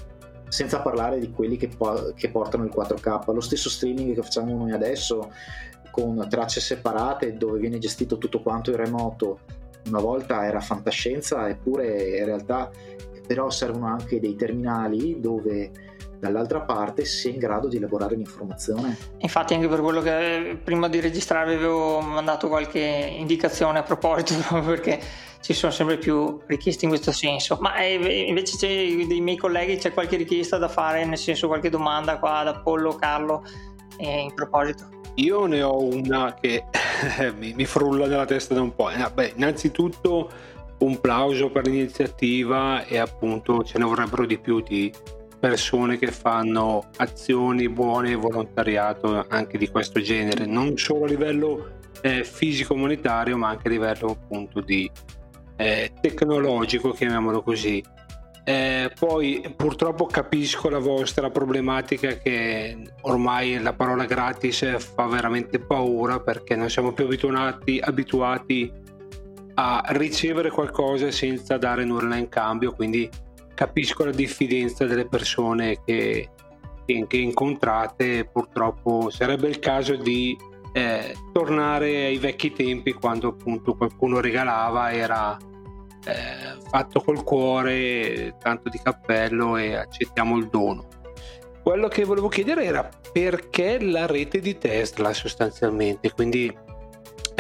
senza 0.49 0.81
parlare 0.81 1.19
di 1.19 1.31
quelli 1.31 1.57
che, 1.57 1.69
po- 1.69 2.13
che 2.15 2.31
portano 2.31 2.65
il 2.65 2.73
4K. 2.75 3.33
Lo 3.33 3.41
stesso 3.41 3.69
streaming 3.69 4.15
che 4.15 4.23
facciamo 4.23 4.57
noi 4.57 4.73
adesso 4.73 5.33
con 5.91 6.27
tracce 6.29 6.61
separate 6.61 7.37
dove 7.37 7.59
viene 7.59 7.79
gestito 7.79 8.19
tutto 8.19 8.41
quanto 8.41 8.71
in 8.71 8.77
remoto. 8.77 9.41
Una 9.87 10.01
volta 10.01 10.45
era 10.45 10.61
fantascienza, 10.61 11.49
eppure 11.49 12.19
in 12.19 12.25
realtà 12.25 12.71
però 13.27 13.51
servono 13.51 13.87
anche 13.87 14.21
dei 14.21 14.35
terminali 14.37 15.21
dove 15.21 15.71
dall'altra 16.19 16.61
parte 16.61 17.05
sia 17.05 17.31
in 17.31 17.39
grado 17.39 17.69
di 17.69 17.77
elaborare 17.77 18.17
l'informazione. 18.17 18.97
Infatti 19.19 19.55
anche 19.55 19.69
per 19.69 19.81
quello 19.81 20.01
che 20.01 20.59
prima 20.63 20.89
di 20.89 21.01
registrare 21.01 21.55
avevo 21.55 22.01
mandato 22.01 22.49
qualche 22.49 22.81
indicazione 22.81 23.79
a 23.79 23.83
proposito, 23.83 24.35
proprio 24.47 24.63
perché 24.75 25.01
ci 25.41 25.55
sono 25.55 25.73
sempre 25.73 25.99
più 25.99 26.41
richieste 26.47 26.85
in 26.85 26.91
questo 26.91 27.13
senso. 27.13 27.59
Ma 27.61 27.77
eh, 27.77 28.27
invece 28.27 28.57
c'è, 28.57 29.07
dei 29.07 29.21
miei 29.21 29.37
colleghi 29.37 29.77
c'è 29.77 29.93
qualche 29.93 30.17
richiesta 30.17 30.59
da 30.59 30.69
fare, 30.69 31.05
nel 31.05 31.19
senso 31.19 31.47
qualche 31.47 31.71
domanda 31.71 32.19
qua 32.19 32.43
da 32.43 32.59
Pollo, 32.59 32.95
Carlo, 32.95 33.45
eh, 33.99 34.21
in 34.21 34.35
proposito? 34.35 34.97
Io 35.15 35.47
ne 35.47 35.63
ho 35.63 35.83
una 35.83 36.35
che 36.35 36.65
mi, 37.37 37.53
mi, 37.55 37.65
frulla 37.65 38.07
nella 38.07 38.25
testa 38.25 38.55
da 38.55 38.61
un 38.61 38.75
po'. 38.75 38.91
Eh, 38.91 39.11
beh, 39.13 39.33
innanzitutto 39.37 40.31
un 40.79 41.01
plauso 41.01 41.51
per 41.51 41.67
l'iniziativa 41.67 42.85
e 42.85 42.99
appunto 42.99 43.65
ce 43.65 43.79
ne 43.79 43.85
vorrebbero 43.85 44.27
di 44.27 44.39
più 44.39 44.61
di 44.61 44.93
persone 45.39 45.99
che 45.99 46.09
fanno 46.09 46.89
azioni 46.97 47.69
buone 47.69 48.13
e 48.13 48.17
volontariato 48.17 49.25
anche 49.29 49.59
di 49.59 49.69
questo 49.69 50.01
genere, 50.01 50.47
non 50.47 50.77
solo 50.77 51.05
a 51.05 51.09
livello 51.09 51.79
eh, 52.01 52.25
fisico-monetario, 52.25 53.37
ma 53.37 53.49
anche 53.49 53.69
a 53.69 53.71
livello 53.71 54.11
appunto 54.11 54.61
di 54.61 54.91
eh, 55.57 55.93
tecnologico, 56.01 56.91
chiamiamolo 56.91 57.43
così. 57.43 57.83
Eh, 58.45 58.91
poi 58.99 59.53
purtroppo 59.55 60.07
capisco 60.07 60.71
la 60.71 60.79
vostra 60.79 61.29
problematica 61.29 62.17
che 62.17 62.79
ormai 63.03 63.61
la 63.61 63.75
parola 63.75 64.07
gratis 64.07 64.79
fa 64.79 65.05
veramente 65.05 65.59
paura 65.59 66.19
perché 66.21 66.57
non 66.57 66.71
siamo 66.71 66.93
più 66.93 67.05
abituati, 67.05 67.79
abituati 67.79 68.73
a 69.57 69.85
ricevere 69.89 70.51
qualcosa 70.51 71.11
senza 71.11 71.59
dare 71.59 71.85
nulla 71.85 72.17
in 72.17 72.31
cambio, 72.31 72.73
quindi 72.73 73.11
capisco 73.59 74.05
la 74.05 74.13
diffidenza 74.13 74.85
delle 74.87 75.09
persone 75.09 75.81
che, 75.85 76.31
che 76.85 77.17
incontrate, 77.17 78.25
purtroppo 78.25 79.11
sarebbe 79.11 79.49
il 79.49 79.59
caso 79.59 79.97
di 79.97 80.39
eh, 80.73 81.13
tornare 81.33 82.05
ai 82.05 82.19
vecchi 82.19 82.53
tempi 82.53 82.93
quando 82.93 83.31
appunto 83.31 83.75
qualcuno 83.75 84.21
regalava, 84.21 84.93
era 84.93 85.37
eh, 86.05 86.57
fatto 86.71 87.01
col 87.01 87.25
cuore, 87.25 88.37
tanto 88.39 88.69
di 88.69 88.79
cappello 88.81 89.57
e 89.57 89.75
accettiamo 89.75 90.37
il 90.37 90.47
dono. 90.47 90.87
Quello 91.61 91.89
che 91.89 92.05
volevo 92.05 92.29
chiedere 92.29 92.63
era 92.63 92.89
perché 93.13 93.83
la 93.83 94.07
rete 94.07 94.39
di 94.39 94.57
Tesla 94.57 95.13
sostanzialmente, 95.13 96.13
quindi 96.13 96.57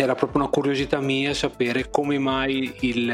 era 0.00 0.14
proprio 0.14 0.42
una 0.42 0.50
curiosità 0.50 1.00
mia 1.00 1.34
sapere 1.34 1.90
come 1.90 2.18
mai 2.18 2.72
il, 2.80 3.06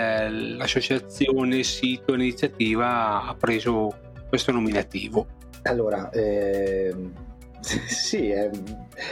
l'associazione, 0.56 1.62
sito, 1.62 2.12
l'iniziativa 2.12 3.24
ha 3.24 3.34
preso 3.34 3.90
questo 4.28 4.52
nominativo. 4.52 5.26
Allora, 5.62 6.10
ehm 6.10 7.32
sì, 7.64 8.28
è, 8.28 8.50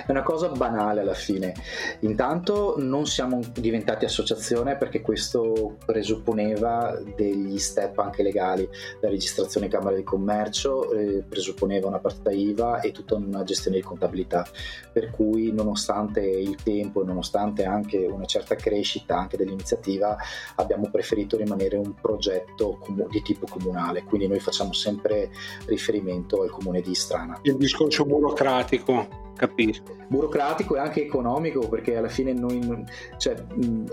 una 0.09 0.23
cosa 0.23 0.49
banale 0.49 1.01
alla 1.01 1.15
fine. 1.15 1.55
Intanto 2.01 2.75
non 2.79 3.07
siamo 3.07 3.41
diventati 3.55 4.05
associazione 4.05 4.77
perché 4.77 5.01
questo 5.01 5.77
presupponeva 5.85 7.01
degli 7.17 7.59
step 7.59 7.99
anche 7.99 8.23
legali. 8.23 8.69
La 9.01 9.09
registrazione 9.09 9.67
in 9.67 9.73
Camera 9.73 9.97
di 9.97 10.03
Commercio 10.03 10.93
eh, 10.93 11.25
presupponeva 11.27 11.89
una 11.89 11.99
partita 11.99 12.31
IVA 12.31 12.81
e 12.81 12.93
tutta 12.93 13.15
una 13.15 13.43
gestione 13.43 13.79
di 13.79 13.83
contabilità. 13.83 14.47
Per 14.93 15.11
cui 15.11 15.51
nonostante 15.53 16.21
il 16.21 16.57
tempo 16.63 17.03
e 17.03 17.05
nonostante 17.07 17.65
anche 17.65 17.99
una 18.07 18.27
certa 18.27 18.55
crescita 18.55 19.17
anche 19.17 19.37
dell'iniziativa 19.37 20.17
abbiamo 20.57 20.91
preferito 20.91 21.37
rimanere 21.37 21.77
un 21.77 21.95
progetto 21.95 22.81
di 23.11 23.23
tipo 23.23 23.47
comunale. 23.49 24.05
Quindi 24.05 24.29
noi 24.29 24.41
facciamo 24.41 24.73
sempre 24.73 25.31
riferimento 25.67 26.43
al 26.43 26.51
comune 26.51 26.81
di 26.83 26.95
Strana. 26.95 27.39
Il 27.43 27.57
discorso 27.57 28.05
burocratico 28.05 28.42
burocratico, 28.43 29.09
capisco. 29.37 29.97
Burocratico 30.09 30.77
e 30.77 30.79
anche 30.81 31.03
economico 31.03 31.69
perché 31.69 31.97
alla 31.97 32.09
fine 32.09 32.33
noi 32.33 32.85
cioè, 33.17 33.35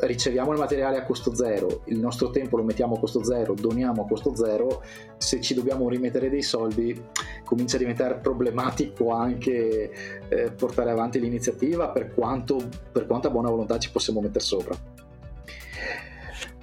riceviamo 0.01 0.51
il 0.51 0.57
materiale 0.57 0.97
a 0.97 1.05
costo 1.05 1.33
zero, 1.33 1.81
il 1.85 1.99
nostro 1.99 2.29
tempo 2.29 2.57
lo 2.57 2.63
mettiamo 2.63 2.95
a 2.95 2.99
costo 2.99 3.23
zero, 3.23 3.53
doniamo 3.53 4.03
a 4.03 4.07
costo 4.07 4.35
zero, 4.35 4.83
se 5.17 5.39
ci 5.39 5.53
dobbiamo 5.53 5.87
rimettere 5.87 6.29
dei 6.29 6.41
soldi 6.41 6.99
comincia 7.45 7.77
a 7.77 7.79
diventare 7.79 8.15
problematico 8.15 9.11
anche 9.11 9.91
eh, 10.29 10.51
portare 10.51 10.91
avanti 10.91 11.19
l'iniziativa 11.19 11.89
per, 11.89 12.13
quanto, 12.13 12.57
per 12.91 13.07
quanta 13.07 13.29
buona 13.29 13.49
volontà 13.49 13.77
ci 13.77 13.91
possiamo 13.91 14.19
mettere 14.19 14.43
sopra. 14.43 15.07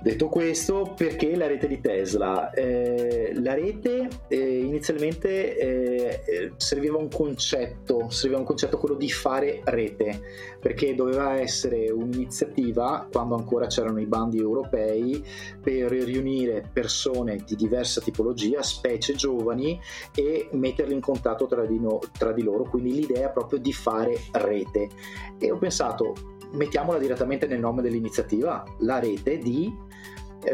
Detto 0.07 0.29
questo, 0.29 0.95
perché 0.97 1.35
la 1.35 1.49
rete 1.49 1.67
di 1.67 1.81
Tesla? 1.81 2.51
Eh, 2.51 3.33
la 3.43 3.55
rete 3.55 4.09
eh, 4.29 4.59
inizialmente 4.61 5.59
eh, 5.59 6.21
eh, 6.25 6.53
serviva 6.55 6.97
un 6.97 7.09
concetto, 7.09 8.09
serviva 8.09 8.39
un 8.39 8.45
concetto 8.45 8.79
quello 8.79 8.95
di 8.95 9.11
fare 9.11 9.63
rete, 9.65 10.21
perché 10.61 10.95
doveva 10.95 11.41
essere 11.41 11.91
un'iniziativa, 11.91 13.09
quando 13.11 13.35
ancora 13.35 13.67
c'erano 13.67 14.01
i 14.01 14.07
bandi 14.07 14.39
europei, 14.39 15.25
per 15.61 15.91
riunire 15.91 16.71
persone 16.73 17.43
di 17.45 17.57
diversa 17.57 18.01
tipologia, 18.01 18.63
specie 18.63 19.17
giovani, 19.17 19.77
e 20.15 20.49
metterli 20.53 20.95
in 20.95 21.01
contatto 21.01 21.49
tra 21.49 21.67
di, 21.67 21.81
no, 21.81 21.99
tra 22.17 22.31
di 22.31 22.45
loro, 22.45 22.63
quindi 22.63 22.93
l'idea 22.93 23.29
proprio 23.31 23.59
di 23.59 23.73
fare 23.73 24.17
rete. 24.31 24.89
E 25.37 25.51
ho 25.51 25.59
pensato, 25.59 26.15
mettiamola 26.53 26.97
direttamente 26.97 27.49
nel 27.49 27.59
nome 27.59 27.83
dell'iniziativa, 27.83 28.63
la 28.79 29.01
rete 29.01 29.39
di 29.39 29.95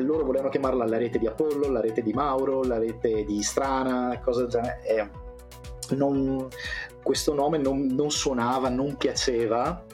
loro 0.00 0.24
volevano 0.24 0.50
chiamarla 0.50 0.86
la 0.86 0.98
rete 0.98 1.18
di 1.18 1.26
Apollo, 1.26 1.68
la 1.68 1.80
rete 1.80 2.02
di 2.02 2.12
Mauro, 2.12 2.62
la 2.62 2.78
rete 2.78 3.24
di 3.24 3.42
Strana, 3.42 4.20
cosa 4.22 4.42
del 4.42 4.50
genere. 4.50 4.80
E 4.84 5.10
non, 5.94 6.48
questo 7.02 7.34
nome 7.34 7.58
non, 7.58 7.86
non, 7.86 8.10
suonava, 8.10 8.68
non 8.68 8.96
piaceva. 8.96 9.84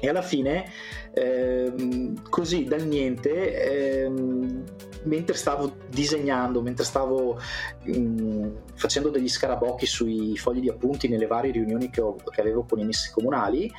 E 0.00 0.08
alla 0.08 0.22
fine, 0.22 0.70
ehm, 1.12 2.28
così 2.28 2.64
dal 2.64 2.86
niente, 2.86 4.04
ehm, 4.04 4.64
mentre 5.04 5.34
stavo 5.34 5.72
disegnando, 5.88 6.62
mentre 6.62 6.84
stavo 6.84 7.38
mh, 7.84 7.98
mm, 7.98 8.48
facendo 8.74 9.08
degli 9.08 9.28
scarabocchi 9.28 9.86
sui 9.86 10.36
fogli 10.36 10.60
di 10.60 10.68
appunti 10.68 11.08
nelle 11.08 11.26
varie 11.26 11.50
riunioni 11.50 11.90
che, 11.90 12.00
ho, 12.00 12.14
che 12.14 12.40
avevo 12.40 12.64
con 12.64 12.78
i 12.78 12.84
messi 12.84 13.10
comunali, 13.10 13.72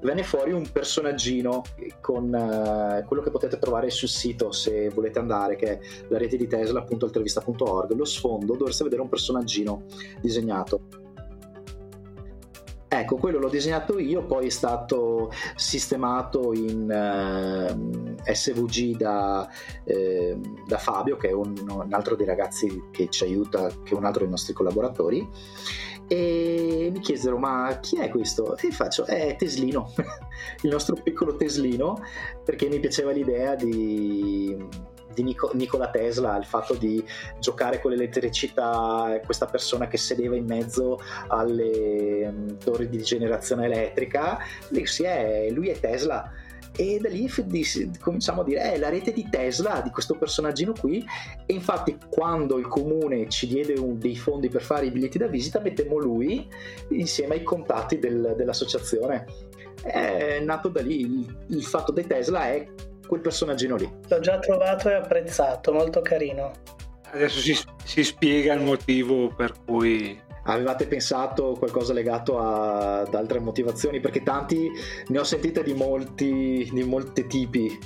venne 0.00 0.22
fuori 0.22 0.52
un 0.52 0.70
personaggino 0.70 1.62
con 2.00 2.24
uh, 2.24 3.04
quello 3.06 3.22
che 3.22 3.30
potete 3.30 3.58
trovare 3.58 3.90
sul 3.90 4.08
sito 4.08 4.52
se 4.52 4.88
volete 4.90 5.18
andare, 5.18 5.56
che 5.56 5.66
è 5.66 5.80
la 6.08 6.18
rete 6.18 6.36
di 6.36 6.46
Tesla, 6.46 6.80
appunto 6.80 7.06
altervista.org. 7.06 7.92
Lo 7.92 8.04
sfondo 8.04 8.54
dovreste 8.56 8.84
vedere 8.84 9.02
un 9.02 9.08
personaggino 9.08 9.84
disegnato. 10.20 11.06
Ecco, 12.90 13.16
quello 13.16 13.38
l'ho 13.38 13.50
disegnato 13.50 13.98
io, 13.98 14.24
poi 14.24 14.46
è 14.46 14.50
stato 14.50 15.30
sistemato 15.56 16.54
in 16.54 16.90
eh, 16.90 18.34
SVG 18.34 18.96
da, 18.96 19.46
uh, 19.84 20.40
da, 20.66 20.78
Fabio, 20.78 21.16
che 21.16 21.28
è 21.28 21.32
un, 21.32 21.54
un, 21.68 21.92
altro 21.92 22.16
dei 22.16 22.24
ragazzi 22.24 22.84
che 22.90 23.08
ci 23.10 23.24
aiuta, 23.24 23.68
che 23.84 23.92
è 23.92 23.94
un 23.94 24.06
altro 24.06 24.22
dei 24.22 24.30
nostri 24.30 24.54
collaboratori 24.54 25.28
e 26.08 26.90
mi 26.92 27.00
chiesero 27.00 27.38
ma 27.38 27.78
chi 27.80 28.00
è 28.00 28.08
questo? 28.08 28.56
E 28.56 28.70
faccio 28.70 29.04
è 29.04 29.36
Teslino, 29.36 29.92
il 30.62 30.70
nostro 30.70 30.96
piccolo 30.96 31.36
Teslino, 31.36 32.02
perché 32.44 32.68
mi 32.68 32.80
piaceva 32.80 33.12
l'idea 33.12 33.54
di, 33.54 34.56
di 35.12 35.22
Nico, 35.22 35.50
Nikola 35.52 35.90
Tesla, 35.90 36.36
il 36.38 36.46
fatto 36.46 36.74
di 36.74 37.04
giocare 37.38 37.80
con 37.80 37.90
l'elettricità, 37.90 39.20
questa 39.24 39.46
persona 39.46 39.86
che 39.86 39.98
sedeva 39.98 40.34
in 40.34 40.46
mezzo 40.46 40.98
alle 41.28 42.26
um, 42.26 42.56
torri 42.56 42.88
di 42.88 43.02
generazione 43.02 43.66
elettrica, 43.66 44.38
lui, 44.70 44.84
è, 45.02 45.48
lui 45.50 45.68
è 45.68 45.78
Tesla 45.78 46.32
e 46.78 47.00
da 47.00 47.08
lì 47.08 47.28
cominciamo 47.98 48.42
a 48.42 48.44
dire 48.44 48.60
è 48.60 48.74
eh, 48.74 48.78
la 48.78 48.88
rete 48.88 49.12
di 49.12 49.26
Tesla 49.28 49.80
di 49.80 49.90
questo 49.90 50.14
personaggino 50.14 50.72
qui. 50.78 51.04
E 51.44 51.52
infatti 51.52 51.98
quando 52.08 52.56
il 52.56 52.68
comune 52.68 53.28
ci 53.28 53.48
diede 53.48 53.72
un, 53.72 53.98
dei 53.98 54.14
fondi 54.14 54.48
per 54.48 54.62
fare 54.62 54.86
i 54.86 54.92
biglietti 54.92 55.18
da 55.18 55.26
visita 55.26 55.58
mettemmo 55.58 55.98
lui 55.98 56.48
insieme 56.90 57.34
ai 57.34 57.42
contatti 57.42 57.98
del, 57.98 58.34
dell'associazione. 58.36 59.26
È 59.82 60.38
nato 60.38 60.68
da 60.68 60.80
lì. 60.80 61.00
Il, 61.00 61.36
il 61.48 61.64
fatto 61.64 61.90
di 61.90 62.06
Tesla 62.06 62.46
è 62.46 62.64
quel 63.08 63.20
personaggino 63.22 63.74
lì. 63.74 63.90
L'ho 64.06 64.20
già 64.20 64.38
trovato 64.38 64.88
e 64.88 64.94
apprezzato 64.94 65.72
molto 65.72 66.00
carino. 66.00 66.52
Adesso 67.10 67.40
si, 67.40 67.58
si 67.84 68.04
spiega 68.04 68.52
il 68.52 68.62
motivo 68.62 69.34
per 69.34 69.52
cui 69.66 70.16
avevate 70.52 70.86
pensato 70.86 71.54
qualcosa 71.58 71.92
legato 71.92 72.38
a, 72.38 73.00
ad 73.00 73.14
altre 73.14 73.38
motivazioni? 73.38 74.00
Perché 74.00 74.22
tanti 74.22 74.70
ne 75.08 75.18
ho 75.18 75.24
sentite 75.24 75.62
di 75.62 75.74
molti, 75.74 76.68
di 76.72 76.82
molti 76.84 77.26
tipi, 77.26 77.78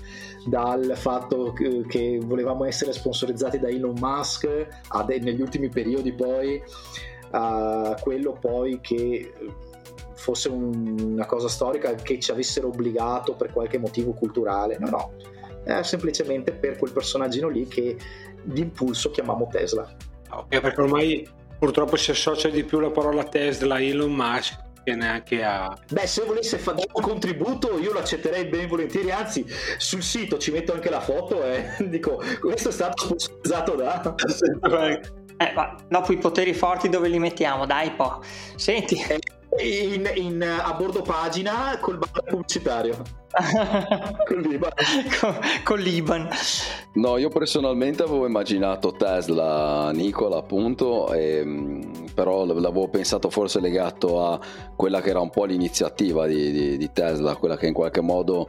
dal 0.45 0.93
fatto 0.97 1.53
che, 1.53 2.19
volevamo 2.23 2.65
essere 2.65 2.93
sponsorizzati 2.93 3.59
da 3.59 3.69
Elon 3.69 3.95
Musk 3.99 4.49
ad, 4.89 5.11
negli 5.11 5.41
ultimi 5.41 5.69
periodi 5.69 6.13
poi 6.13 6.63
a 7.31 7.97
quello 8.01 8.37
poi 8.39 8.81
che 8.81 9.33
fosse 10.15 10.49
un, 10.49 10.99
una 11.13 11.27
cosa 11.27 11.49
storica 11.49 11.95
che 11.95 12.19
ci 12.21 12.31
avessero 12.31 12.69
obbligato 12.69 13.35
per 13.35 13.53
qualche 13.53 13.79
motivo 13.79 14.13
culturale. 14.13 14.79
No, 14.79 14.89
no, 14.89 15.13
è 15.65 15.83
semplicemente 15.83 16.53
per 16.53 16.77
quel 16.77 16.93
personaggino 16.93 17.49
lì 17.49 17.67
che 17.67 17.97
d'impulso 18.43 19.11
chiamiamo 19.11 19.49
Tesla. 19.51 19.91
Ok, 20.31 20.61
perché 20.61 20.81
ormai 20.81 21.29
purtroppo 21.63 21.95
si 21.95 22.11
associa 22.11 22.49
di 22.49 22.65
più 22.65 22.81
la 22.81 22.91
parola 22.91 23.23
Tesla 23.23 23.77
a 23.77 23.81
Elon 23.81 24.11
Musk 24.11 24.59
che 24.83 24.97
neanche 24.97 25.45
a... 25.45 25.73
Beh, 25.91 26.09
se 26.09 26.25
volesse 26.25 26.59
fare 26.59 26.83
un 26.93 27.01
contributo 27.01 27.79
io 27.79 27.93
lo 27.93 28.01
accetterei 28.01 28.47
ben 28.47 28.67
volentieri, 28.67 29.13
anzi 29.13 29.47
sul 29.79 30.03
sito 30.03 30.39
ci 30.39 30.51
metto 30.51 30.73
anche 30.73 30.91
la 30.91 30.99
foto 30.99 31.45
e 31.45 31.77
dico 31.87 32.21
questo 32.41 32.71
è 32.71 32.73
stato 32.73 33.05
sponsorizzato 33.05 33.77
da... 33.77 34.13
Eh, 35.37 35.53
ma 35.55 35.77
dopo 35.89 36.13
i 36.13 36.19
poteri 36.19 36.53
forti 36.53 36.89
dove 36.89 37.07
li 37.07 37.21
mettiamo? 37.21 37.65
Dai, 37.65 37.93
po'. 37.93 38.21
Senti. 38.57 38.97
Eh, 38.97 39.21
in, 39.65 40.11
in, 40.17 40.43
a 40.43 40.73
bordo 40.75 41.03
pagina 41.03 41.79
col 41.81 41.99
banner 41.99 42.25
pubblicitario. 42.25 43.22
Con 44.27 44.41
l'Iban. 44.41 44.73
con, 45.21 45.37
con 45.65 45.79
l'Iban. 45.79 46.29
No, 46.95 47.17
io 47.17 47.29
personalmente 47.31 48.03
avevo 48.03 48.27
immaginato 48.27 48.93
Tesla, 48.93 49.91
Nicola 49.93 50.37
appunto, 50.37 51.13
e, 51.13 51.43
mm, 51.45 51.83
però 52.15 52.45
l'avevo 52.45 52.89
pensato 52.89 53.31
forse 53.31 53.61
legato 53.61 54.25
a 54.25 54.41
quella 54.77 55.01
che 55.01 55.11
era 55.11 55.21
un 55.21 55.31
po' 55.31 55.45
l'iniziativa 55.45 56.27
di, 56.27 56.51
di, 56.53 56.77
di 56.77 56.93
Tesla, 56.93 57.37
quella 57.37 57.57
che 57.57 57.67
in 57.67 57.73
qualche 57.73 58.01
modo 58.01 58.49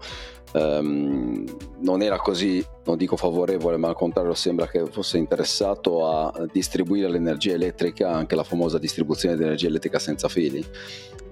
um, 0.53 1.45
non 1.79 2.01
era 2.01 2.17
così, 2.17 2.65
non 2.85 2.97
dico 2.97 3.15
favorevole, 3.15 3.77
ma 3.77 3.89
al 3.89 3.95
contrario 3.95 4.33
sembra 4.33 4.67
che 4.67 4.85
fosse 4.87 5.17
interessato 5.17 6.07
a 6.07 6.45
distribuire 6.51 7.09
l'energia 7.09 7.53
elettrica, 7.53 8.11
anche 8.11 8.35
la 8.35 8.43
famosa 8.43 8.77
distribuzione 8.77 9.35
di 9.35 9.43
energia 9.43 9.67
elettrica 9.67 9.99
senza 9.99 10.27
fili. 10.27 10.65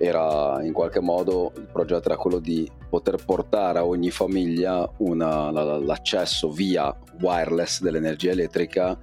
Era 0.04 0.64
in 0.64 0.74
qualche 0.74 1.00
modo 1.00 1.52
il 1.56 1.68
progetto 1.72 2.08
era 2.08 2.18
quello 2.18 2.40
di 2.40 2.70
poter 2.90 3.24
portare 3.24 3.80
a 3.80 3.86
ogni 3.86 4.10
famiglia 4.10 4.90
una, 4.98 5.52
l'accesso 5.52 6.50
via 6.50 6.96
wireless 7.20 7.82
dell'energia 7.82 8.32
elettrica 8.32 8.98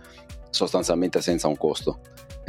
sostanzialmente 0.50 1.20
senza 1.20 1.46
un 1.46 1.56
costo 1.56 2.00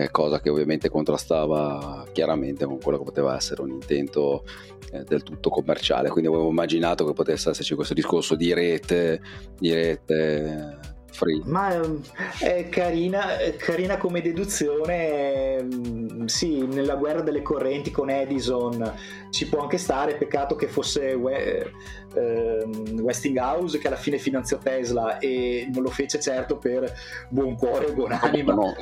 cosa 0.10 0.40
che 0.40 0.50
ovviamente 0.50 0.90
contrastava 0.90 2.06
chiaramente 2.14 2.66
con 2.66 2.80
quello 2.80 3.00
che 3.00 3.04
poteva 3.04 3.36
essere 3.36 3.62
un 3.62 3.72
intento 3.72 4.46
eh, 4.92 5.04
del 5.04 5.24
tutto 5.24 5.50
commerciale. 5.50 6.10
Quindi 6.10 6.30
avevo 6.30 6.50
immaginato 6.50 7.06
che 7.06 7.14
potesse 7.14 7.50
esserci 7.50 7.76
questo 7.76 7.94
discorso 7.94 8.36
di 8.36 8.54
rete, 8.54 9.20
di 9.58 9.74
rete 9.74 10.98
free. 11.12 11.41
Ma 11.45 11.74
ehm, 11.74 12.02
è 12.39 12.69
carina, 12.69 13.38
è 13.38 13.56
carina 13.56 13.98
come 13.98 14.22
deduzione, 14.22 15.62
mm, 15.63 16.26
sì, 16.26 16.65
nella 16.65 16.95
guerra 16.95 17.22
delle 17.22 17.41
correnti 17.41 17.91
con 17.91 18.10
Edison 18.10 18.93
ci 19.30 19.48
può 19.48 19.62
anche 19.62 19.78
stare, 19.78 20.15
peccato 20.15 20.56
che 20.56 20.67
fosse 20.67 21.12
ehm, 21.12 23.00
Westinghouse 23.00 23.78
che 23.78 23.88
alla 23.88 23.95
fine 23.95 24.17
finanziò 24.17 24.58
Tesla 24.58 25.19
e 25.19 25.69
non 25.72 25.84
lo 25.84 25.89
fece 25.89 26.19
certo 26.19 26.58
per 26.58 26.91
buon 27.30 27.56
cuore 27.56 27.86
o 27.88 27.93
buon 27.93 28.12
anima. 28.12 28.54
No. 28.54 28.76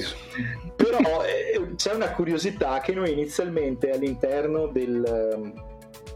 Però 0.76 1.24
eh, 1.24 1.76
c'è 1.76 1.94
una 1.94 2.12
curiosità 2.12 2.80
che 2.80 2.94
noi 2.94 3.12
inizialmente 3.12 3.92
all'interno 3.92 4.68
del, 4.68 5.54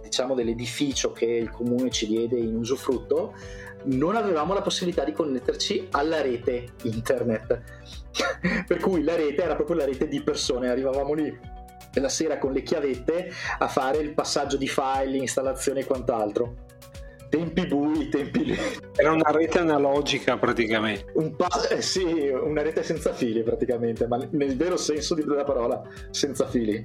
diciamo, 0.02 0.34
dell'edificio 0.34 1.12
che 1.12 1.26
il 1.26 1.50
comune 1.50 1.90
ci 1.90 2.08
diede 2.08 2.38
in 2.38 2.56
usufrutto 2.56 3.34
non 3.86 4.16
avevamo 4.16 4.54
la 4.54 4.62
possibilità 4.62 5.04
di 5.04 5.14
connetterci 5.14 5.88
alla 5.92 6.22
rete 6.22 6.74
internet. 6.84 7.62
per 8.68 8.78
cui 8.80 9.04
la 9.04 9.16
rete 9.16 9.44
era 9.44 9.56
proprio 9.56 9.78
la 9.78 9.86
rete 9.86 10.08
di 10.08 10.22
persone, 10.22 10.70
arrivavamo 10.70 11.14
lì 11.14 11.60
la 12.00 12.10
sera 12.10 12.38
con 12.38 12.54
le 12.54 12.62
chiavette 12.62 13.32
a 13.58 13.68
fare 13.68 13.98
il 13.98 14.14
passaggio 14.14 14.56
di 14.56 14.68
file, 14.68 15.18
installazione 15.18 15.82
e 15.82 15.86
quant'altro. 15.86 16.70
Tempi 17.30 17.66
bui, 17.66 18.10
tempi 18.10 18.46
lì. 18.46 18.58
Era 18.94 19.12
una 19.12 19.32
rete 19.32 19.60
analogica 19.60 20.38
praticamente. 20.38 21.12
Un 21.16 21.36
pa- 21.36 21.68
eh 21.70 21.82
sì, 21.82 22.28
una 22.28 22.62
rete 22.62 22.84
senza 22.84 23.14
fili 23.14 23.42
praticamente, 23.42 24.06
ma 24.06 24.18
nel 24.32 24.58
vero 24.58 24.76
senso 24.76 25.16
della 25.16 25.46
parola, 25.46 25.82
senza 26.10 26.46
fili. 26.48 26.82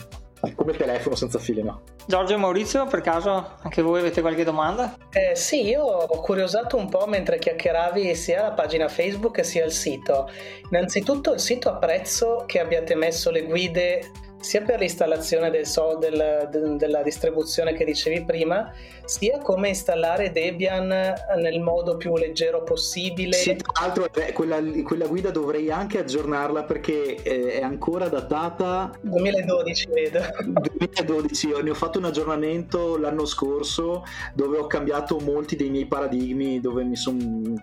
Come 0.54 0.72
il 0.72 0.78
telefono 0.78 1.14
senza 1.14 1.38
fili, 1.38 1.62
no? 1.62 1.82
Giorgio 2.06 2.34
e 2.34 2.36
Maurizio, 2.36 2.86
per 2.86 3.00
caso 3.00 3.56
anche 3.62 3.82
voi 3.82 4.00
avete 4.00 4.20
qualche 4.20 4.44
domanda? 4.44 4.96
Eh, 5.10 5.34
sì, 5.34 5.66
io 5.66 5.82
ho 5.82 6.20
curiosato 6.20 6.76
un 6.76 6.88
po' 6.88 7.06
mentre 7.06 7.38
chiacchieravi 7.38 8.14
sia 8.14 8.42
la 8.42 8.52
pagina 8.52 8.88
Facebook 8.88 9.44
sia 9.44 9.64
il 9.64 9.72
sito. 9.72 10.30
Innanzitutto 10.70 11.32
il 11.32 11.40
sito 11.40 11.68
apprezzo 11.68 12.44
che 12.46 12.60
abbiate 12.60 12.94
messo 12.94 13.30
le 13.30 13.42
guide 13.44 14.10
sia 14.40 14.62
per 14.62 14.80
l'installazione 14.80 15.50
del 15.50 15.66
so, 15.66 15.96
del, 15.98 16.48
de, 16.50 16.76
della 16.76 17.02
distribuzione 17.02 17.74
che 17.74 17.84
dicevi 17.84 18.24
prima, 18.24 18.72
sia 19.04 19.38
come 19.38 19.68
installare 19.68 20.32
Debian 20.32 20.88
nel 20.88 21.60
modo 21.60 21.96
più 21.96 22.16
leggero 22.16 22.62
possibile. 22.62 23.32
Sì, 23.32 23.56
tra 23.56 23.72
l'altro 23.80 24.08
eh, 24.12 24.32
quella, 24.32 24.60
quella, 24.82 25.06
guida 25.06 25.30
dovrei 25.30 25.70
anche 25.70 25.98
aggiornarla 25.98 26.64
perché 26.64 27.16
eh, 27.22 27.58
è 27.58 27.62
ancora 27.62 28.08
datata 28.08 28.92
2012, 29.00 29.88
vedo. 29.92 30.20
2012, 30.44 31.62
ne 31.62 31.70
ho 31.70 31.74
fatto 31.74 31.98
un 31.98 32.04
aggiornamento 32.04 32.96
l'anno 32.98 33.24
scorso 33.24 34.04
dove 34.34 34.58
ho 34.58 34.66
cambiato 34.66 35.18
molti 35.18 35.56
dei 35.56 35.70
miei 35.70 35.86
paradigmi, 35.86 36.60
dove 36.60 36.84
mi 36.84 36.96
sono, 36.96 37.54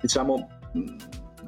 diciamo 0.00 0.48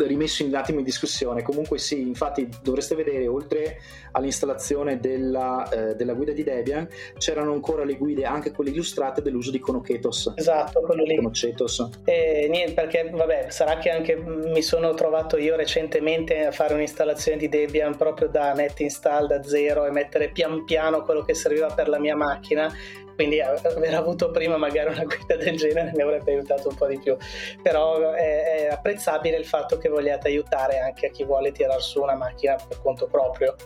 rimesso 0.06 0.44
un 0.44 0.54
attimo 0.54 0.78
in 0.78 0.84
discussione. 0.84 1.42
Comunque 1.42 1.78
sì, 1.78 2.00
infatti 2.00 2.48
dovreste 2.62 2.94
vedere, 2.94 3.26
oltre 3.26 3.78
all'installazione 4.12 4.98
della, 4.98 5.68
eh, 5.68 5.94
della, 5.94 6.14
guida 6.14 6.32
di 6.32 6.42
Debian, 6.42 6.88
c'erano 7.18 7.52
ancora 7.52 7.84
le 7.84 7.96
guide, 7.96 8.24
anche 8.24 8.50
quelle 8.50 8.70
illustrate, 8.70 9.22
dell'uso 9.22 9.50
di 9.50 9.58
Conocetos. 9.58 10.32
Esatto, 10.36 10.80
quello 10.80 11.04
lì. 11.04 11.16
Conocetos. 11.16 11.88
E 12.04 12.48
niente, 12.50 12.74
perché 12.74 13.10
vabbè, 13.10 13.46
sarà 13.50 13.78
che 13.78 13.90
anche 13.90 14.16
mi 14.16 14.62
sono 14.62 14.94
trovato 14.94 15.36
io 15.36 15.56
recentemente 15.56 16.46
a 16.46 16.52
fare 16.52 16.74
un'installazione 16.74 17.38
di 17.38 17.48
Debian 17.48 17.96
proprio 17.96 18.28
da 18.28 18.52
net 18.52 18.78
install 18.80 19.26
da 19.26 19.42
zero 19.42 19.86
e 19.86 19.90
mettere 19.90 20.30
pian 20.30 20.64
piano 20.64 21.02
quello 21.02 21.22
che 21.22 21.34
serviva 21.34 21.68
per 21.68 21.88
la 21.88 21.98
mia 21.98 22.16
macchina 22.16 22.72
quindi 23.20 23.38
aver 23.38 23.94
avuto 23.94 24.30
prima 24.30 24.56
magari 24.56 24.94
una 24.94 25.04
guida 25.04 25.36
del 25.36 25.54
genere 25.54 25.92
mi 25.94 26.00
avrebbe 26.00 26.32
aiutato 26.32 26.70
un 26.70 26.74
po' 26.74 26.86
di 26.86 26.98
più. 26.98 27.14
Però 27.62 28.12
è, 28.12 28.62
è 28.62 28.66
apprezzabile 28.68 29.36
il 29.36 29.44
fatto 29.44 29.76
che 29.76 29.90
vogliate 29.90 30.28
aiutare 30.28 30.78
anche 30.78 31.08
a 31.08 31.10
chi 31.10 31.24
vuole 31.24 31.52
tirare 31.52 31.82
su 31.82 32.00
una 32.00 32.14
macchina 32.14 32.56
per 32.66 32.80
conto 32.80 33.08
proprio. 33.08 33.56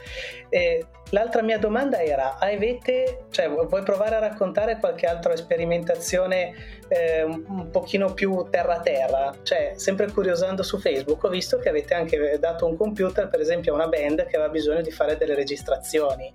E 0.48 0.84
l'altra 1.10 1.42
mia 1.42 1.58
domanda 1.58 2.02
era 2.02 2.38
avete 2.38 3.26
cioè 3.30 3.48
vuoi 3.48 3.82
provare 3.84 4.16
a 4.16 4.18
raccontare 4.18 4.78
qualche 4.80 5.06
altra 5.06 5.36
sperimentazione 5.36 6.80
eh, 6.88 7.22
un, 7.22 7.70
pochino 7.70 8.12
più 8.12 8.48
terra 8.50 8.80
terra? 8.80 9.32
Cioè 9.40 9.74
sempre 9.76 10.10
curiosando 10.10 10.64
su 10.64 10.80
Facebook 10.80 11.22
ho 11.22 11.28
visto 11.28 11.58
che 11.58 11.68
avete 11.68 11.94
anche 11.94 12.38
dato 12.40 12.66
un 12.66 12.76
computer 12.76 13.28
per 13.28 13.38
esempio 13.38 13.70
a 13.70 13.76
una 13.76 13.86
band 13.86 14.26
che 14.26 14.34
aveva 14.34 14.50
bisogno 14.50 14.80
di 14.80 14.90
fare 14.90 15.16
delle 15.16 15.36
registrazioni 15.36 16.32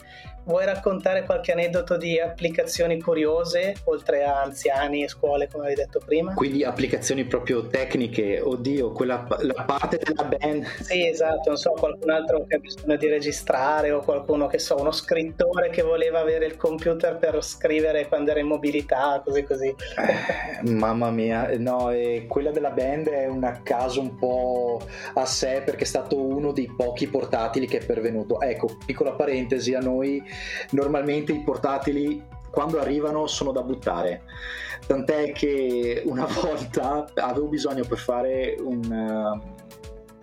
Vuoi 0.50 0.66
raccontare 0.66 1.26
qualche 1.26 1.52
aneddoto 1.52 1.96
di 1.96 2.20
applicazioni 2.20 3.00
curiose, 3.00 3.76
oltre 3.84 4.24
a 4.24 4.42
anziani 4.42 5.04
e 5.04 5.08
scuole, 5.08 5.48
come 5.48 5.66
avevi 5.66 5.82
detto 5.82 6.02
prima? 6.04 6.34
Quindi 6.34 6.64
applicazioni 6.64 7.24
proprio 7.26 7.68
tecniche, 7.68 8.42
oddio, 8.42 8.90
quella 8.90 9.28
la 9.42 9.64
parte 9.64 10.00
della 10.04 10.24
band. 10.24 10.66
Sì, 10.80 11.08
esatto, 11.08 11.50
non 11.50 11.56
so, 11.56 11.74
qualcun 11.74 12.10
altro 12.10 12.46
che 12.48 12.56
ha 12.56 12.58
bisogno 12.58 12.96
di 12.96 13.08
registrare 13.08 13.92
o 13.92 14.02
qualcuno 14.02 14.48
che 14.48 14.58
so, 14.58 14.80
uno 14.80 14.90
scrittore 14.90 15.70
che 15.70 15.84
voleva 15.84 16.20
avere 16.20 16.48
il 16.48 16.58
computer 16.58 17.18
per 17.18 17.44
scrivere 17.44 18.08
quando 18.08 18.32
era 18.32 18.40
in 18.40 18.48
mobilità, 18.48 19.22
così 19.24 19.44
così. 19.44 19.68
Eh, 19.68 20.68
mamma 20.68 21.12
mia, 21.12 21.48
no, 21.60 21.92
e 21.92 22.26
quella 22.28 22.50
della 22.50 22.72
band 22.72 23.08
è 23.10 23.28
un 23.28 23.60
caso 23.62 24.02
un 24.02 24.16
po' 24.16 24.82
a 25.14 25.26
sé 25.28 25.62
perché 25.64 25.84
è 25.84 25.88
stato 25.88 26.20
uno 26.20 26.52
dei 26.52 26.74
pochi 26.76 27.08
portatili 27.08 27.68
che 27.68 27.78
è 27.78 27.86
pervenuto. 27.86 28.42
Ecco, 28.42 28.76
piccola 28.84 29.12
parentesi, 29.12 29.76
a 29.76 29.80
noi 29.80 30.38
normalmente 30.72 31.32
i 31.32 31.44
portatili 31.44 32.24
quando 32.50 32.80
arrivano 32.80 33.28
sono 33.28 33.52
da 33.52 33.62
buttare. 33.62 34.24
Tant'è 34.86 35.32
che 35.32 36.02
una 36.06 36.26
volta 36.42 37.06
avevo 37.16 37.48
bisogno 37.48 37.84
per 37.86 37.98
fare 37.98 38.56
un 38.60 39.58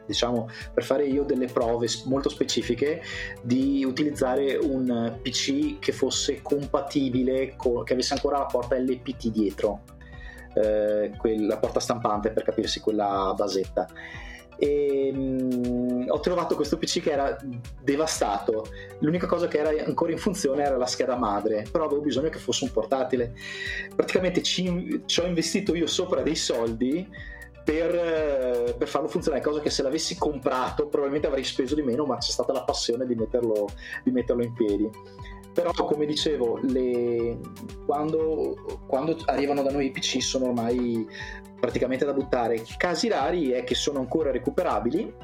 diciamo, 0.07 0.49
per 0.73 0.85
fare 0.85 1.05
io 1.05 1.25
delle 1.25 1.47
prove 1.47 1.89
molto 2.05 2.29
specifiche 2.29 3.03
di 3.43 3.85
utilizzare 3.85 4.57
un 4.57 5.19
PC 5.21 5.81
che 5.81 5.93
fosse 5.93 6.41
compatibile, 6.43 7.55
con, 7.57 7.83
che 7.83 7.93
avesse 7.93 8.15
ancora 8.15 8.39
la 8.39 8.47
porta 8.47 8.79
LPT 8.79 9.29
dietro, 9.31 9.81
eh, 10.55 11.13
quella 11.19 11.59
porta 11.59 11.81
stampante 11.81 12.31
per 12.31 12.45
capirsi 12.45 12.81
quella 12.81 13.35
basetta 13.37 13.89
e 14.59 15.11
um, 15.15 16.07
ho 16.09 16.21
trovato 16.21 16.55
questo 16.55 16.79
PC 16.79 17.03
che 17.03 17.11
era 17.11 17.37
devastato 17.83 18.67
l'unica 19.01 19.27
cosa 19.27 19.49
che 19.49 19.59
era 19.59 19.85
ancora 19.85 20.13
in 20.13 20.19
funzione 20.19 20.63
era 20.63 20.77
la 20.77 20.87
scheda 20.87 21.17
madre 21.17 21.67
però 21.71 21.85
avevo 21.85 22.01
bisogno 22.01 22.31
che 22.31 22.39
fosse 22.39 22.65
un 22.65 22.73
portatile 22.73 23.35
praticamente 23.95 24.43
ci, 24.43 25.03
ci 25.05 25.21
ho 25.21 25.27
investito 25.27 25.75
io 25.75 25.87
sopra 25.87 26.23
dei 26.23 26.37
soldi 26.37 27.35
per, 27.67 28.77
per, 28.79 28.87
farlo 28.87 29.09
funzionare, 29.09 29.43
cosa 29.43 29.59
che 29.59 29.71
se 29.71 29.83
l'avessi 29.83 30.17
comprato 30.17 30.87
probabilmente 30.87 31.27
avrei 31.27 31.43
speso 31.43 31.75
di 31.75 31.83
meno, 31.83 32.05
ma 32.05 32.17
c'è 32.17 32.31
stata 32.31 32.53
la 32.53 32.63
passione 32.63 33.07
di 33.07 33.17
metterlo, 33.17 33.67
di 34.05 34.13
metterlo 34.13 34.45
in 34.45 34.53
piedi. 34.53 34.89
Però, 35.57 35.73
come 35.73 36.05
dicevo, 36.05 36.59
le... 36.63 37.39
quando, 37.87 38.83
quando, 38.87 39.17
arrivano 39.25 39.63
da 39.63 39.71
noi 39.71 39.87
i 39.87 39.91
PC 39.91 40.21
sono 40.21 40.49
ormai 40.49 41.09
praticamente 41.59 42.05
da 42.05 42.13
buttare. 42.13 42.63
Casi 42.77 43.09
rari 43.09 43.53
è 43.53 43.65
che 43.65 43.75
sono 43.75 43.99
ancora 43.99 44.31
recuperabili 44.31 45.15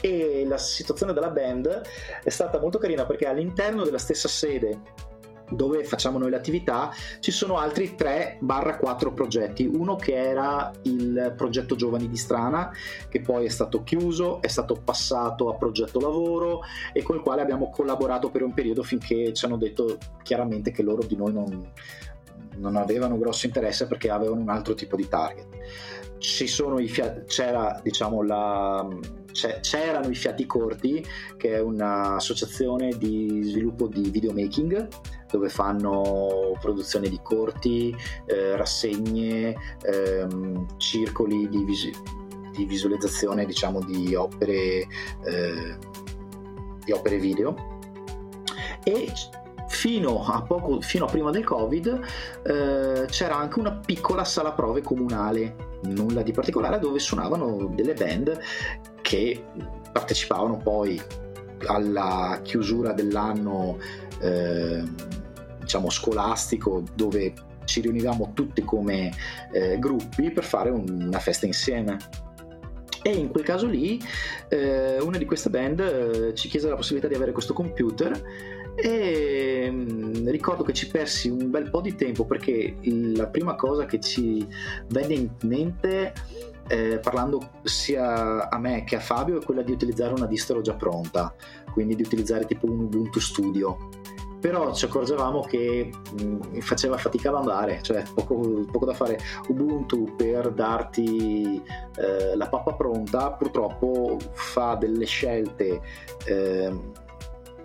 e 0.00 0.44
la 0.46 0.56
situazione 0.56 1.12
della 1.12 1.30
band 1.30 1.82
è 2.22 2.30
stata 2.30 2.60
molto 2.60 2.78
carina 2.78 3.04
perché 3.04 3.26
all'interno 3.26 3.82
della 3.82 3.98
stessa 3.98 4.28
sede 4.28 4.80
dove 5.54 5.84
facciamo 5.84 6.18
noi 6.18 6.30
l'attività 6.30 6.90
ci 7.20 7.30
sono 7.30 7.58
altri 7.58 7.94
3-4 7.96 9.12
progetti. 9.12 9.66
Uno 9.66 9.96
che 9.96 10.14
era 10.14 10.70
il 10.82 11.34
progetto 11.36 11.74
giovani 11.74 12.08
di 12.08 12.16
Strana 12.16 12.70
che 13.08 13.20
poi 13.20 13.46
è 13.46 13.48
stato 13.48 13.82
chiuso 13.82 14.40
è 14.40 14.48
stato 14.48 14.80
passato 14.82 15.48
a 15.48 15.54
progetto 15.54 16.00
lavoro 16.00 16.60
e 16.92 17.02
con 17.02 17.16
il 17.16 17.22
quale 17.22 17.42
abbiamo 17.42 17.70
collaborato 17.70 18.30
per 18.30 18.42
un 18.42 18.52
periodo 18.52 18.82
finché 18.82 19.32
ci 19.32 19.44
hanno 19.44 19.56
detto 19.56 19.98
chiaramente 20.22 20.70
che 20.70 20.82
loro 20.82 21.02
di 21.04 21.16
noi 21.16 21.32
non, 21.32 21.72
non 22.56 22.76
avevano 22.76 23.18
grosso 23.18 23.46
interesse 23.46 23.86
perché 23.86 24.10
avevano 24.10 24.40
un 24.40 24.48
altro 24.48 24.74
tipo 24.74 24.96
di 24.96 25.08
target. 25.08 25.46
Fiati, 26.86 27.24
c'era 27.26 27.80
diciamo 27.82 28.22
la 28.22 28.86
c'erano 29.32 30.08
i 30.08 30.14
Fiati 30.14 30.46
Corti, 30.46 31.04
che 31.36 31.54
è 31.54 31.60
un'associazione 31.60 32.96
di 32.96 33.40
sviluppo 33.44 33.88
di 33.88 34.10
videomaking 34.10 34.88
dove 35.32 35.48
fanno 35.48 36.56
produzione 36.60 37.08
di 37.08 37.18
corti, 37.22 37.96
eh, 38.26 38.54
rassegne, 38.56 39.56
ehm, 39.82 40.76
circoli 40.76 41.48
di, 41.48 41.64
vis- 41.64 41.90
di, 42.52 42.64
visualizzazione 42.66 43.46
diciamo 43.46 43.80
di 43.80 44.14
opere, 44.14 44.86
eh, 45.24 45.78
di 46.84 46.92
opere 46.92 47.16
video. 47.16 47.80
E 48.84 49.12
fino 49.68 50.22
a, 50.24 50.42
poco, 50.42 50.80
fino 50.82 51.06
a 51.06 51.08
prima 51.08 51.30
del 51.30 51.44
covid 51.44 52.00
eh, 52.42 53.06
c'era 53.06 53.36
anche 53.36 53.58
una 53.58 53.72
piccola 53.72 54.22
sala 54.22 54.52
prove 54.52 54.82
comunale 54.82 55.78
nulla 55.84 56.22
di 56.22 56.32
particolare 56.32 56.78
dove 56.78 56.98
suonavano 56.98 57.72
delle 57.74 57.94
band 57.94 58.38
che 59.00 59.44
partecipavano 59.90 60.58
poi 60.58 61.00
alla 61.66 62.40
chiusura 62.42 62.92
dell'anno 62.92 63.78
eh, 64.20 64.82
diciamo 65.72 65.88
scolastico 65.88 66.82
dove 66.94 67.32
ci 67.64 67.80
riunivamo 67.80 68.32
tutti 68.34 68.62
come 68.62 69.10
eh, 69.52 69.78
gruppi 69.78 70.30
per 70.30 70.44
fare 70.44 70.68
un, 70.68 70.84
una 71.06 71.18
festa 71.18 71.46
insieme. 71.46 71.96
E 73.02 73.10
in 73.10 73.30
quel 73.30 73.42
caso 73.42 73.66
lì 73.66 73.98
eh, 74.48 75.00
una 75.00 75.16
di 75.16 75.24
queste 75.24 75.48
band 75.48 75.80
eh, 75.80 76.34
ci 76.34 76.48
chiese 76.48 76.68
la 76.68 76.76
possibilità 76.76 77.08
di 77.08 77.14
avere 77.14 77.32
questo 77.32 77.54
computer 77.54 78.22
e 78.74 79.70
mh, 79.70 80.18
mm, 80.18 80.28
ricordo 80.28 80.62
che 80.62 80.74
ci 80.74 80.88
persi 80.88 81.28
un 81.28 81.50
bel 81.50 81.70
po' 81.70 81.80
di 81.80 81.94
tempo 81.94 82.26
perché 82.26 82.76
la 82.82 83.26
prima 83.28 83.54
cosa 83.54 83.86
che 83.86 83.98
ci 83.98 84.46
venne 84.88 85.14
in 85.14 85.30
mente 85.44 86.12
eh, 86.68 87.00
parlando 87.02 87.50
sia 87.64 88.48
a 88.48 88.58
me 88.58 88.84
che 88.84 88.96
a 88.96 89.00
Fabio 89.00 89.40
è 89.40 89.44
quella 89.44 89.62
di 89.62 89.72
utilizzare 89.72 90.14
una 90.14 90.26
distro 90.26 90.60
già 90.60 90.74
pronta 90.74 91.34
quindi 91.72 91.96
di 91.96 92.02
utilizzare 92.02 92.46
tipo 92.46 92.70
un 92.70 92.84
Ubuntu 92.84 93.18
Studio 93.18 93.88
però 94.42 94.74
ci 94.74 94.86
accorgevamo 94.86 95.42
che 95.42 95.88
mh, 96.18 96.24
mm, 96.24 96.58
faceva 96.58 96.98
fatica 96.98 97.28
ad 97.28 97.36
andare, 97.36 97.78
cioè 97.80 98.02
poco, 98.12 98.66
poco, 98.72 98.84
da 98.84 98.92
fare. 98.92 99.16
Ubuntu 99.46 100.16
per 100.16 100.50
darti 100.50 101.62
eh, 101.96 102.34
la 102.34 102.48
pappa 102.48 102.74
pronta 102.74 103.30
purtroppo 103.30 104.18
fa 104.32 104.74
delle 104.74 105.04
scelte 105.04 105.80
eh, 106.24 106.76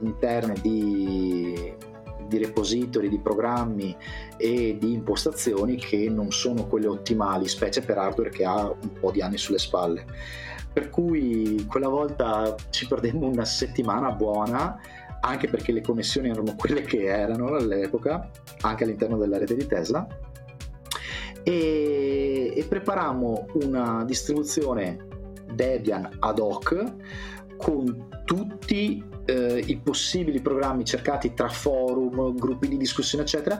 interne 0.01 0.53
di, 0.61 1.73
di 2.27 2.37
repository, 2.37 3.09
di 3.09 3.17
programmi 3.17 3.97
e 4.37 4.77
di 4.79 4.93
impostazioni 4.93 5.77
che 5.77 6.09
non 6.11 6.31
sono 6.31 6.67
quelle 6.67 6.87
ottimali, 6.87 7.47
specie 7.47 7.81
per 7.81 7.97
hardware 7.97 8.29
che 8.29 8.45
ha 8.45 8.69
un 8.69 8.93
po' 8.99 9.09
di 9.09 9.23
anni 9.23 9.39
sulle 9.39 9.57
spalle. 9.57 10.05
Per 10.71 10.91
cui 10.91 11.65
quella 11.67 11.89
volta 11.89 12.55
ci 12.69 12.85
perdemmo 12.85 13.25
una 13.25 13.45
settimana 13.45 14.11
buona 14.11 14.79
anche 15.21 15.47
perché 15.47 15.71
le 15.71 15.81
connessioni 15.81 16.29
erano 16.29 16.55
quelle 16.55 16.81
che 16.81 17.03
erano 17.03 17.47
all'epoca, 17.55 18.29
anche 18.61 18.83
all'interno 18.83 19.17
della 19.17 19.37
rete 19.37 19.55
di 19.55 19.65
Tesla, 19.65 20.07
e, 21.43 22.53
e 22.55 22.65
preparammo 22.65 23.47
una 23.63 24.03
distribuzione 24.05 25.05
Debian 25.53 26.17
ad 26.19 26.39
hoc 26.39 26.93
con 27.57 28.09
tutti 28.25 29.03
eh, 29.25 29.63
i 29.65 29.77
possibili 29.77 30.41
programmi 30.41 30.85
cercati 30.85 31.33
tra 31.33 31.49
forum, 31.49 32.35
gruppi 32.35 32.67
di 32.67 32.77
discussione, 32.77 33.23
eccetera, 33.23 33.59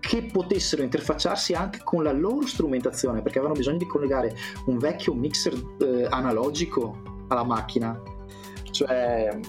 che 0.00 0.28
potessero 0.30 0.82
interfacciarsi 0.82 1.54
anche 1.54 1.80
con 1.82 2.02
la 2.02 2.12
loro 2.12 2.46
strumentazione, 2.46 3.22
perché 3.22 3.38
avevano 3.38 3.58
bisogno 3.58 3.78
di 3.78 3.86
collegare 3.86 4.34
un 4.66 4.78
vecchio 4.78 5.14
mixer 5.14 5.54
eh, 5.80 6.06
analogico 6.08 7.24
alla 7.28 7.44
macchina. 7.44 8.00
Cioè, 8.70 9.40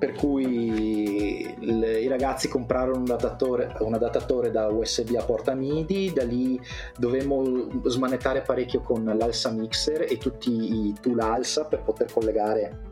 per 0.00 0.14
cui 0.14 1.54
il, 1.60 1.82
i 1.82 2.08
ragazzi 2.08 2.48
comprarono 2.48 3.00
un 3.00 3.10
adattatore, 3.10 3.76
un 3.80 3.92
adattatore, 3.92 4.50
da 4.50 4.68
USB 4.68 5.14
a 5.16 5.22
porta 5.22 5.52
MIDI, 5.52 6.10
da 6.14 6.24
lì 6.24 6.58
dovemmo 6.96 7.68
smanettare 7.84 8.40
parecchio 8.40 8.80
con 8.80 9.04
l'Alsa 9.04 9.50
Mixer 9.50 10.06
e 10.10 10.16
tutti 10.16 10.50
i 10.50 10.94
tool 10.98 11.20
Alsa 11.20 11.66
per 11.66 11.82
poter 11.82 12.10
collegare 12.10 12.88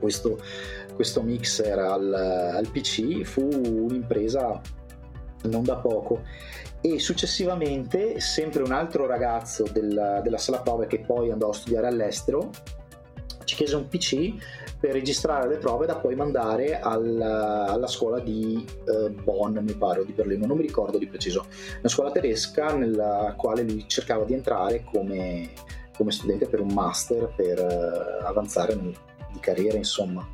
questo, 0.00 0.40
questo 0.96 1.22
mixer 1.22 1.78
al, 1.78 2.12
al 2.12 2.68
PC. 2.72 3.22
Fu 3.22 3.48
un'impresa 3.48 4.60
non 5.42 5.62
da 5.62 5.76
poco 5.76 6.22
e 6.80 6.98
successivamente 6.98 8.18
sempre 8.18 8.64
un 8.64 8.72
altro 8.72 9.06
ragazzo 9.06 9.64
della, 9.72 10.20
della 10.20 10.38
sala 10.38 10.58
prove 10.58 10.88
che 10.88 11.04
poi 11.06 11.30
andò 11.30 11.50
a 11.50 11.52
studiare 11.52 11.86
all'estero 11.86 12.50
ci 13.44 13.54
chiese 13.56 13.76
un 13.76 13.88
PC 13.88 14.34
per 14.82 14.94
registrare 14.94 15.46
le 15.46 15.58
prove 15.58 15.86
da 15.86 15.94
poi 15.94 16.16
mandare 16.16 16.80
al, 16.80 17.20
alla 17.20 17.86
scuola 17.86 18.18
di 18.18 18.66
eh, 18.84 19.10
Bonn, 19.10 19.58
mi 19.58 19.74
pare, 19.74 20.00
o 20.00 20.02
di 20.02 20.10
Berlino, 20.10 20.44
non 20.44 20.56
mi 20.56 20.66
ricordo 20.66 20.98
di 20.98 21.06
preciso, 21.06 21.46
una 21.78 21.88
scuola 21.88 22.10
tedesca 22.10 22.74
nella 22.74 23.32
quale 23.36 23.62
lui 23.62 23.84
cercava 23.86 24.24
di 24.24 24.32
entrare 24.32 24.82
come, 24.82 25.50
come 25.96 26.10
studente 26.10 26.48
per 26.48 26.58
un 26.58 26.72
master 26.72 27.32
per 27.36 27.60
eh, 27.60 28.24
avanzare 28.24 28.76
di 28.76 29.38
carriera, 29.38 29.76
insomma. 29.76 30.31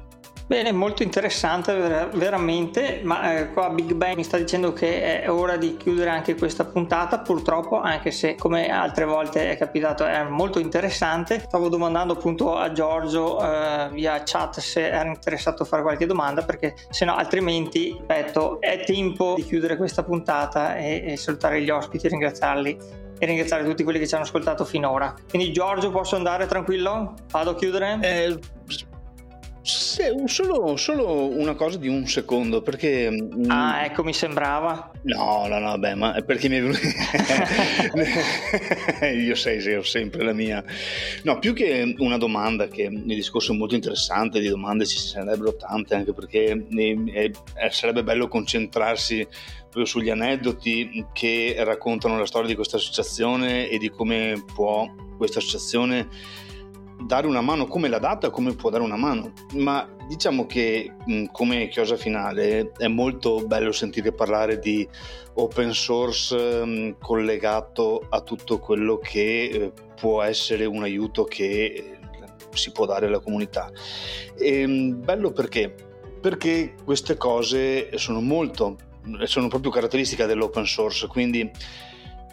Bene, 0.49 0.73
molto 0.73 1.03
interessante 1.03 1.75
veramente, 2.15 3.03
ma 3.05 3.37
eh, 3.37 3.53
qua 3.53 3.69
Big 3.69 3.93
Bang 3.93 4.17
mi 4.17 4.25
sta 4.25 4.39
dicendo 4.39 4.73
che 4.73 5.21
è 5.21 5.31
ora 5.31 5.59
di 5.59 5.77
chiudere 5.77 6.09
anche 6.09 6.37
questa 6.37 6.65
puntata, 6.65 7.19
purtroppo, 7.19 7.79
anche 7.79 8.11
se 8.11 8.35
come 8.35 8.71
altre 8.71 9.05
volte 9.05 9.51
è 9.51 9.59
capitato 9.59 10.07
è 10.07 10.23
molto 10.23 10.59
interessante. 10.59 11.41
Stavo 11.41 11.69
domandando 11.69 12.15
appunto 12.15 12.57
a 12.57 12.73
Giorgio 12.73 13.39
eh, 13.39 13.91
via 13.93 14.23
chat 14.25 14.61
se 14.61 14.89
era 14.89 15.07
interessato 15.07 15.65
a 15.65 15.67
fare 15.67 15.83
qualche 15.83 16.07
domanda, 16.07 16.43
perché 16.43 16.75
se 16.89 17.05
no 17.05 17.15
altrimenti, 17.15 17.95
ripeto, 17.99 18.59
è 18.63 18.83
tempo 18.87 19.35
di 19.37 19.45
chiudere 19.45 19.77
questa 19.77 20.03
puntata 20.03 20.77
e, 20.77 21.05
e 21.09 21.17
salutare 21.19 21.61
gli 21.61 21.69
ospiti, 21.69 22.09
ringraziarli 22.09 22.79
e 23.19 23.27
ringraziare 23.27 23.65
tutti 23.65 23.85
quelli 23.85 23.99
che 23.99 24.07
ci 24.07 24.15
hanno 24.15 24.25
ascoltato 24.25 24.65
finora. 24.65 25.15
Quindi 25.29 25.53
Giorgio 25.53 25.91
posso 25.91 26.17
andare 26.17 26.47
tranquillo? 26.47 27.17
Vado 27.31 27.51
a 27.51 27.55
chiudere? 27.55 27.99
Eh 28.01 28.57
Sì, 29.69 30.03
solo, 30.25 30.79
solo, 30.79 31.29
una 31.29 31.55
cosa 31.55 31.77
di 31.77 31.89
un 31.89 32.07
secondo, 32.07 32.63
perché... 32.63 33.11
Mm, 33.11 33.51
ah, 33.51 33.85
ecco, 33.85 34.03
mi 34.03 34.15
sembrava. 34.15 34.91
No, 35.03 35.47
no, 35.47 35.59
no, 35.59 35.77
beh, 35.77 35.95
ma 35.95 36.13
perché 36.25 36.49
mi 36.49 36.57
è 36.57 36.63
venuto... 36.63 36.79
Io 39.05 39.35
sei, 39.35 39.61
sei, 39.61 39.75
ho 39.75 39.83
sempre 39.83 40.25
la 40.25 40.33
mia. 40.33 40.65
No, 41.25 41.39
più 41.39 41.53
che 41.53 41.95
una 41.99 42.17
domanda, 42.17 42.67
che 42.67 42.85
il 42.85 43.05
discorso 43.05 43.53
è 43.53 43.57
molto 43.57 43.75
interessante, 43.75 44.41
di 44.41 44.49
domande 44.49 44.87
ci 44.87 44.97
sarebbero 44.97 45.55
tante, 45.55 45.95
anche 45.95 46.15
perché 46.15 46.65
eh, 46.75 47.33
sarebbe 47.71 48.03
bello 48.03 48.27
concentrarsi 48.27 49.29
proprio 49.65 49.85
sugli 49.85 50.09
aneddoti 50.09 51.09
che 51.13 51.57
raccontano 51.59 52.19
la 52.19 52.25
storia 52.25 52.49
di 52.49 52.55
questa 52.55 52.79
associazione 52.79 53.69
e 53.69 53.77
di 53.77 53.91
come 53.91 54.43
può 54.55 54.91
questa 55.19 55.41
associazione 55.41 56.09
dare 57.01 57.27
una 57.27 57.41
mano 57.41 57.67
come 57.67 57.89
l'ha 57.89 57.99
data, 57.99 58.31
come 58.31 58.55
può 58.55 58.71
dare 58.71 58.83
una 58.83 58.97
mano, 58.97 59.33
ma 59.55 59.89
diciamo 60.09 60.47
che 60.47 60.95
come 61.31 61.69
chiosa 61.69 61.97
finale 61.97 62.73
è 62.77 62.89
molto 62.89 63.45
bello 63.47 63.73
sentire 63.73 64.13
parlare 64.13 64.59
di 64.59 64.87
open 65.35 65.73
source 65.73 66.97
collegato 66.99 68.05
a 68.09 68.21
tutto 68.23 68.59
quello 68.59 68.99
che 68.99 69.45
eh, 69.45 69.73
può 69.99 70.23
essere 70.23 70.65
un 70.65 70.83
aiuto 70.83 71.25
che 71.25 71.65
eh, 71.65 71.99
si 72.53 72.73
può 72.73 72.87
dare 72.87 73.07
alla 73.07 73.21
comunità. 73.21 73.71
E, 74.37 74.67
bello 74.67 75.31
perché? 75.31 75.75
Perché 76.21 76.75
queste 76.85 77.17
cose 77.17 77.97
sono 77.97 78.21
molto, 78.21 78.77
sono 79.25 79.47
proprio 79.49 79.71
caratteristiche 79.71 80.27
dell'open 80.27 80.67
source, 80.67 81.07
quindi 81.07 81.49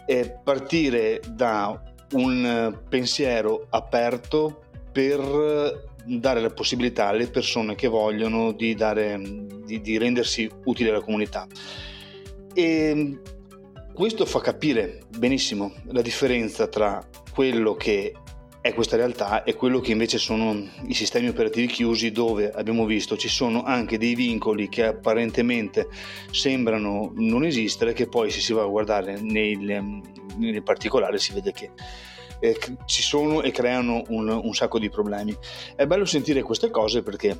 eh, 0.06 0.38
partire 0.42 1.20
da 1.28 1.80
un 2.12 2.44
eh, 2.44 2.78
pensiero 2.88 3.66
aperto 3.70 4.62
per 4.92 5.84
dare 6.06 6.40
la 6.40 6.50
possibilità 6.50 7.08
alle 7.08 7.28
persone 7.28 7.74
che 7.74 7.88
vogliono 7.88 8.52
di, 8.52 8.74
dare, 8.74 9.20
di, 9.64 9.80
di 9.80 9.98
rendersi 9.98 10.48
utili 10.64 10.88
alla 10.88 11.00
comunità. 11.00 11.46
E 12.54 13.20
questo 13.92 14.24
fa 14.24 14.40
capire 14.40 15.00
benissimo 15.18 15.72
la 15.86 16.02
differenza 16.02 16.68
tra 16.68 17.06
quello 17.32 17.74
che 17.74 18.14
è 18.66 18.74
questa 18.74 18.96
realtà 18.96 19.44
e 19.44 19.54
quello 19.54 19.78
che 19.78 19.92
invece 19.92 20.18
sono 20.18 20.68
i 20.86 20.94
sistemi 20.94 21.28
operativi 21.28 21.68
chiusi 21.68 22.10
dove 22.10 22.50
abbiamo 22.50 22.84
visto 22.84 23.16
ci 23.16 23.28
sono 23.28 23.62
anche 23.62 23.96
dei 23.96 24.16
vincoli 24.16 24.68
che 24.68 24.84
apparentemente 24.84 25.88
sembrano 26.32 27.12
non 27.14 27.44
esistere 27.44 27.92
che 27.92 28.08
poi 28.08 28.30
se 28.30 28.40
si 28.40 28.52
va 28.52 28.62
a 28.62 28.66
guardare 28.66 29.20
nei, 29.20 29.56
nei 29.56 30.62
particolari 30.62 31.18
si 31.18 31.32
vede 31.32 31.52
che 31.52 31.70
eh, 32.40 32.58
ci 32.86 33.02
sono 33.02 33.42
e 33.42 33.50
creano 33.52 34.02
un, 34.08 34.28
un 34.28 34.54
sacco 34.54 34.78
di 34.78 34.90
problemi. 34.90 35.34
È 35.74 35.86
bello 35.86 36.04
sentire 36.04 36.42
queste 36.42 36.68
cose 36.68 37.02
perché 37.02 37.38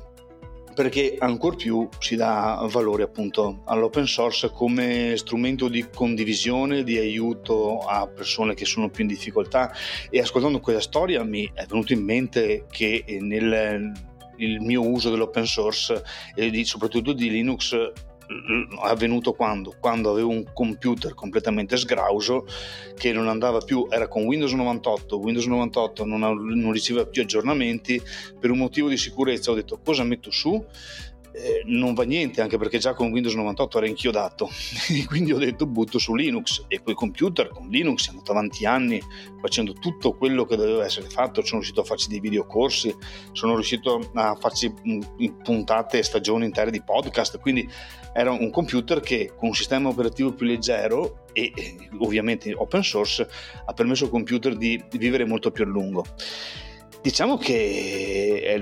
perché 0.77 1.15
ancor 1.17 1.55
più 1.55 1.89
si 1.97 2.15
dà 2.15 2.63
valore 2.69 3.01
appunto 3.01 3.61
all'open 3.65 4.05
source 4.05 4.51
come 4.51 5.17
strumento 5.17 5.69
di 5.69 5.87
condivisione, 5.91 6.83
di 6.83 6.99
aiuto 6.99 7.79
a 7.79 8.05
persone 8.05 8.53
che 8.53 8.65
sono 8.65 8.87
più 8.87 9.01
in 9.01 9.09
difficoltà. 9.09 9.73
E 10.11 10.19
ascoltando 10.19 10.59
quella 10.59 10.79
storia 10.79 11.23
mi 11.23 11.49
è 11.51 11.65
venuto 11.65 11.93
in 11.93 12.03
mente 12.03 12.65
che 12.69 13.03
nel 13.21 13.91
il 14.37 14.61
mio 14.61 14.87
uso 14.87 15.09
dell'open 15.09 15.47
source 15.47 16.03
e 16.35 16.51
di, 16.51 16.63
soprattutto 16.63 17.11
di 17.11 17.31
Linux 17.31 17.75
avvenuto 18.81 19.33
quando? 19.33 19.75
Quando 19.79 20.11
avevo 20.11 20.29
un 20.29 20.45
computer 20.53 21.13
completamente 21.13 21.77
sgrauso 21.77 22.45
che 22.95 23.11
non 23.13 23.27
andava 23.27 23.59
più, 23.59 23.87
era 23.89 24.07
con 24.07 24.23
Windows 24.23 24.53
98, 24.53 25.19
Windows 25.19 25.45
98 25.45 26.05
non, 26.05 26.19
non 26.19 26.71
riceveva 26.71 27.07
più 27.07 27.21
aggiornamenti, 27.21 28.01
per 28.39 28.51
un 28.51 28.57
motivo 28.57 28.89
di 28.89 28.97
sicurezza 28.97 29.51
ho 29.51 29.55
detto 29.55 29.79
cosa 29.83 30.03
metto 30.03 30.31
su? 30.31 30.63
Eh, 31.37 31.61
non 31.65 31.93
va 31.93 32.01
niente 32.01 32.41
anche 32.41 32.57
perché 32.57 32.79
già 32.79 32.95
con 32.95 33.11
Windows 33.11 33.35
98 33.35 33.77
era 33.77 33.87
inchiodato. 33.87 34.49
Quindi 35.05 35.31
ho 35.33 35.37
detto 35.37 35.67
butto 35.67 35.99
su 35.99 36.15
Linux. 36.15 36.65
E 36.67 36.81
quei 36.81 36.95
computer 36.95 37.49
con 37.49 37.67
Linux 37.69 38.01
siamo 38.01 38.19
andati 38.19 38.35
avanti 38.35 38.65
anni 38.65 38.99
facendo 39.39 39.73
tutto 39.73 40.13
quello 40.13 40.45
che 40.45 40.55
doveva 40.55 40.83
essere 40.83 41.07
fatto. 41.09 41.41
Sono 41.43 41.57
riuscito 41.57 41.81
a 41.81 41.83
farci 41.83 42.07
dei 42.07 42.19
videocorsi 42.19 42.95
sono 43.33 43.53
riuscito 43.53 44.09
a 44.13 44.35
farci 44.35 44.73
puntate 45.43 46.01
stagioni 46.01 46.45
intere 46.45 46.71
di 46.71 46.81
podcast 46.81 47.39
quindi 47.39 47.69
era 48.17 48.31
un 48.31 48.49
computer 48.49 48.99
che 48.99 49.31
con 49.35 49.49
un 49.49 49.53
sistema 49.53 49.89
operativo 49.89 50.33
più 50.33 50.47
leggero 50.47 51.25
e 51.33 51.53
ovviamente 51.99 52.51
open 52.51 52.81
source 52.81 53.27
ha 53.65 53.73
permesso 53.73 54.05
al 54.05 54.09
computer 54.09 54.55
di 54.55 54.83
vivere 54.93 55.23
molto 55.23 55.51
più 55.51 55.63
a 55.63 55.67
lungo 55.67 56.03
Diciamo 56.99 57.37
che 57.37 58.59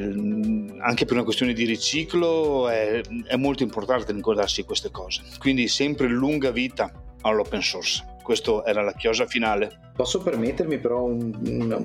anche 0.80 1.06
per 1.06 1.14
una 1.14 1.24
questione 1.24 1.54
di 1.54 1.64
riciclo 1.66 2.70
è, 2.70 3.02
è 3.28 3.36
molto 3.38 3.64
importante 3.64 4.12
ricordarsi 4.12 4.64
queste 4.64 4.92
cose. 4.92 5.24
Quindi 5.40 5.68
sempre 5.68 6.08
lunga 6.08 6.52
vita 6.52 6.92
all'open 7.22 7.62
source. 7.62 8.06
Questa 8.22 8.64
era 8.66 8.84
la 8.84 8.94
chiosa 8.94 9.26
finale. 9.26 9.80
Posso 9.96 10.20
permettermi 10.22 10.78
però 10.78 11.06
un, 11.06 11.34
una, 11.48 11.84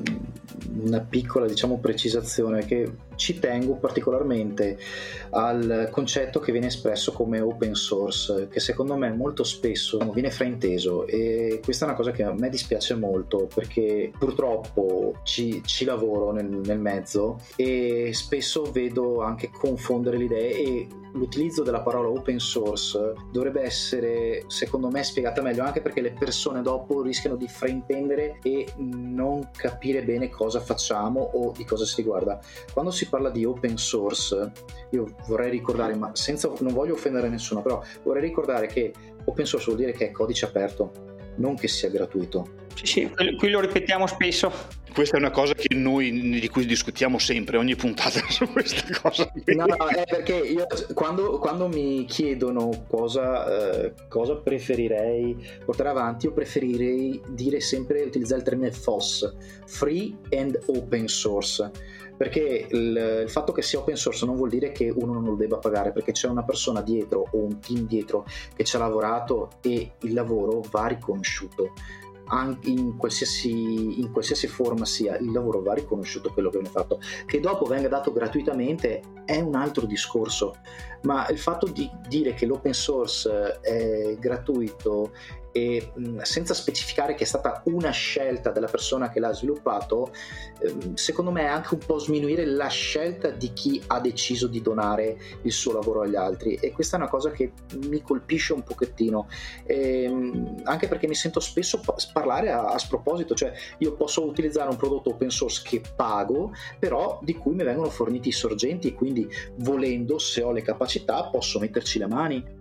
una, 0.83 1.01
piccola 1.01 1.47
diciamo, 1.47 1.79
precisazione 1.79 2.67
che 2.67 2.91
ci 3.21 3.39
tengo 3.39 3.75
particolarmente 3.75 4.79
al 5.31 5.89
concetto 5.91 6.41
che 6.41 6.53
viene 6.53 6.69
espresso 6.69 7.13
come 7.13 7.39
open 7.39 7.75
source, 7.75 8.49
che 8.51 8.61
secondo 8.61 8.97
me 8.97 9.13
molto 9.13 9.45
spesso 9.45 9.99
viene 10.15 10.31
frainteso. 10.31 11.07
E 11.07 11.61
questa 11.63 11.85
è 11.85 11.89
una 11.89 11.97
cosa 11.97 12.13
che 12.13 12.23
a 12.23 12.33
me 12.33 12.49
dispiace 12.49 12.95
molto 12.95 13.47
perché 13.55 14.11
purtroppo 14.19 15.19
ci, 15.23 15.61
ci 15.67 15.85
lavoro 15.85 16.33
nel, 16.33 16.47
nel 16.47 16.79
mezzo 16.79 17.39
e 17.57 18.11
spesso 18.15 18.63
vedo 18.73 19.21
anche 19.21 19.51
confondere 19.51 20.17
le 20.17 20.25
idee 20.25 20.59
e 20.59 20.87
l'utilizzo 21.13 21.63
della 21.63 21.81
parola 21.81 22.09
open 22.09 22.39
source 22.39 23.15
dovrebbe 23.31 23.63
essere 23.63 24.45
secondo 24.47 24.91
me 24.91 25.03
spiegata 25.03 25.43
meglio 25.43 25.65
anche 25.65 25.81
perché 25.81 26.01
le 26.01 26.13
persone 26.13 26.63
dopo 26.63 27.03
rischiano 27.03 27.37
di 27.37 27.49
fraintendere 27.49 28.39
e 28.43 28.67
non 28.77 29.51
capire 29.57 30.03
bene 30.03 30.29
cosa 30.29 30.61
facciamo 30.61 31.21
o 31.21 31.53
di 31.57 31.65
cosa 31.65 31.85
si 31.85 31.97
riguarda. 31.97 32.39
Quando 32.73 32.91
si 32.91 33.09
parla 33.11 33.31
di 33.31 33.45
open 33.45 33.77
source 33.77 34.53
io 34.91 35.15
vorrei 35.27 35.51
ricordare 35.51 35.95
ma 35.95 36.11
senza 36.15 36.51
non 36.61 36.73
voglio 36.73 36.95
offendere 36.95 37.29
nessuno 37.29 37.63
però 37.63 37.83
vorrei 38.03 38.23
ricordare 38.23 38.67
che 38.67 38.93
open 39.25 39.45
source 39.45 39.67
vuol 39.67 39.79
dire 39.79 39.93
che 39.93 40.09
è 40.09 40.11
codice 40.11 40.47
aperto 40.47 40.93
non 41.37 41.57
che 41.57 41.69
sia 41.69 41.91
gratuito 41.91 42.61
sì, 42.75 42.87
sì, 42.87 43.11
qui 43.37 43.51
lo 43.51 43.61
ripetiamo 43.61 44.07
spesso. 44.07 44.79
Questa 44.93 45.17
è 45.17 45.21
una 45.21 45.31
cosa 45.31 45.55
che 45.55 45.75
noi 45.75 46.11
di 46.41 46.49
cui 46.49 46.67
discutiamo 46.67 47.19
sempre, 47.19 47.57
ogni 47.57 47.77
puntata 47.77 48.21
su 48.29 48.47
questa 48.51 48.83
cosa. 49.01 49.31
No, 49.45 49.67
no, 49.67 49.87
è 49.87 50.05
perché 50.05 50.35
io 50.35 50.67
quando, 50.95 51.39
quando 51.39 51.69
mi 51.69 52.05
chiedono 52.07 52.87
cosa, 52.89 53.85
eh, 53.85 53.95
cosa, 54.09 54.37
preferirei 54.37 55.37
portare 55.65 55.91
avanti, 55.91 56.27
io 56.27 56.33
preferirei 56.33 57.21
dire 57.29 57.61
sempre 57.61 58.03
utilizzare 58.03 58.41
il 58.41 58.47
termine 58.47 58.73
FOSS, 58.73 59.35
Free 59.67 60.17
and 60.31 60.59
Open 60.67 61.07
Source 61.07 61.71
perché 62.21 62.67
il, 62.69 63.23
il, 63.23 63.31
fatto 63.31 63.51
che 63.51 63.63
sia 63.63 63.79
open 63.79 63.97
source 63.97 64.27
non 64.27 64.37
vuol 64.37 64.51
dire 64.51 64.73
che 64.73 64.93
uno 64.95 65.15
non 65.15 65.25
lo 65.25 65.37
debba 65.37 65.57
pagare 65.57 65.91
perché 65.91 66.13
c'è 66.13 66.29
una 66.29 66.43
persona 66.43 66.83
dietro 66.83 67.27
o 67.31 67.39
un 67.39 67.61
team 67.61 67.87
dietro 67.87 68.27
che 68.55 68.63
ci 68.63 68.77
ha 68.77 68.79
lavorato 68.79 69.53
e 69.63 69.93
il 70.01 70.13
lavoro 70.13 70.63
va 70.71 70.87
riconosciuto. 70.87 71.73
In 72.65 72.97
qualsiasi, 72.97 74.01
in 74.01 74.13
qualsiasi, 74.13 74.47
forma 74.49 74.85
sia 74.85 75.17
il 75.17 75.33
lavoro 75.33 75.63
va 75.63 75.73
riconosciuto 75.73 76.31
quello 76.31 76.51
che 76.51 76.59
viene 76.59 76.73
fatto. 76.73 77.01
Che 77.25 77.41
dopo 77.41 77.65
venga 77.65 77.89
dato 77.89 78.13
gratuitamente 78.13 79.01
è 79.25 79.41
un 79.41 79.55
altro 79.55 79.87
discorso. 79.87 80.59
Ma 81.03 81.27
il 81.29 81.39
fatto 81.39 81.67
di 81.67 81.91
dire 82.07 82.35
che 82.35 82.47
l'open 82.47 82.75
source 82.75 83.61
è 83.63 84.15
gratuito 84.19 85.13
e 85.53 85.93
senza 86.23 86.55
specificare 86.55 87.15
che 87.15 87.25
è 87.25 87.27
stata 87.27 87.63
una 87.65 87.91
scelta 87.91 88.51
della 88.51 88.67
persona 88.67 89.11
che 89.11 89.21
l'ha 89.21 89.33
sviluppato, 89.33 90.13
ehm, 90.61 90.95
secondo 90.95 91.31
me 91.31 91.43
è 91.43 91.47
anche 91.47 91.75
un 91.75 91.81
po' 91.85 91.99
sminuire 91.99 92.45
la 92.45 92.69
scelta 92.69 93.31
di 93.31 93.53
chi 93.53 93.83
ha 93.89 94.01
deciso 94.01 94.47
di 94.47 94.61
donare 94.63 95.19
il 95.43 95.53
suo 95.53 95.73
lavoro 95.73 96.03
agli 96.03 96.17
altri. 96.17 96.55
E 96.55 96.73
questa 96.73 96.97
è 96.97 97.01
una 97.01 97.09
cosa 97.09 97.31
che 97.31 97.53
mi 97.87 98.03
colpisce 98.03 98.53
un 98.53 98.63
pochettino, 98.63 99.29
ehm, 99.65 100.63
anche 100.65 100.89
perché 100.89 101.07
mi 101.07 101.15
sento 101.15 101.41
spesso 101.41 101.81
parlare 102.13 102.51
a, 102.51 102.67
a 102.67 102.79
sproposito, 102.79 103.35
cioè 103.35 103.53
io 103.79 103.95
posso 103.95 104.25
utilizzare 104.25 104.71
un 104.71 104.77
prodotto 104.77 105.11
open 105.11 105.31
source 105.31 105.63
che 105.65 105.83
pago, 105.95 106.53
però 106.79 107.19
di 107.23 107.35
cui 107.35 107.55
mi 107.55 107.65
vengono 107.65 107.91
forniti 107.91 108.29
i 108.29 108.33
sorgenti 108.33 108.95
quindi 108.95 109.29
volendo, 109.57 110.19
se 110.19 110.43
ho 110.43 110.53
le 110.53 110.63
capacità, 110.63 111.25
posso 111.25 111.59
metterci 111.59 111.99
le 111.99 112.07
mani 112.07 112.59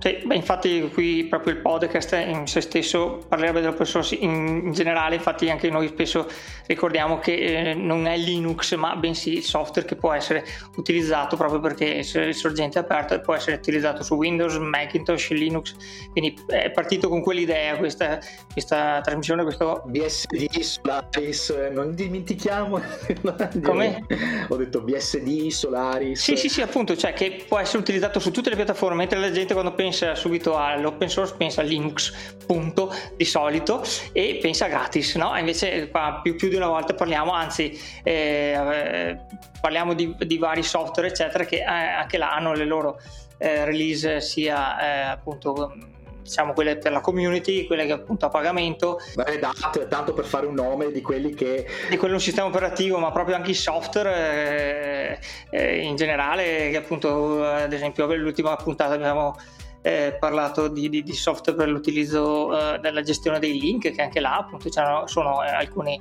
Sì, 0.00 0.18
beh, 0.24 0.34
infatti 0.34 0.88
qui 0.94 1.26
proprio 1.26 1.52
il 1.52 1.60
podcast 1.60 2.14
in 2.26 2.46
se 2.46 2.62
stesso 2.62 3.22
parlerebbe 3.28 3.60
dell'open 3.60 3.84
source 3.84 4.14
in, 4.14 4.62
in 4.64 4.72
generale, 4.72 5.16
infatti 5.16 5.50
anche 5.50 5.68
noi 5.68 5.88
spesso 5.88 6.26
ricordiamo 6.66 7.18
che 7.18 7.34
eh, 7.34 7.74
non 7.74 8.06
è 8.06 8.16
Linux 8.16 8.74
ma 8.76 8.96
bensì 8.96 9.34
il 9.34 9.42
software 9.42 9.86
che 9.86 9.96
può 9.96 10.12
essere 10.12 10.42
utilizzato 10.76 11.36
proprio 11.36 11.60
perché 11.60 11.98
è 11.98 12.32
sorgente 12.32 12.78
aperto 12.78 13.12
e 13.12 13.20
può 13.20 13.34
essere 13.34 13.56
utilizzato 13.56 14.02
su 14.02 14.14
Windows, 14.14 14.56
Macintosh, 14.56 15.32
Linux, 15.32 15.74
quindi 16.12 16.34
è 16.46 16.70
partito 16.70 17.10
con 17.10 17.20
quell'idea 17.20 17.76
questa, 17.76 18.20
questa 18.50 19.02
trasmissione, 19.02 19.42
questo... 19.42 19.82
BSD, 19.84 20.60
Solaris, 20.60 21.50
non 21.72 21.94
dimentichiamo... 21.94 22.80
Come? 23.62 24.06
Ho 24.48 24.56
detto 24.56 24.80
BSD, 24.80 25.48
Solaris... 25.48 26.22
Sì, 26.22 26.36
sì, 26.36 26.48
sì, 26.48 26.62
appunto, 26.62 26.96
cioè 26.96 27.12
che 27.12 27.44
può 27.46 27.58
essere 27.58 27.80
utilizzato 27.80 28.18
su 28.18 28.30
tutte 28.30 28.48
le 28.48 28.56
piattaforme, 28.56 28.96
mentre 28.96 29.18
la 29.18 29.30
gente 29.30 29.52
quando 29.52 29.72
pensa 29.72 29.88
pensa 29.90 30.14
subito 30.14 30.56
all'open 30.56 31.08
source, 31.08 31.34
pensa 31.36 31.62
a 31.62 31.64
Linux, 31.64 32.12
punto, 32.46 32.94
di 33.16 33.24
solito, 33.24 33.82
e 34.12 34.38
pensa 34.40 34.68
gratis, 34.68 35.16
no? 35.16 35.36
Invece 35.36 35.88
qua 35.90 36.20
più, 36.22 36.36
più 36.36 36.48
di 36.48 36.54
una 36.54 36.68
volta 36.68 36.94
parliamo, 36.94 37.32
anzi 37.32 37.76
eh, 38.04 39.18
parliamo 39.60 39.94
di, 39.94 40.14
di, 40.16 40.38
vari 40.38 40.62
software, 40.62 41.08
eccetera, 41.08 41.44
che 41.44 41.56
eh, 41.56 41.64
anche 41.64 42.18
là 42.18 42.32
hanno 42.32 42.52
le 42.54 42.64
loro 42.66 43.00
eh, 43.38 43.64
release 43.64 44.20
sia 44.20 44.78
eh, 44.80 45.00
appunto 45.10 45.74
diciamo 46.22 46.52
quelle 46.52 46.76
per 46.76 46.92
la 46.92 47.00
community, 47.00 47.66
quelle 47.66 47.86
che 47.86 47.92
appunto 47.92 48.26
a 48.26 48.28
pagamento. 48.28 49.00
Beh, 49.14 49.40
DAT, 49.40 49.88
tanto 49.88 50.12
per 50.12 50.24
fare 50.24 50.46
un 50.46 50.54
nome 50.54 50.92
di 50.92 51.00
quelli 51.00 51.34
che... 51.34 51.66
Di 51.88 51.96
quello 51.96 52.14
un 52.14 52.20
sistema 52.20 52.46
operativo, 52.46 52.98
ma 52.98 53.10
proprio 53.10 53.34
anche 53.34 53.50
i 53.50 53.54
software 53.54 55.18
eh, 55.50 55.58
eh, 55.58 55.80
in 55.80 55.96
generale, 55.96 56.70
che 56.70 56.76
appunto 56.76 57.44
ad 57.44 57.72
esempio 57.72 58.06
l'ultima 58.14 58.54
puntata 58.54 58.94
abbiamo 58.94 59.36
eh, 59.82 60.16
parlato 60.18 60.68
di, 60.68 60.88
di, 60.88 61.02
di, 61.02 61.12
software 61.12 61.58
per 61.58 61.68
l'utilizzo 61.68 62.74
eh, 62.74 62.78
della 62.78 63.02
gestione 63.02 63.38
dei 63.38 63.58
link, 63.58 63.90
che 63.90 64.02
anche 64.02 64.20
là 64.20 64.36
appunto 64.36 64.68
sono 65.06 65.42
eh, 65.42 65.48
alcuni 65.48 66.00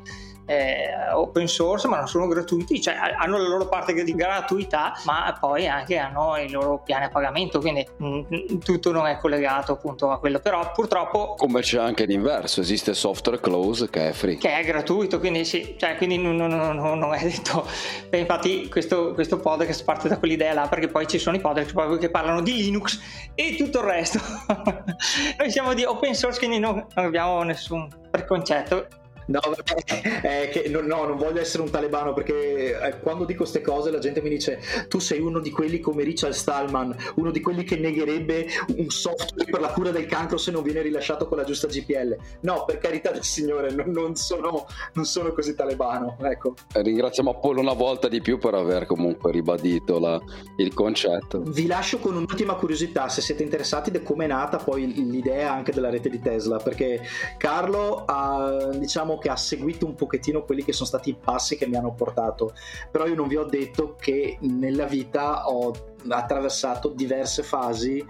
eh, 0.50 1.12
open 1.14 1.47
source 1.47 1.88
ma 1.88 1.97
non 1.97 2.08
sono 2.08 2.28
gratuiti, 2.28 2.82
cioè 2.82 2.95
hanno 2.95 3.38
la 3.38 3.47
loro 3.47 3.68
parte 3.68 3.93
di 3.93 4.16
gratuità 4.16 4.93
ma 5.06 5.38
poi 5.39 5.68
anche 5.68 5.97
hanno 5.97 6.36
i 6.38 6.50
loro 6.50 6.82
piani 6.84 7.06
a 7.06 7.10
pagamento, 7.10 7.60
quindi 7.60 7.88
mh, 7.97 8.06
mm, 8.06 8.58
tutto 8.58 8.91
non 8.91 9.06
è 9.06 9.18
collegato 9.18 9.74
appunto 9.74 10.10
a 10.10 10.18
quello, 10.20 10.39
però 10.39 10.72
purtroppo... 10.72 11.36
Come 11.38 11.62
c'è 11.62 11.78
anche 11.78 12.06
l'inverso, 12.06 12.62
esiste 12.62 12.95
software 12.95 13.39
close 13.39 13.91
che 13.91 14.10
è 14.10 14.12
free. 14.12 14.38
Che 14.38 14.52
è 14.52 14.64
gratuito, 14.64 15.20
quindi 15.20 15.45
sì, 15.45 15.76
cioè, 15.78 15.95
quindi 15.95 16.18
non, 16.18 16.36
non, 16.36 16.50
non, 16.50 16.97
non 16.97 17.14
è 17.14 17.22
detto... 17.22 17.68
Beh, 18.10 18.18
infatti 18.18 18.68
questo, 18.70 19.14
questo 19.14 19.38
podcast 19.38 19.84
parte 19.84 20.08
da 20.08 20.18
quell'idea 20.18 20.54
là 20.54 20.68
perché 20.68 20.88
poi 20.88 21.08
ci 21.08 21.20
sono 21.20 21.36
i 21.36 21.39
podcast 21.39 21.97
che 22.00 22.10
parlano 22.10 22.41
di 22.41 22.54
Linux 22.54 23.00
e 23.36 23.56
tutto 23.56 23.80
il 23.80 23.86
resto. 23.86 24.20
Noi 25.38 25.52
siamo 25.52 25.76
di 25.76 25.84
open 25.84 26.16
source 26.16 26.39
quindi 26.39 26.58
non, 26.58 26.86
non 26.95 27.06
abbiamo 27.06 27.43
nessun 27.43 27.88
preconcetto 28.10 28.88
No, 29.30 29.39
vabbè, 29.43 30.21
eh, 30.43 30.49
che, 30.49 30.69
no, 30.69 30.82
no, 30.82 31.05
non 31.05 31.17
voglio 31.17 31.39
essere 31.39 31.61
un 31.61 31.69
talebano 31.69 32.13
perché 32.13 32.80
eh, 32.80 32.99
quando 32.99 33.25
dico 33.25 33.39
queste 33.39 33.61
cose 33.61 33.91
la 33.91 33.99
gente 33.99 34.21
mi 34.21 34.30
dice 34.30 34.59
tu 34.88 34.97
sei 34.97 35.19
uno 35.19 35.39
di 35.39 35.51
quelli 35.51 35.80
come 35.80 36.03
Richard 36.03 36.34
Stallman, 36.34 36.95
uno 37.15 37.30
di 37.30 37.39
quelli 37.39 37.63
che 37.63 37.77
negherebbe 37.77 38.47
un 38.77 38.89
software 38.89 39.49
per 39.49 39.61
la 39.61 39.69
cura 39.69 39.91
del 39.91 40.07
cancro 40.07 40.38
se 40.38 40.49
non 40.49 40.63
viene 40.63 40.82
rilasciato 40.82 41.27
con 41.27 41.38
la 41.38 41.43
giusta 41.43 41.67
GPL. 41.67 42.17
No, 42.41 42.65
per 42.65 42.80
carità 42.80 43.11
del 43.11 43.23
Signore, 43.23 43.71
non, 43.71 43.91
non, 43.91 44.15
sono, 44.15 44.65
non 44.93 45.05
sono, 45.05 45.32
così 45.32 45.53
talebano. 45.53 46.17
Ecco. 46.21 46.55
Ringraziamo 46.73 47.30
Apollo 47.30 47.61
una 47.61 47.73
volta 47.73 48.07
di 48.07 48.21
più 48.21 48.39
per 48.39 48.55
aver 48.55 48.88
comunque 48.88 49.32
ribadito 49.32 49.99
la, 49.99 50.19
il 50.57 50.73
concetto. 50.73 51.43
Vi 51.45 51.67
lascio 51.67 51.99
con 51.99 52.15
un'ultima 52.15 52.55
curiosità, 52.55 53.09
se 53.09 53.21
siete 53.21 53.43
interessati 53.43 53.91
di 53.91 54.01
come 54.01 54.25
è 54.25 54.27
nata 54.27 54.57
poi 54.57 54.91
l'idea 54.91 55.53
anche 55.53 55.71
della 55.71 55.91
rete 55.91 56.09
di 56.09 56.19
Tesla, 56.19 56.57
perché 56.57 57.01
Carlo 57.38 58.05
ha 58.05 58.69
diciamo 58.73 59.18
che 59.20 59.30
ha 59.30 59.36
seguito 59.36 59.86
un 59.86 59.93
pochettino 59.93 60.43
quelli 60.43 60.63
che 60.63 60.74
sono 60.74 60.88
stati 60.88 61.11
i 61.11 61.15
passi 61.15 61.55
che 61.55 61.67
mi 61.67 61.76
hanno 61.76 61.93
portato, 61.93 62.53
però 62.89 63.05
io 63.05 63.15
non 63.15 63.28
vi 63.28 63.38
ho 63.38 63.43
detto 63.43 63.95
che 63.95 64.38
nella 64.41 64.86
vita 64.86 65.47
ho 65.47 65.72
attraversato 66.07 66.89
diverse 66.89 67.43
fasi 67.43 68.03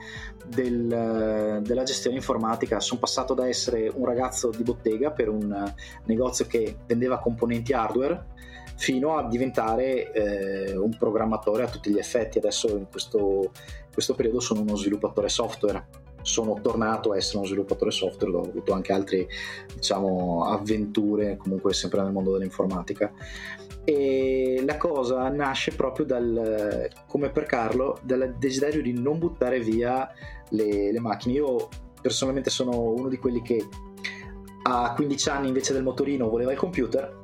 del, 0.45 1.60
della 1.62 1.84
gestione 1.84 2.16
informatica. 2.16 2.80
Sono 2.80 2.99
passato 2.99 3.34
da 3.34 3.47
essere 3.47 3.91
un 3.93 4.05
ragazzo 4.05 4.49
di 4.49 4.64
bottega 4.64 5.12
per 5.12 5.30
un 5.30 5.74
negozio 6.05 6.45
che 6.45 6.78
vendeva 6.86 7.20
componenti 7.20 7.74
hardware 7.74 8.38
fino 8.76 9.18
a 9.18 9.28
diventare 9.28 10.12
eh, 10.14 10.78
un 10.78 10.95
programmatore 10.97 11.64
a 11.64 11.70
tutti 11.70 11.91
gli 11.91 11.97
effetti. 11.97 12.38
Adesso 12.38 12.78
in 12.78 12.88
questo, 12.89 13.18
in 13.18 13.93
questo 13.93 14.16
periodo 14.16 14.39
sono 14.39 14.62
uno 14.62 14.76
sviluppatore 14.76 15.28
software 15.28 16.07
sono 16.22 16.59
tornato 16.61 17.11
a 17.11 17.17
essere 17.17 17.38
uno 17.38 17.47
sviluppatore 17.47 17.91
software, 17.91 18.36
ho 18.36 18.41
avuto 18.41 18.74
anche 18.74 18.93
altre 18.93 19.28
diciamo, 19.74 20.45
avventure, 20.45 21.38
comunque 21.38 21.74
sempre 21.74 22.01
nel 22.01 22.11
mondo 22.11 22.34
dell'informatica. 22.34 23.11
E 23.84 24.61
la 24.65 24.78
cosa 24.78 25.28
nasce 25.30 25.72
proprio 25.72 26.05
dal, 26.05 26.89
come 27.07 27.30
per 27.30 27.45
Carlo, 27.45 27.97
dal 28.03 28.36
desiderio 28.38 28.82
di 28.82 28.93
non 28.93 29.17
buttare 29.17 29.59
via 29.59 30.07
le, 30.49 30.91
le 30.91 30.99
macchine. 30.99 31.34
Io 31.36 31.67
personalmente 32.01 32.49
sono 32.49 32.80
uno 32.91 33.07
di 33.07 33.17
quelli 33.17 33.41
che 33.41 33.65
a 34.63 34.93
15 34.93 35.30
anni 35.30 35.47
invece 35.47 35.74
del 35.74 35.84
motorino 35.84 36.30
voleva 36.30 36.51
il 36.51 36.57
computer, 36.57 37.17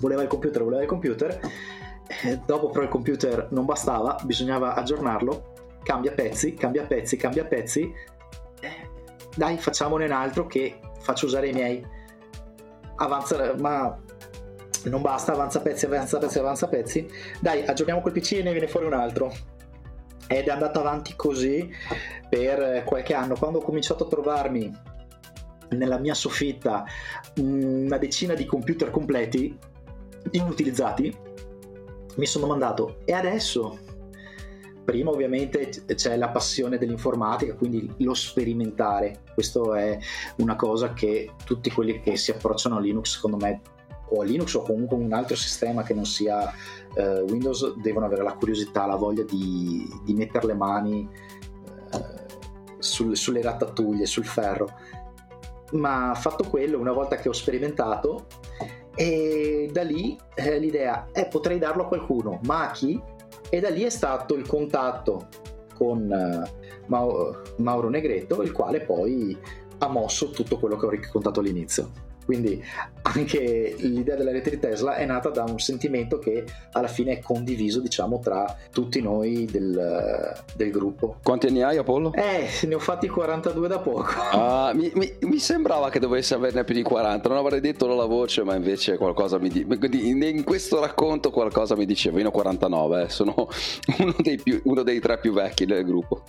voleva 0.00 0.22
il 0.22 0.28
computer, 0.28 0.62
voleva 0.64 0.82
il 0.82 0.88
computer. 0.88 1.40
Eh, 2.24 2.40
dopo 2.46 2.70
però 2.70 2.84
il 2.84 2.88
computer 2.88 3.48
non 3.50 3.64
bastava, 3.64 4.16
bisognava 4.24 4.74
aggiornarlo 4.74 5.54
cambia 5.86 6.10
pezzi, 6.10 6.54
cambia 6.54 6.84
pezzi, 6.84 7.16
cambia 7.16 7.44
pezzi. 7.44 7.94
Eh, 8.60 8.90
dai, 9.36 9.56
facciamone 9.56 10.04
un 10.04 10.10
altro 10.10 10.46
che 10.48 10.80
faccio 10.98 11.26
usare 11.26 11.48
i 11.48 11.52
miei. 11.52 11.86
Avanza, 12.96 13.54
ma 13.60 13.96
non 14.86 15.00
basta, 15.00 15.32
avanza 15.32 15.60
pezzi, 15.60 15.84
avanza 15.84 16.18
pezzi, 16.18 16.38
avanza 16.40 16.66
pezzi. 16.66 17.08
Dai, 17.38 17.64
aggiorniamo 17.64 18.00
quel 18.00 18.14
PC 18.14 18.32
e 18.32 18.42
ne 18.42 18.50
viene 18.50 18.66
fuori 18.66 18.86
un 18.86 18.94
altro. 18.94 19.32
Ed 20.26 20.48
è 20.48 20.50
andato 20.50 20.80
avanti 20.80 21.14
così 21.14 21.72
per 22.28 22.82
qualche 22.84 23.14
anno. 23.14 23.36
Quando 23.36 23.58
ho 23.58 23.62
cominciato 23.62 24.04
a 24.04 24.08
trovarmi 24.08 24.76
nella 25.68 25.98
mia 25.98 26.14
soffitta 26.14 26.84
una 27.36 27.96
decina 27.96 28.34
di 28.34 28.44
computer 28.44 28.90
completi 28.90 29.56
inutilizzati, 30.32 31.16
mi 32.16 32.26
sono 32.26 32.46
mandato 32.46 33.02
e 33.04 33.12
adesso 33.12 33.85
Prima 34.86 35.10
ovviamente 35.10 35.68
c'è 35.68 36.16
la 36.16 36.28
passione 36.28 36.78
dell'informatica, 36.78 37.54
quindi 37.54 37.92
lo 37.98 38.14
sperimentare. 38.14 39.22
Questo 39.34 39.74
è 39.74 39.98
una 40.36 40.54
cosa 40.54 40.92
che 40.92 41.32
tutti 41.44 41.72
quelli 41.72 42.00
che 42.00 42.16
si 42.16 42.30
approcciano 42.30 42.76
a 42.76 42.80
Linux, 42.80 43.14
secondo 43.14 43.36
me, 43.36 43.60
o 44.10 44.20
a 44.20 44.24
Linux 44.24 44.54
o 44.54 44.62
comunque 44.62 44.96
un 44.96 45.12
altro 45.12 45.34
sistema 45.34 45.82
che 45.82 45.92
non 45.92 46.06
sia 46.06 46.52
eh, 46.94 47.20
Windows, 47.22 47.74
devono 47.78 48.06
avere 48.06 48.22
la 48.22 48.34
curiosità, 48.34 48.86
la 48.86 48.94
voglia 48.94 49.24
di, 49.24 49.84
di 50.04 50.14
mettere 50.14 50.46
le 50.46 50.54
mani 50.54 51.08
eh, 51.92 52.24
sul, 52.78 53.16
sulle 53.16 53.42
ratatuglie, 53.42 54.06
sul 54.06 54.24
ferro. 54.24 54.70
Ma 55.72 56.14
fatto 56.14 56.44
quello, 56.44 56.78
una 56.78 56.92
volta 56.92 57.16
che 57.16 57.28
ho 57.28 57.32
sperimentato, 57.32 58.26
e 58.94 59.68
da 59.72 59.82
lì 59.82 60.16
eh, 60.36 60.60
l'idea 60.60 61.08
è 61.10 61.26
potrei 61.26 61.58
darlo 61.58 61.82
a 61.82 61.88
qualcuno, 61.88 62.38
ma 62.44 62.68
a 62.68 62.70
chi? 62.70 63.02
E 63.50 63.60
da 63.60 63.68
lì 63.68 63.82
è 63.82 63.90
stato 63.90 64.34
il 64.34 64.46
contatto 64.46 65.28
con 65.74 66.08
uh, 66.08 66.92
Mauro 67.56 67.88
Negretto, 67.88 68.42
il 68.42 68.52
quale 68.52 68.80
poi 68.80 69.36
ha 69.78 69.88
mosso 69.88 70.30
tutto 70.30 70.58
quello 70.58 70.76
che 70.76 70.86
ho 70.86 70.90
raccontato 70.90 71.40
all'inizio. 71.40 71.90
Quindi 72.26 72.62
anche 73.02 73.76
l'idea 73.78 74.16
della 74.16 74.32
rete 74.32 74.50
di 74.50 74.58
Tesla 74.58 74.96
è 74.96 75.06
nata 75.06 75.30
da 75.30 75.44
un 75.44 75.60
sentimento 75.60 76.18
che 76.18 76.44
alla 76.72 76.88
fine 76.88 77.12
è 77.12 77.20
condiviso, 77.20 77.80
diciamo, 77.80 78.18
tra 78.18 78.56
tutti 78.72 79.00
noi 79.00 79.46
del, 79.46 80.34
del 80.56 80.70
gruppo. 80.70 81.18
Quanti 81.22 81.46
anni 81.46 81.62
hai, 81.62 81.76
Apollo? 81.78 82.12
Eh, 82.14 82.48
ne 82.66 82.74
ho 82.74 82.80
fatti 82.80 83.08
42 83.08 83.68
da 83.68 83.78
poco. 83.78 84.12
Ah, 84.32 84.72
mi, 84.74 84.90
mi, 84.94 85.14
mi, 85.20 85.38
sembrava 85.38 85.88
che 85.88 86.00
dovessi 86.00 86.34
averne 86.34 86.64
più 86.64 86.74
di 86.74 86.82
40, 86.82 87.28
non 87.28 87.38
avrei 87.38 87.60
detto 87.60 87.86
la 87.86 88.06
voce, 88.06 88.42
ma 88.42 88.56
invece 88.56 88.96
qualcosa 88.96 89.38
mi 89.38 89.48
dice. 89.48 89.66
In 89.66 90.42
questo 90.44 90.80
racconto 90.80 91.30
qualcosa 91.30 91.76
mi 91.76 91.86
diceva, 91.86 92.18
io 92.18 92.26
ho 92.26 92.32
49, 92.32 93.02
eh. 93.02 93.08
sono 93.08 93.34
uno 93.98 94.14
dei, 94.18 94.36
più, 94.36 94.60
uno 94.64 94.82
dei 94.82 94.98
tre 94.98 95.18
più 95.18 95.32
vecchi 95.32 95.64
del 95.64 95.84
gruppo. 95.84 96.24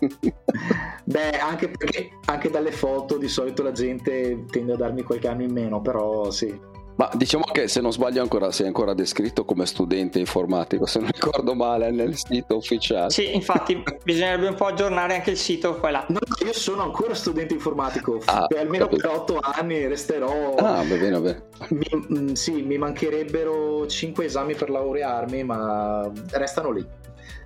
Beh, 1.04 1.40
anche 1.40 1.70
perché 1.70 2.10
anche 2.26 2.50
dalle 2.52 2.72
foto 2.72 3.18
di 3.18 3.28
solito 3.28 3.64
la 3.64 3.72
gente 3.72 4.46
tende 4.52 4.74
a 4.74 4.76
darmi 4.76 5.02
qualche 5.02 5.28
anno 5.28 5.44
in 5.44 5.52
meno 5.52 5.82
però 5.88 6.30
sì. 6.32 6.60
Ma 6.96 7.10
diciamo 7.14 7.44
che 7.46 7.68
se 7.68 7.80
non 7.80 7.94
sbaglio 7.94 8.22
ancora 8.24 8.52
sei 8.52 8.66
ancora 8.66 8.94
descritto 8.94 9.46
come 9.46 9.66
studente 9.68 10.20
informatico, 10.20 10.86
se 10.88 11.00
non 11.00 11.12
ricordo 11.12 11.54
male, 11.54 11.92
nel 11.92 12.18
sito 12.18 12.58
ufficiale. 12.58 13.12
Sì, 13.12 13.34
infatti 13.34 13.82
bisognerebbe 14.04 14.48
un 14.48 14.56
po' 14.56 14.66
aggiornare 14.66 15.14
anche 15.14 15.30
il 15.30 15.38
sito 15.38 15.78
qua 15.78 15.92
là. 15.92 16.06
No, 16.10 16.18
io 16.44 16.54
sono 16.54 16.82
ancora 16.82 17.14
studente 17.14 17.54
informatico, 17.54 18.20
ah, 18.26 18.48
per 18.48 18.58
almeno 18.58 18.88
per 18.88 19.06
otto 19.06 19.40
anni 19.40 19.88
resterò... 19.88 20.56
Ah, 20.56 20.84
va 20.84 20.96
bene, 20.96 21.12
va 21.12 21.20
bene. 21.20 21.44
Mi, 21.70 22.20
mm, 22.20 22.34
sì, 22.34 22.64
mi 22.64 22.78
mancherebbero 22.80 23.86
cinque 23.86 24.26
esami 24.26 24.56
per 24.56 24.72
laurearmi, 24.72 25.44
ma 25.44 26.12
restano 26.32 26.72
lì. 26.72 26.86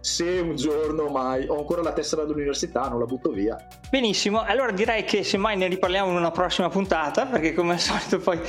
Se 0.01 0.39
un 0.39 0.55
giorno 0.55 1.07
mai 1.07 1.45
ho 1.47 1.57
ancora 1.57 1.81
la 1.81 1.93
tessera 1.93 2.23
dell'università 2.23 2.89
non 2.89 2.99
la 2.99 3.05
butto 3.05 3.29
via. 3.29 3.55
Benissimo, 3.89 4.41
allora 4.41 4.71
direi 4.71 5.03
che 5.03 5.23
semmai 5.23 5.55
ne 5.55 5.67
riparliamo 5.67 6.09
in 6.09 6.17
una 6.17 6.31
prossima 6.31 6.69
puntata 6.69 7.25
perché 7.27 7.53
come 7.53 7.73
al 7.73 7.79
solito 7.79 8.19
poi 8.19 8.39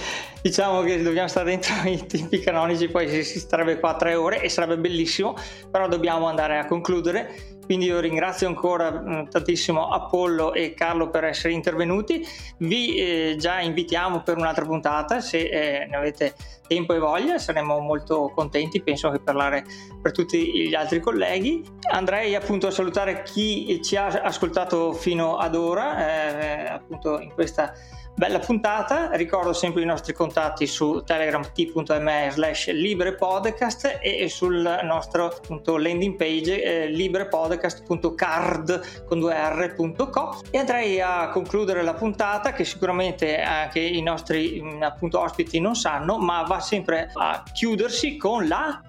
diciamo 0.40 0.82
che 0.82 1.02
dobbiamo 1.02 1.28
stare 1.28 1.50
dentro 1.50 1.74
i 1.88 2.04
tempi 2.06 2.40
canonici, 2.40 2.88
poi 2.88 3.08
si 3.22 3.38
starebbe 3.38 3.78
qua 3.78 3.94
tre 3.96 4.14
ore 4.14 4.42
e 4.42 4.48
sarebbe 4.48 4.78
bellissimo, 4.78 5.36
però 5.70 5.88
dobbiamo 5.88 6.26
andare 6.26 6.58
a 6.58 6.66
concludere. 6.66 7.51
Quindi 7.72 7.88
io 7.88 8.00
ringrazio 8.00 8.48
ancora 8.48 8.90
mh, 8.90 9.30
tantissimo 9.30 9.88
Apollo 9.88 10.52
e 10.52 10.74
Carlo 10.74 11.08
per 11.08 11.24
essere 11.24 11.54
intervenuti. 11.54 12.22
Vi 12.58 12.96
eh, 12.96 13.36
già 13.38 13.60
invitiamo 13.60 14.20
per 14.20 14.36
un'altra 14.36 14.66
puntata 14.66 15.22
se 15.22 15.38
eh, 15.38 15.86
ne 15.86 15.96
avete 15.96 16.34
tempo 16.66 16.92
e 16.92 16.98
voglia, 16.98 17.38
saremo 17.38 17.78
molto 17.78 18.30
contenti, 18.34 18.82
penso 18.82 19.08
che 19.08 19.20
parlare 19.20 19.64
per 20.02 20.12
tutti 20.12 20.68
gli 20.68 20.74
altri 20.74 21.00
colleghi. 21.00 21.64
Andrei 21.90 22.34
appunto 22.34 22.66
a 22.66 22.70
salutare 22.70 23.22
chi 23.22 23.80
ci 23.82 23.96
ha 23.96 24.08
ascoltato 24.08 24.92
fino 24.92 25.38
ad 25.38 25.54
ora, 25.54 25.96
eh, 25.96 26.66
appunto 26.66 27.20
in 27.20 27.32
questa 27.32 27.72
bella 28.14 28.38
puntata. 28.38 29.10
Ricordo 29.12 29.52
sempre 29.52 29.82
i 29.82 29.84
nostri 29.84 30.12
contatti 30.12 30.64
su 30.66 31.02
telegram 31.04 31.42
t.me 31.52 32.28
slash 32.30 32.70
librepodcast 32.70 33.98
e 34.00 34.28
sul 34.28 34.80
nostro 34.82 35.26
appunto, 35.26 35.76
landing 35.76 36.16
page 36.16 36.62
eh, 36.62 36.86
librepodcast.card 36.88 39.04
con 39.06 39.20
due 39.20 39.34
r.co 39.34 40.40
e 40.50 40.58
andrei 40.58 41.00
a 41.00 41.30
concludere 41.30 41.82
la 41.82 41.94
puntata 41.94 42.52
che 42.52 42.64
sicuramente 42.64 43.40
anche 43.40 43.80
i 43.80 44.02
nostri 44.02 44.60
mm, 44.62 44.82
appunto 44.82 45.20
ospiti 45.20 45.60
non 45.60 45.74
sanno 45.74 46.18
ma 46.18 46.42
va 46.42 46.60
sempre 46.60 47.10
a 47.14 47.42
chiudersi 47.52 48.16
con 48.16 48.46
la 48.46 48.80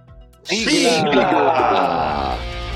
sigla. 0.41 0.89
sigla. 0.89 2.71